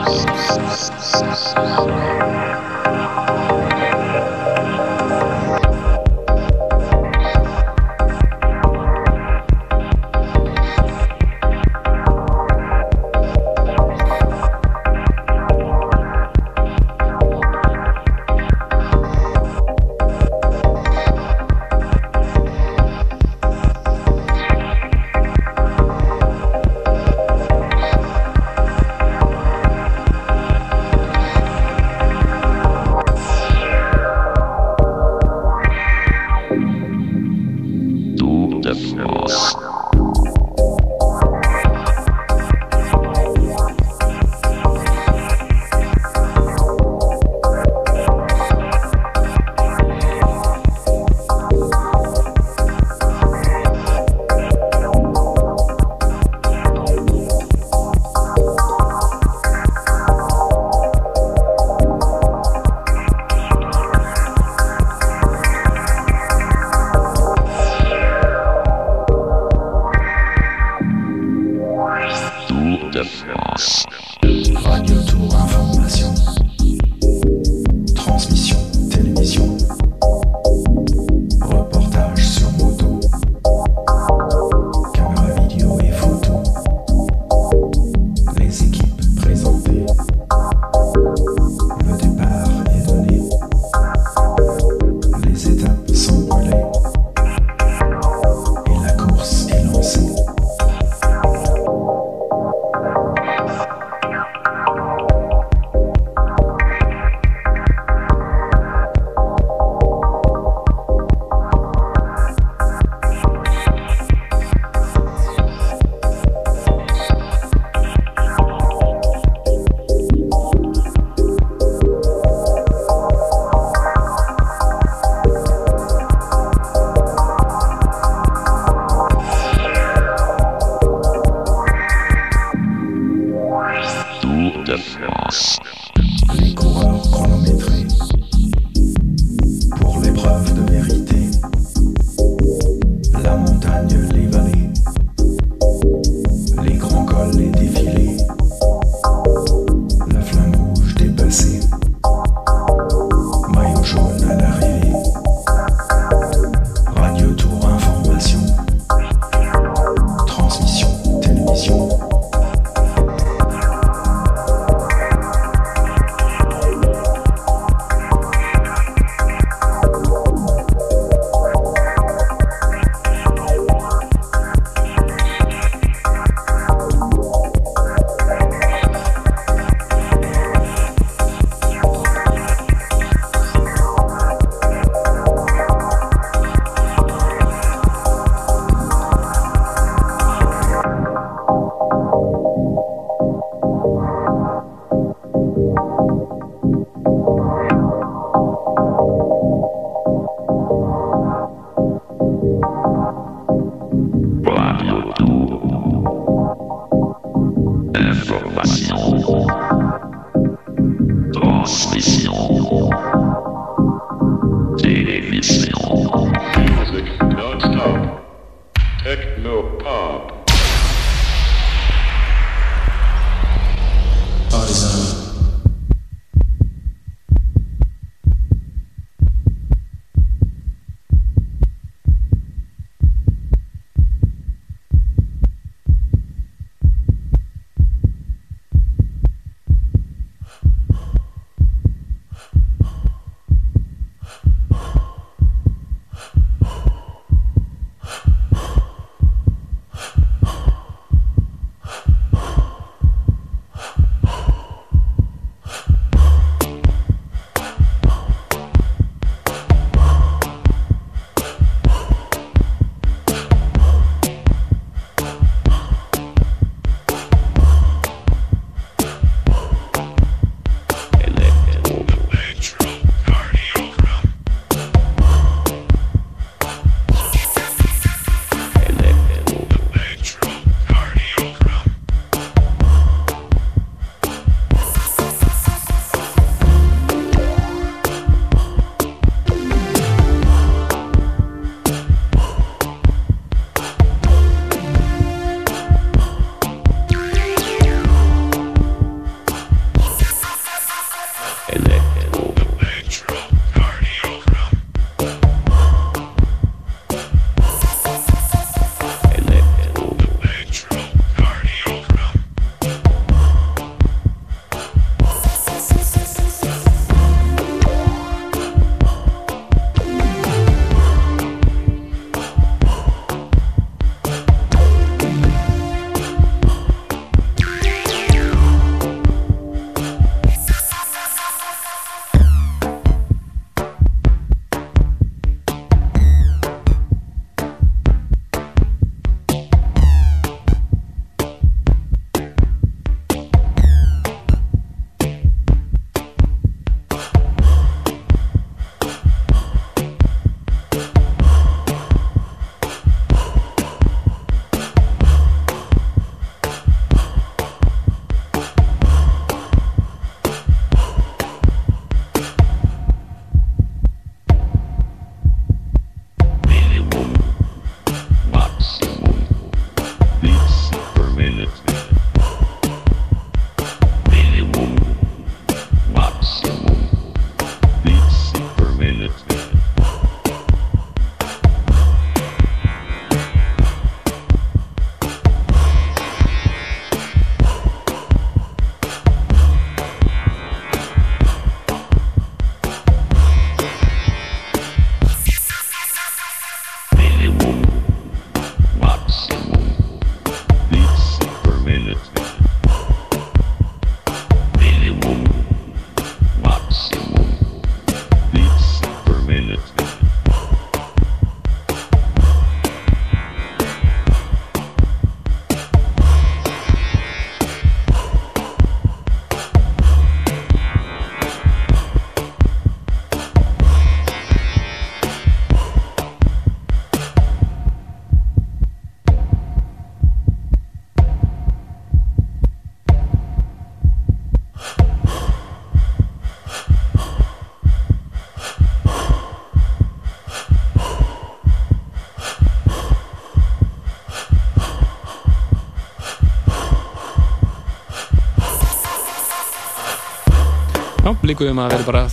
Líkuðum 451.49 451.79
um 451.79 451.85
að 451.85 451.95
vera 451.95 452.07
bara 452.09 452.25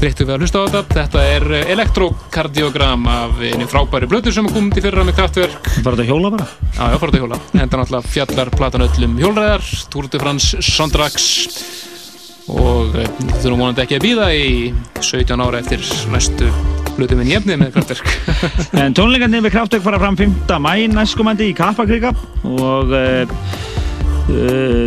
þreyttu 0.00 0.24
við 0.24 0.32
að 0.34 0.44
hlusta 0.44 0.62
á 0.62 0.64
þetta. 0.64 0.82
Þetta 0.96 1.24
er 1.34 1.46
elektrokardiogram 1.74 3.04
af 3.10 3.42
einu 3.44 3.68
frábæri 3.68 4.08
blötu 4.10 4.32
sem 4.32 4.48
kom 4.52 4.70
til 4.72 4.84
fyrra 4.86 5.04
með 5.04 5.18
kraftverk. 5.18 5.70
Var 5.84 5.98
þetta 5.98 6.08
hjóla 6.08 6.32
bara? 6.36 6.48
Já, 6.72 6.82
já, 6.86 6.96
fór 6.96 7.12
þetta 7.12 7.22
hjóla. 7.24 7.40
Enda 7.52 7.82
náttúrulega 7.82 8.14
fjallar 8.14 8.52
platan 8.56 8.86
öllum 8.86 9.20
hjólræðar, 9.20 9.70
Tour 9.92 10.08
de 10.10 10.22
France 10.22 10.64
Sondrax 10.64 11.30
og 12.50 12.96
eh, 12.98 13.06
við 13.20 13.36
þurfum 13.44 13.60
vonandi 13.62 13.84
ekki 13.84 13.98
að 13.98 14.06
býða 14.08 14.28
í 14.34 14.46
17 15.04 15.44
ára 15.44 15.60
eftir 15.60 15.84
næstu 16.10 16.48
blötu 16.96 17.18
minn 17.18 17.30
jefnið 17.30 17.60
með 17.60 17.74
kraftverk. 17.76 18.10
En 18.80 18.96
tónleikarnir 18.96 19.44
við 19.44 19.54
Kraftwerk 19.54 19.84
fara 19.84 20.00
fram 20.02 20.18
5. 20.18 20.56
mæ 20.64 20.72
næstkomandi 20.94 21.50
í 21.50 21.56
Kaplakrika 21.56 22.14
og 22.44 22.92
uh, 22.92 23.49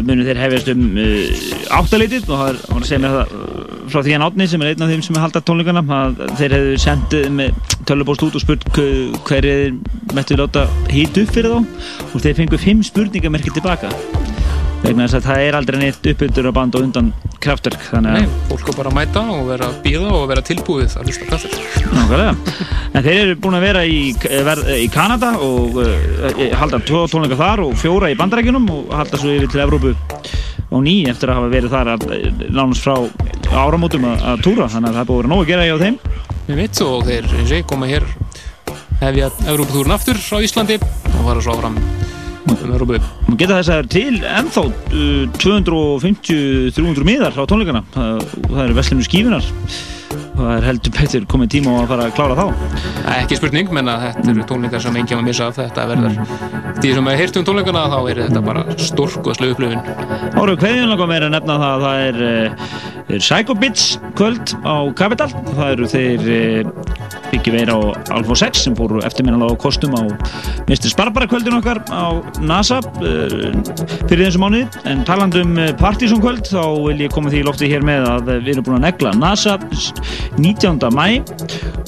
munum 0.08 0.26
þeir 0.28 0.40
hefjast 0.44 0.70
um 0.74 0.84
uh, 1.00 1.44
áttalitið 1.80 2.30
og 2.30 2.42
það 2.42 2.62
hann 2.70 2.84
að 2.84 2.88
segja 2.90 3.02
mér 3.04 3.16
það 3.18 3.34
uh, 3.38 3.74
frá 3.94 4.00
því 4.06 4.14
hann 4.16 4.26
átni 4.28 4.48
sem 4.50 4.64
er 4.64 4.72
einn 4.74 4.86
af 4.86 4.92
þeim 4.94 5.04
sem 5.08 5.18
er 5.20 5.24
haldað 5.26 5.46
tónleikarna 5.50 5.84
að 5.98 6.22
þeir 6.40 6.56
hefðu 6.58 6.78
sendið 6.86 7.28
með 7.40 7.76
tölubóst 7.90 8.26
út 8.28 8.38
og 8.40 8.44
spurt 8.46 8.64
hve- 8.78 9.22
hverju 9.28 9.56
þeir 9.60 10.16
mættu 10.18 10.38
láta 10.40 10.66
hýta 10.94 11.26
upp 11.26 11.34
fyrir 11.36 11.52
þá. 11.52 11.60
Og 12.14 12.24
þeir 12.24 12.38
fengu 12.40 12.60
fimm 12.62 12.84
spurningamerki 12.88 13.54
tilbaka 13.58 13.92
vegna 14.84 15.06
þess 15.08 15.20
að 15.22 15.28
það 15.30 15.46
er 15.48 15.58
aldrei 15.60 15.78
neitt 15.84 16.10
uppbyttur 16.14 16.50
að 16.50 16.58
banda 16.58 16.82
undan 16.84 17.14
kraftverk 17.44 17.86
Nei, 18.04 18.24
að 18.24 18.34
fólk 18.50 18.72
á 18.72 18.74
bara 18.80 18.92
að 18.92 18.98
mæta 18.98 19.24
og 19.34 19.44
vera 19.50 19.70
að 19.70 19.80
bíða 19.86 20.12
og 20.18 20.26
vera 20.32 20.44
tilbúið 20.46 20.96
að 21.00 21.10
hlusta 21.10 21.40
Nákvæmlega. 21.94 22.34
En 22.94 23.06
þeir 23.06 23.20
eru 23.20 23.36
búin 23.44 23.58
að 23.58 23.66
vera 23.68 23.84
í, 23.86 24.00
ver, 24.48 24.64
í 24.80 24.88
Kanada 24.94 25.34
og 25.44 25.78
uh, 25.84 26.42
halda 26.58 26.80
tvo 26.88 27.04
tónleika 27.12 27.38
þar 27.40 27.66
og 27.68 27.76
fjóra 27.80 28.12
í 28.14 28.18
bandarækjunum 28.20 28.70
og 28.74 28.94
halda 28.98 29.20
svo 29.20 29.34
yfir 29.34 29.52
til 29.54 29.64
Evrópu 29.66 29.94
á 29.94 30.78
ný 30.82 30.96
eftir 31.12 31.30
að 31.30 31.42
hafa 31.42 31.52
verið 31.54 31.76
þar 31.76 31.92
að, 31.94 32.08
nánast 32.50 32.86
frá 32.86 32.96
áramótum 33.54 34.08
að, 34.10 34.28
að 34.34 34.46
túra. 34.48 34.70
Þannig 34.74 34.90
að 34.90 35.00
það 35.00 35.04
er 35.04 35.12
búin 35.12 35.20
að 35.20 35.24
vera 35.24 35.34
nóg 35.36 35.44
að 35.44 35.52
gera 35.52 35.68
hjá 35.70 35.76
þeim. 35.84 36.00
Við 36.48 36.62
mitt 36.64 36.84
og 36.88 37.04
þeir, 37.10 37.30
eins 37.30 37.52
og 37.52 37.58
ég, 37.60 37.68
koma 37.70 37.92
hér 37.92 38.08
hefja 39.04 39.30
Európa-túrun 39.52 39.98
aftur 39.98 40.20
á 40.20 40.38
Íslandi 40.44 40.80
og 40.80 41.22
fara 41.28 41.44
svo 41.44 41.58
áfram 41.58 42.03
Má 42.44 43.38
geta 43.40 43.58
þess 43.58 43.70
að 43.70 43.74
það 43.74 43.80
er 43.80 43.90
til 43.94 44.16
ennþá 44.28 44.64
uh, 44.68 45.26
250-300 45.40 47.08
miðar 47.08 47.38
á 47.40 47.44
tónleikana. 47.50 47.84
Það, 47.94 48.24
það 48.50 48.64
eru 48.66 48.78
veslinu 48.78 49.06
skífunar. 49.08 49.48
Það 50.34 50.50
er 50.56 50.66
heldur 50.68 50.94
betur 50.94 51.26
komið 51.30 51.50
tíma 51.54 51.74
á 51.74 51.78
að 51.84 51.92
fara 51.92 52.06
að 52.08 52.16
klára 52.18 52.36
þá. 52.38 52.46
Ekki 53.14 53.38
spurning, 53.38 53.70
menna 53.74 53.96
þetta 54.02 54.32
eru 54.34 54.46
tónleikar 54.50 54.84
sem 54.84 54.98
enginn 55.00 55.20
var 55.20 55.24
að 55.24 55.30
missa 55.30 55.48
af. 55.48 55.60
Þetta 55.62 55.86
verður 55.92 56.20
því 56.82 56.94
sem 56.98 57.10
að 57.10 57.20
heyrtu 57.22 57.42
um 57.42 57.48
tónleikana 57.50 57.86
þá 57.94 57.98
er 58.02 58.22
þetta 58.26 58.44
bara 58.50 58.66
stórkoslu 58.90 59.52
upplifun. 59.54 59.82
Ára 60.34 60.58
hverjum 60.58 60.92
langar 60.92 61.12
meira 61.14 61.30
að 61.30 61.36
nefna 61.38 61.60
það 61.64 61.74
að 61.74 61.88
það 61.88 62.06
er, 62.10 62.22
uh, 62.28 63.08
er 63.08 63.24
Psycho 63.24 63.58
Bits 63.64 63.88
kvöld 64.18 64.56
á 64.66 64.76
Capital 65.00 65.30
það 65.54 65.68
eru 65.70 65.92
þeir 65.94 66.32
Biggi 67.34 67.54
Veira 67.54 67.76
og 67.80 68.12
Alfa 68.14 68.36
6 68.44 68.62
sem 68.68 68.76
fóru 68.78 69.02
eftirminnalega 69.06 69.58
á 69.58 69.62
kostum 69.62 69.96
á 69.98 70.02
Mr. 70.70 70.92
Barbara 70.98 71.28
kvöldin 71.30 71.58
okkar 71.58 71.82
á 71.90 72.22
NASA 72.46 72.80
uh, 73.02 73.50
fyrir 74.10 74.28
þessu 74.28 74.42
mánuði 74.44 74.68
en 74.90 75.02
talandum 75.08 75.58
uh, 75.58 75.72
Partizón 75.80 76.22
kvöld 76.22 76.46
þá 76.46 76.62
vil 76.86 77.06
ég 77.06 77.14
koma 77.14 77.34
því 77.34 77.42
í 77.42 77.48
lofti 77.48 77.70
hér 77.72 77.86
með 77.86 78.06
að 78.12 78.32
við 78.36 78.52
erum 78.56 78.68
búin 78.68 78.78
að 78.80 78.86
negla 78.86 79.16
NASA 79.18 79.58
19. 80.38 80.78
mæ 80.94 81.08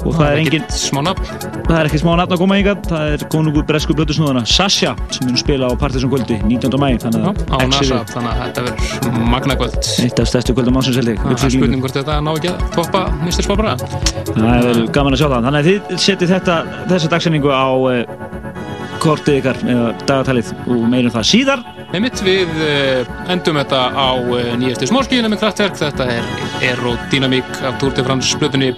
og 0.06 0.18
það 0.18 0.26
er 0.28 0.42
engin 0.42 0.66
smá 0.74 1.02
nafn 1.06 1.30
það 1.66 1.78
er 1.78 1.90
ekki 1.90 2.02
smá 2.02 2.12
nafn 2.20 2.36
að 2.36 2.42
koma 2.42 2.60
ykkar 2.62 2.82
það 2.90 3.14
er 3.14 3.28
konungur 3.34 3.68
bresku 3.70 3.96
blötusnúðana 3.98 4.46
Sasha 4.50 4.96
sem 5.14 5.30
mun 5.30 5.40
spila 5.42 5.70
á 5.70 5.74
Partizón 5.78 6.14
kvöldi 6.14 6.40
19. 6.42 6.74
mæ 6.82 6.90
þannig 7.06 7.30
að 7.30 7.46
á 7.54 7.58
NASA, 7.70 8.02
þannig 8.14 8.34
að 8.34 8.42
þetta 8.44 8.66
verður 8.68 9.30
magnakvöld 9.36 9.92
eitt 10.06 10.22
af 10.22 10.30
stærstu 10.34 10.58
kvöldum 10.58 10.82
ásins 10.82 11.00
held 11.02 11.14
ég 11.14 11.24
Það 11.26 11.48
er 11.50 11.56
spurning 11.58 11.86
hvort 11.86 11.98
þetta 12.02 12.20
ná 12.22 12.34
ekki 12.36 12.54
að 12.54 12.68
toppa 12.76 13.06
Mr. 13.22 13.46
Spabra 13.46 13.76
Það 14.36 14.68
er 14.70 14.80
gaman 14.94 15.16
að 15.16 15.22
sjá 15.22 15.28
það. 15.32 15.35
Þannig 15.44 15.60
að 15.60 15.70
þið 15.70 16.04
setjið 16.06 16.34
þetta, 16.36 16.58
þessa 16.92 17.12
dagsendingu 17.12 17.52
á 17.52 17.68
uh, 17.76 18.04
kortið 19.04 19.42
ykkar 19.42 19.60
eða 19.66 19.90
dagatalið 20.06 20.54
og 20.66 20.86
meirum 20.92 21.14
það 21.14 21.28
síðar. 21.32 21.66
Einmitt, 21.94 22.18
við 22.26 22.50
uh, 22.66 23.10
endum 23.30 23.60
þetta 23.60 23.82
á 23.94 24.18
uh, 24.18 24.38
nýjastu 24.58 24.88
smórskíðina 24.90 25.30
með 25.30 25.44
kraftverk 25.44 25.78
þetta 25.78 26.08
er 26.16 26.26
Aerodynamic 26.64 27.60
af 27.62 27.78
Tour 27.82 27.94
de 27.96 28.04
France 28.08 28.40
blötunni 28.42 28.72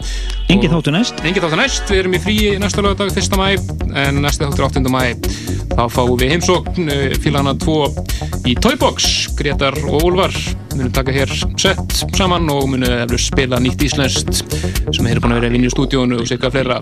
Engin 0.51 0.71
þáttu 0.71 0.91
næst. 0.95 1.23
Engin 1.23 1.43
þáttu 1.43 1.59
næst, 1.59 1.87
við 1.87 2.01
erum 2.03 2.17
í 2.17 2.21
fríi 2.23 2.51
næsta 2.59 2.83
lögadag 2.83 3.15
1. 3.15 3.39
mæ 3.39 3.47
en 4.03 4.21
næsta 4.23 4.49
þáttur 4.49 4.67
8. 4.67 4.83
mæ 4.91 5.01
þá 5.73 5.83
fáum 5.93 6.13
við 6.19 6.35
heimsókn 6.35 6.91
uh, 6.91 7.17
félagana 7.23 7.55
2 7.63 8.47
í 8.51 8.55
Toybox 8.59 9.11
Gretar 9.39 9.79
og 9.87 10.07
Úlfar. 10.11 10.35
Munum 10.75 10.93
taka 10.93 11.15
hér 11.15 11.31
sett 11.57 12.01
saman 12.17 12.49
og 12.53 12.67
munum 12.73 13.15
spila 13.19 13.61
nýtt 13.63 13.87
íslenskt 13.87 14.43
sem 14.43 15.07
eru 15.07 15.23
búin 15.23 15.37
að 15.37 15.47
vera 15.47 15.63
í 15.63 15.71
stúdíónu 15.73 16.21
og 16.21 16.27
sigga 16.29 16.51
fleira. 16.53 16.81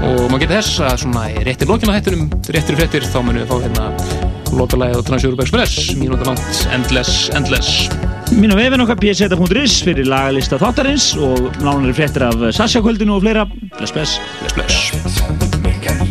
Og 0.00 0.26
maður 0.28 0.44
getur 0.44 0.58
þess 0.60 0.82
að 0.84 0.98
svona 1.04 1.24
réttir 1.48 1.72
lokina 1.72 1.96
hættunum, 1.96 2.28
réttir 2.48 2.78
fréttir 2.78 3.08
þá 3.08 3.24
munum 3.24 3.42
við 3.42 3.50
fá 3.50 3.58
hérna 3.66 4.29
lokalæðið 4.56 5.00
á 5.00 5.06
Transeurope 5.08 5.46
Express 5.46 5.90
mínúta 5.98 6.28
langt, 6.28 6.64
Endless, 6.74 7.28
Endless 7.36 7.90
Mín 8.30 8.54
og 8.54 8.60
vefin 8.60 8.84
okkar 8.84 9.00
pseta.is 9.00 9.80
fyrir 9.82 10.06
lagalista 10.06 10.58
þáttarins 10.60 11.10
og 11.18 11.50
nánari 11.64 11.96
fréttir 11.96 12.28
af 12.28 12.46
Sasha 12.54 12.82
kvöldinu 12.84 13.18
og 13.18 13.26
fleira. 13.26 13.48
Bless, 13.78 13.90
bless. 13.90 14.20
Bless, 14.40 14.54
bless. 14.54 16.09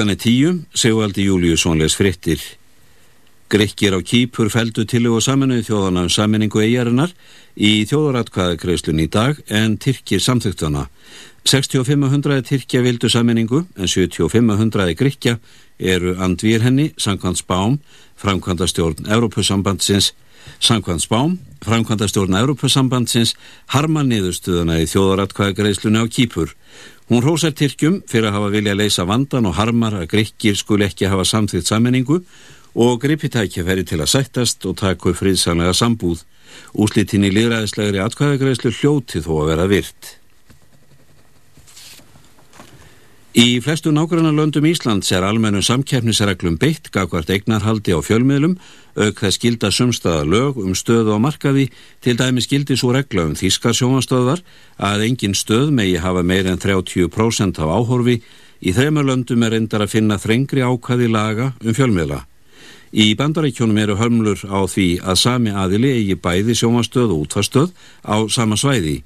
Klukkan 0.00 0.16
er 0.16 0.22
tíu, 0.24 0.50
Sigvaldi 0.72 1.26
Júliusson 1.26 1.76
les 1.76 1.92
frittir. 1.92 2.40
Grekkir 3.52 3.92
á 3.92 4.00
Kýpur 4.00 4.48
feldu 4.48 4.86
til 4.88 5.04
og 5.12 5.20
saminuð 5.20 5.66
þjóðana 5.66 6.06
um 6.06 6.08
saminningu 6.08 6.62
eigarinnar 6.64 7.12
í 7.52 7.84
þjóðaratkvæðakreislun 7.84 9.02
í 9.04 9.10
dag 9.12 9.36
en 9.52 9.76
Tyrkir 9.76 10.24
samþygtana. 10.24 10.86
6500 11.44 12.40
Tyrkja 12.48 12.80
vildu 12.80 13.10
saminningu 13.12 13.66
en 13.76 13.92
7500 13.92 14.96
Grekja 14.96 15.36
eru 15.76 16.16
andvýr 16.16 16.64
henni, 16.64 16.94
Sankvand 16.96 17.36
Spám, 17.36 17.76
framkvæmdastjórn 18.16 19.04
Európusambandsins, 19.04 20.14
Sankvand 20.64 21.04
Spám, 21.04 21.36
framkvæmdastjórn 21.60 22.40
Európusambandsins, 22.40 23.34
harma 23.76 24.00
niðurstuðana 24.00 24.80
í 24.80 24.88
þjóðaratkvæðakreislunni 24.88 26.00
á 26.00 26.08
Kýpur. 26.08 26.56
Hún 27.10 27.24
rósar 27.26 27.50
Tyrkjum 27.58 27.96
fyrir 28.06 28.28
að 28.28 28.36
hafa 28.36 28.48
vilja 28.52 28.76
leysa 28.78 29.02
vandan 29.02 29.48
og 29.50 29.56
harmar 29.58 29.96
að 29.98 30.12
Grekkir 30.12 30.54
skul 30.54 30.84
ekki 30.86 31.08
hafa 31.10 31.24
samþýtt 31.26 31.66
sammenningu 31.66 32.20
og 32.78 33.00
gripitækja 33.02 33.64
feri 33.66 33.82
til 33.82 33.98
að 33.98 34.12
sættast 34.12 34.66
og 34.70 34.76
taka 34.78 35.10
upp 35.10 35.18
friðsanlega 35.18 35.74
sambúð. 35.74 36.22
Úslitin 36.78 37.26
í 37.26 37.32
liðræðislegri 37.34 37.98
atkvæðagreðslu 38.04 38.70
hljóti 38.78 39.24
þó 39.26 39.32
að 39.40 39.50
vera 39.50 39.66
virt. 39.74 40.19
Í 43.30 43.60
flestu 43.62 43.92
nágrannar 43.94 44.34
löndum 44.34 44.64
Íslands 44.66 45.12
er 45.14 45.22
almennu 45.22 45.60
samkeppnisreglum 45.62 46.56
beitt 46.58 46.88
gagvart 46.90 47.28
eignarhaldi 47.30 47.94
á 47.94 48.02
fjölmiðlum, 48.02 48.56
auk 48.98 49.20
þess 49.22 49.38
skilda 49.38 49.68
sumstaða 49.70 50.24
lög 50.26 50.56
um 50.58 50.72
stöðu 50.74 51.14
á 51.14 51.18
markaði, 51.22 51.68
til 52.02 52.16
dæmi 52.18 52.42
skildi 52.42 52.74
svo 52.74 52.90
regla 52.90 53.28
um 53.28 53.36
þýskar 53.38 53.76
sjónastöðvar 53.78 54.42
að 54.82 55.04
engin 55.06 55.38
stöð 55.38 55.70
megi 55.70 56.00
hafa 56.02 56.24
meir 56.26 56.48
en 56.50 56.58
30% 56.58 57.62
af 57.62 57.70
áhorfi, 57.70 58.16
í 58.66 58.74
þreymar 58.74 59.06
löndum 59.06 59.46
er 59.46 59.54
endar 59.60 59.86
að 59.86 59.94
finna 59.94 60.18
þrengri 60.18 60.66
ákvaði 60.66 61.06
laga 61.14 61.52
um 61.62 61.78
fjölmiðla. 61.78 62.24
Í 62.90 63.14
bandarækjónum 63.14 63.78
eru 63.78 63.94
hömlur 63.94 64.42
á 64.50 64.66
því 64.66 64.88
að 65.06 65.20
sami 65.22 65.54
aðili 65.54 65.94
eigi 66.00 66.18
bæði 66.18 66.58
sjónastöð 66.58 67.14
og 67.14 67.28
útfarstöð 67.28 67.70
á 68.02 68.26
sama 68.26 68.58
svæði. 68.58 69.04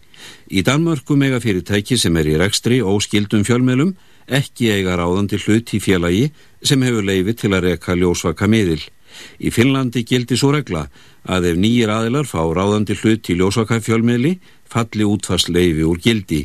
Í 0.49 0.65
Danmörku 0.65 1.13
mega 1.21 1.37
fyrirtæki 1.45 2.01
sem 2.01 2.17
er 2.17 2.33
í 2.33 2.41
rekstri 2.41 2.81
og 2.81 3.05
skildum 3.05 3.45
fjölmiðlum 3.45 3.93
ekki 4.29 4.71
eiga 4.75 4.97
ráðandi 4.99 5.39
hlut 5.45 5.75
í 5.77 5.81
félagi 5.83 6.29
sem 6.65 6.83
hefur 6.83 7.05
leifi 7.05 7.35
til 7.39 7.53
að 7.53 7.71
reka 7.71 7.97
ljósvaka 7.99 8.49
miðil. 8.51 8.83
Í 9.39 9.51
Finnlandi 9.55 10.03
gildi 10.07 10.37
svo 10.39 10.51
regla 10.55 10.89
að 11.25 11.53
ef 11.53 11.61
nýjir 11.61 11.93
aðilar 11.93 12.27
fá 12.27 12.43
ráðandi 12.43 12.97
hlut 12.99 13.31
í 13.31 13.39
ljósvaka 13.39 13.81
fjölmiðli 13.85 14.39
falli 14.71 15.07
útfast 15.07 15.53
leifi 15.53 15.85
úr 15.87 16.01
gildi. 16.03 16.45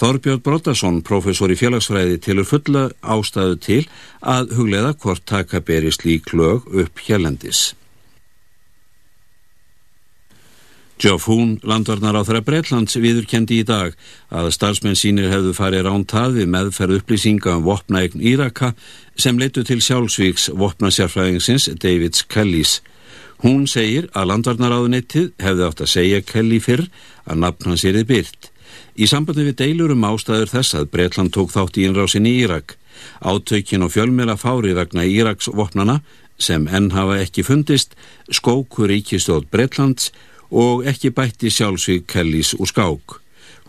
Þorbjörn 0.00 0.40
Brottason, 0.40 1.02
professor 1.04 1.52
í 1.52 1.58
félagsfræði, 1.60 2.16
tilur 2.24 2.46
fulla 2.48 2.86
ástæðu 3.04 3.58
til 3.60 3.82
að 4.24 4.54
hugleða 4.56 4.94
hvort 5.02 5.26
taka 5.28 5.60
beri 5.60 5.92
slík 5.92 6.32
lög 6.32 6.64
upp 6.72 7.04
hérlendis. 7.04 7.74
Geoff 11.00 11.30
Hún, 11.30 11.54
landvarnar 11.64 12.12
á 12.12 12.20
þeirra 12.28 12.42
Breitlands, 12.44 12.98
viðurkendi 13.00 13.62
í 13.62 13.64
dag 13.64 13.94
að 14.28 14.50
starfsmenn 14.52 14.98
sínir 14.98 15.30
hefðu 15.32 15.54
farið 15.56 15.86
rántað 15.86 16.34
við 16.36 16.50
meðferð 16.52 16.98
upplýsinga 16.98 17.54
um 17.56 17.64
vopnaegn 17.64 18.20
Íraka 18.20 18.74
sem 19.16 19.40
leitu 19.40 19.64
til 19.64 19.78
sjálfsvíks 19.80 20.50
vopnasjárfræðingsins 20.60 21.70
Davids 21.80 22.26
Kellys. 22.28 22.74
Hún 23.40 23.64
segir 23.64 24.10
að 24.12 24.28
landvarnaráðunettið 24.34 25.32
hefði 25.40 25.68
átt 25.70 25.80
að 25.80 25.92
segja 25.94 26.20
Kelly 26.34 26.60
fyrr 26.60 26.84
að 27.24 27.44
nafn 27.46 27.72
hans 27.72 27.88
erið 27.88 28.08
byrt. 28.12 28.52
Í 29.00 29.08
sambandi 29.08 29.48
við 29.48 29.60
deilur 29.64 29.96
um 29.96 30.04
ástæður 30.04 30.52
þess 30.52 30.76
að 30.82 30.90
Breitland 30.92 31.32
tók 31.32 31.56
þátt 31.56 31.80
í 31.80 31.88
innrásin 31.88 32.28
í 32.28 32.36
Írak. 32.44 32.76
Átökin 33.24 33.88
og 33.88 33.96
fjölmjöla 33.96 34.36
fári 34.36 34.76
vegna 34.76 35.08
Íraks 35.08 35.48
vopnana 35.48 36.02
sem 36.36 36.68
enn 36.68 36.92
hafa 36.92 37.22
ekki 37.24 37.44
fundist 37.44 37.96
skókur 38.28 38.92
ríkistóð 38.92 39.48
Breitlands 39.48 40.12
og 40.50 40.86
ekki 40.90 41.12
bætti 41.14 41.50
sjálfsvík 41.50 42.06
Kellys 42.10 42.54
úr 42.58 42.70
skák. 42.70 43.18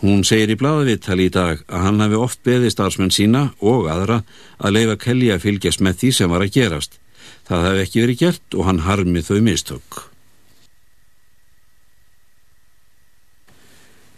Hún 0.02 0.24
segir 0.26 0.50
í 0.50 0.58
bladavittal 0.58 1.20
í 1.22 1.30
dag 1.30 1.60
að 1.70 1.84
hann 1.86 2.02
hafi 2.02 2.18
oft 2.18 2.40
beði 2.46 2.72
starfsmenn 2.74 3.14
sína 3.14 3.52
og 3.62 3.90
aðra 3.92 4.24
að 4.58 4.78
leifa 4.78 4.96
Kelly 5.04 5.30
að 5.30 5.44
fylgjast 5.46 5.84
með 5.86 6.00
því 6.02 6.14
sem 6.18 6.32
var 6.34 6.46
að 6.46 6.56
gerast. 6.56 6.98
Það 7.46 7.68
hefði 7.68 7.84
ekki 7.86 8.02
verið 8.06 8.24
gert 8.24 8.58
og 8.58 8.66
hann 8.66 8.82
harmið 8.88 9.30
þau 9.30 9.42
mistök. 9.46 10.00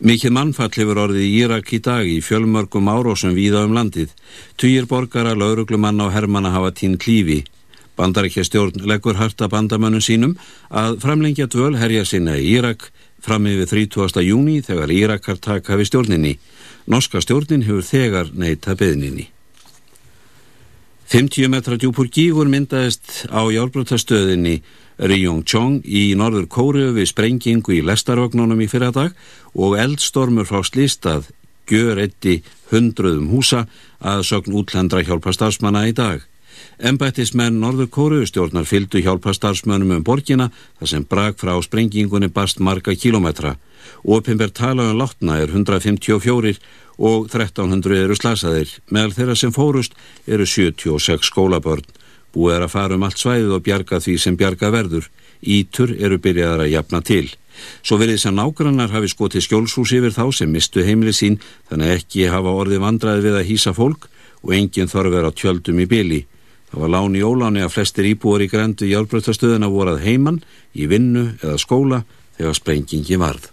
Mikið 0.03 0.33
mannfall 0.35 0.71
hefur 0.75 0.99
orðið 0.99 1.23
í 1.23 1.35
Írak 1.43 1.69
í 1.75 1.77
dag 1.83 2.07
í 2.07 2.17
fjölmörgum 2.23 2.89
árósum 2.91 3.35
víða 3.35 3.61
um 3.63 3.75
landið. 3.75 4.11
Týjir 4.59 4.87
borgara, 4.87 5.31
lauruglumanna 5.31 6.09
og 6.09 6.15
hermanna 6.15 6.51
hafa 6.51 6.73
tín 6.75 6.97
klífi. 6.99 7.43
Bandarækja 7.97 8.43
stjórn 8.47 8.85
leggur 8.89 9.19
harta 9.19 9.49
bandamönnum 9.49 10.01
sínum 10.01 10.37
að 10.69 10.97
framlengja 11.03 11.47
dvöl 11.51 11.77
herja 11.77 12.05
sinna 12.05 12.37
í 12.39 12.55
Írak 12.55 12.89
fram 13.23 13.45
yfir 13.47 13.69
30. 13.69 14.23
júni 14.25 14.61
þegar 14.65 14.91
Írakar 14.91 15.37
taka 15.37 15.77
við 15.79 15.91
stjórninni. 15.91 16.33
Norska 16.89 17.21
stjórnin 17.21 17.63
hefur 17.67 17.85
þegar 17.85 18.33
neyta 18.33 18.75
beðninni. 18.75 19.29
50 21.13 21.51
metra 21.53 21.77
djúpur 21.77 22.09
gífur 22.09 22.49
myndaðist 22.49 23.27
á 23.29 23.45
jálbrotastöðinni 23.53 24.63
Ryongchong 24.97 25.83
í 25.85 26.13
norður 26.17 26.47
Kóriu 26.49 26.91
við 26.95 27.09
sprengingu 27.11 27.75
í 27.77 27.83
lestarvagnunum 27.85 28.61
í 28.61 28.69
fyrradag 28.71 29.13
og 29.53 29.77
eldstormur 29.77 30.47
frá 30.49 30.63
slistað 30.65 31.29
gjör 31.69 32.01
eitti 32.03 32.41
hundruðum 32.71 33.29
húsa 33.33 33.65
að 34.01 34.25
sögn 34.27 34.57
útlendra 34.57 35.03
hjálpa 35.05 35.33
starfsmanna 35.33 35.85
í 35.89 35.95
dag. 35.97 36.21
Embættismenn 36.83 37.61
Norður 37.63 37.87
Kóruustjórnar 37.95 38.65
fylgdu 38.67 38.99
hjálpa 38.99 39.31
starfsmönnum 39.31 39.93
um 39.95 40.01
borgina 40.03 40.49
þar 40.81 40.89
sem 40.91 41.03
brak 41.07 41.37
frá 41.39 41.53
sprengingunni 41.63 42.27
bast 42.27 42.59
marga 42.59 42.91
kilometra. 42.91 43.53
Opimber 44.03 44.51
tala 44.51 44.89
um 44.91 44.97
látna 44.99 45.37
er 45.39 45.47
154 45.47 46.57
og 46.99 47.29
1300 47.29 48.01
eru 48.01 48.17
slasaðir. 48.19 48.73
Meðal 48.91 49.15
þeirra 49.15 49.35
sem 49.39 49.53
fórust 49.55 49.95
eru 50.27 50.43
76 50.43 51.29
skólabörn. 51.29 51.87
Búið 52.35 52.57
er 52.57 52.65
að 52.67 52.73
fara 52.75 52.99
um 52.99 53.07
allt 53.07 53.23
svæðið 53.23 53.55
og 53.55 53.63
bjarga 53.63 54.01
því 54.03 54.17
sem 54.19 54.35
bjarga 54.35 54.73
verður. 54.75 55.07
Ítur 55.39 55.95
eru 55.95 56.19
byrjaðar 56.19 56.65
að 56.65 56.73
jafna 56.73 56.99
til. 56.99 57.29
Svo 57.79 58.01
verið 58.01 58.19
sem 58.25 58.35
nágrannar 58.35 58.91
hafi 58.91 59.07
skotið 59.07 59.47
skjólshús 59.47 59.95
yfir 59.95 60.11
þá 60.11 60.25
sem 60.35 60.51
mistu 60.51 60.83
heimli 60.83 61.15
sín 61.15 61.39
þannig 61.71 61.95
ekki 61.95 62.27
hafa 62.27 62.59
orðið 62.59 62.83
vandraði 62.83 63.27
við 63.29 63.39
að 63.39 63.49
hýsa 63.53 63.71
fólk 63.71 64.11
og 64.43 64.51
enginn 64.59 64.91
þarf 64.91 65.15
vera 65.15 65.31
á 65.31 65.37
tjöldum 65.39 65.79
í 65.79 65.87
byli. 65.87 66.23
Það 66.73 66.81
var 66.81 66.89
láni 66.89 67.19
í 67.21 67.25
óláni 67.27 67.61
að 67.61 67.75
flestir 67.75 68.07
íbúar 68.09 68.41
í 68.41 68.49
grendu 68.49 68.87
hjálpröftastöðuna 68.89 69.69
voru 69.69 69.93
að 69.93 70.07
heiman, 70.07 70.39
í 70.73 70.89
vinnu 70.89 71.27
eða 71.37 71.59
skóla 71.61 71.99
þegar 72.33 72.57
sprengingi 72.57 73.19
varð. 73.21 73.52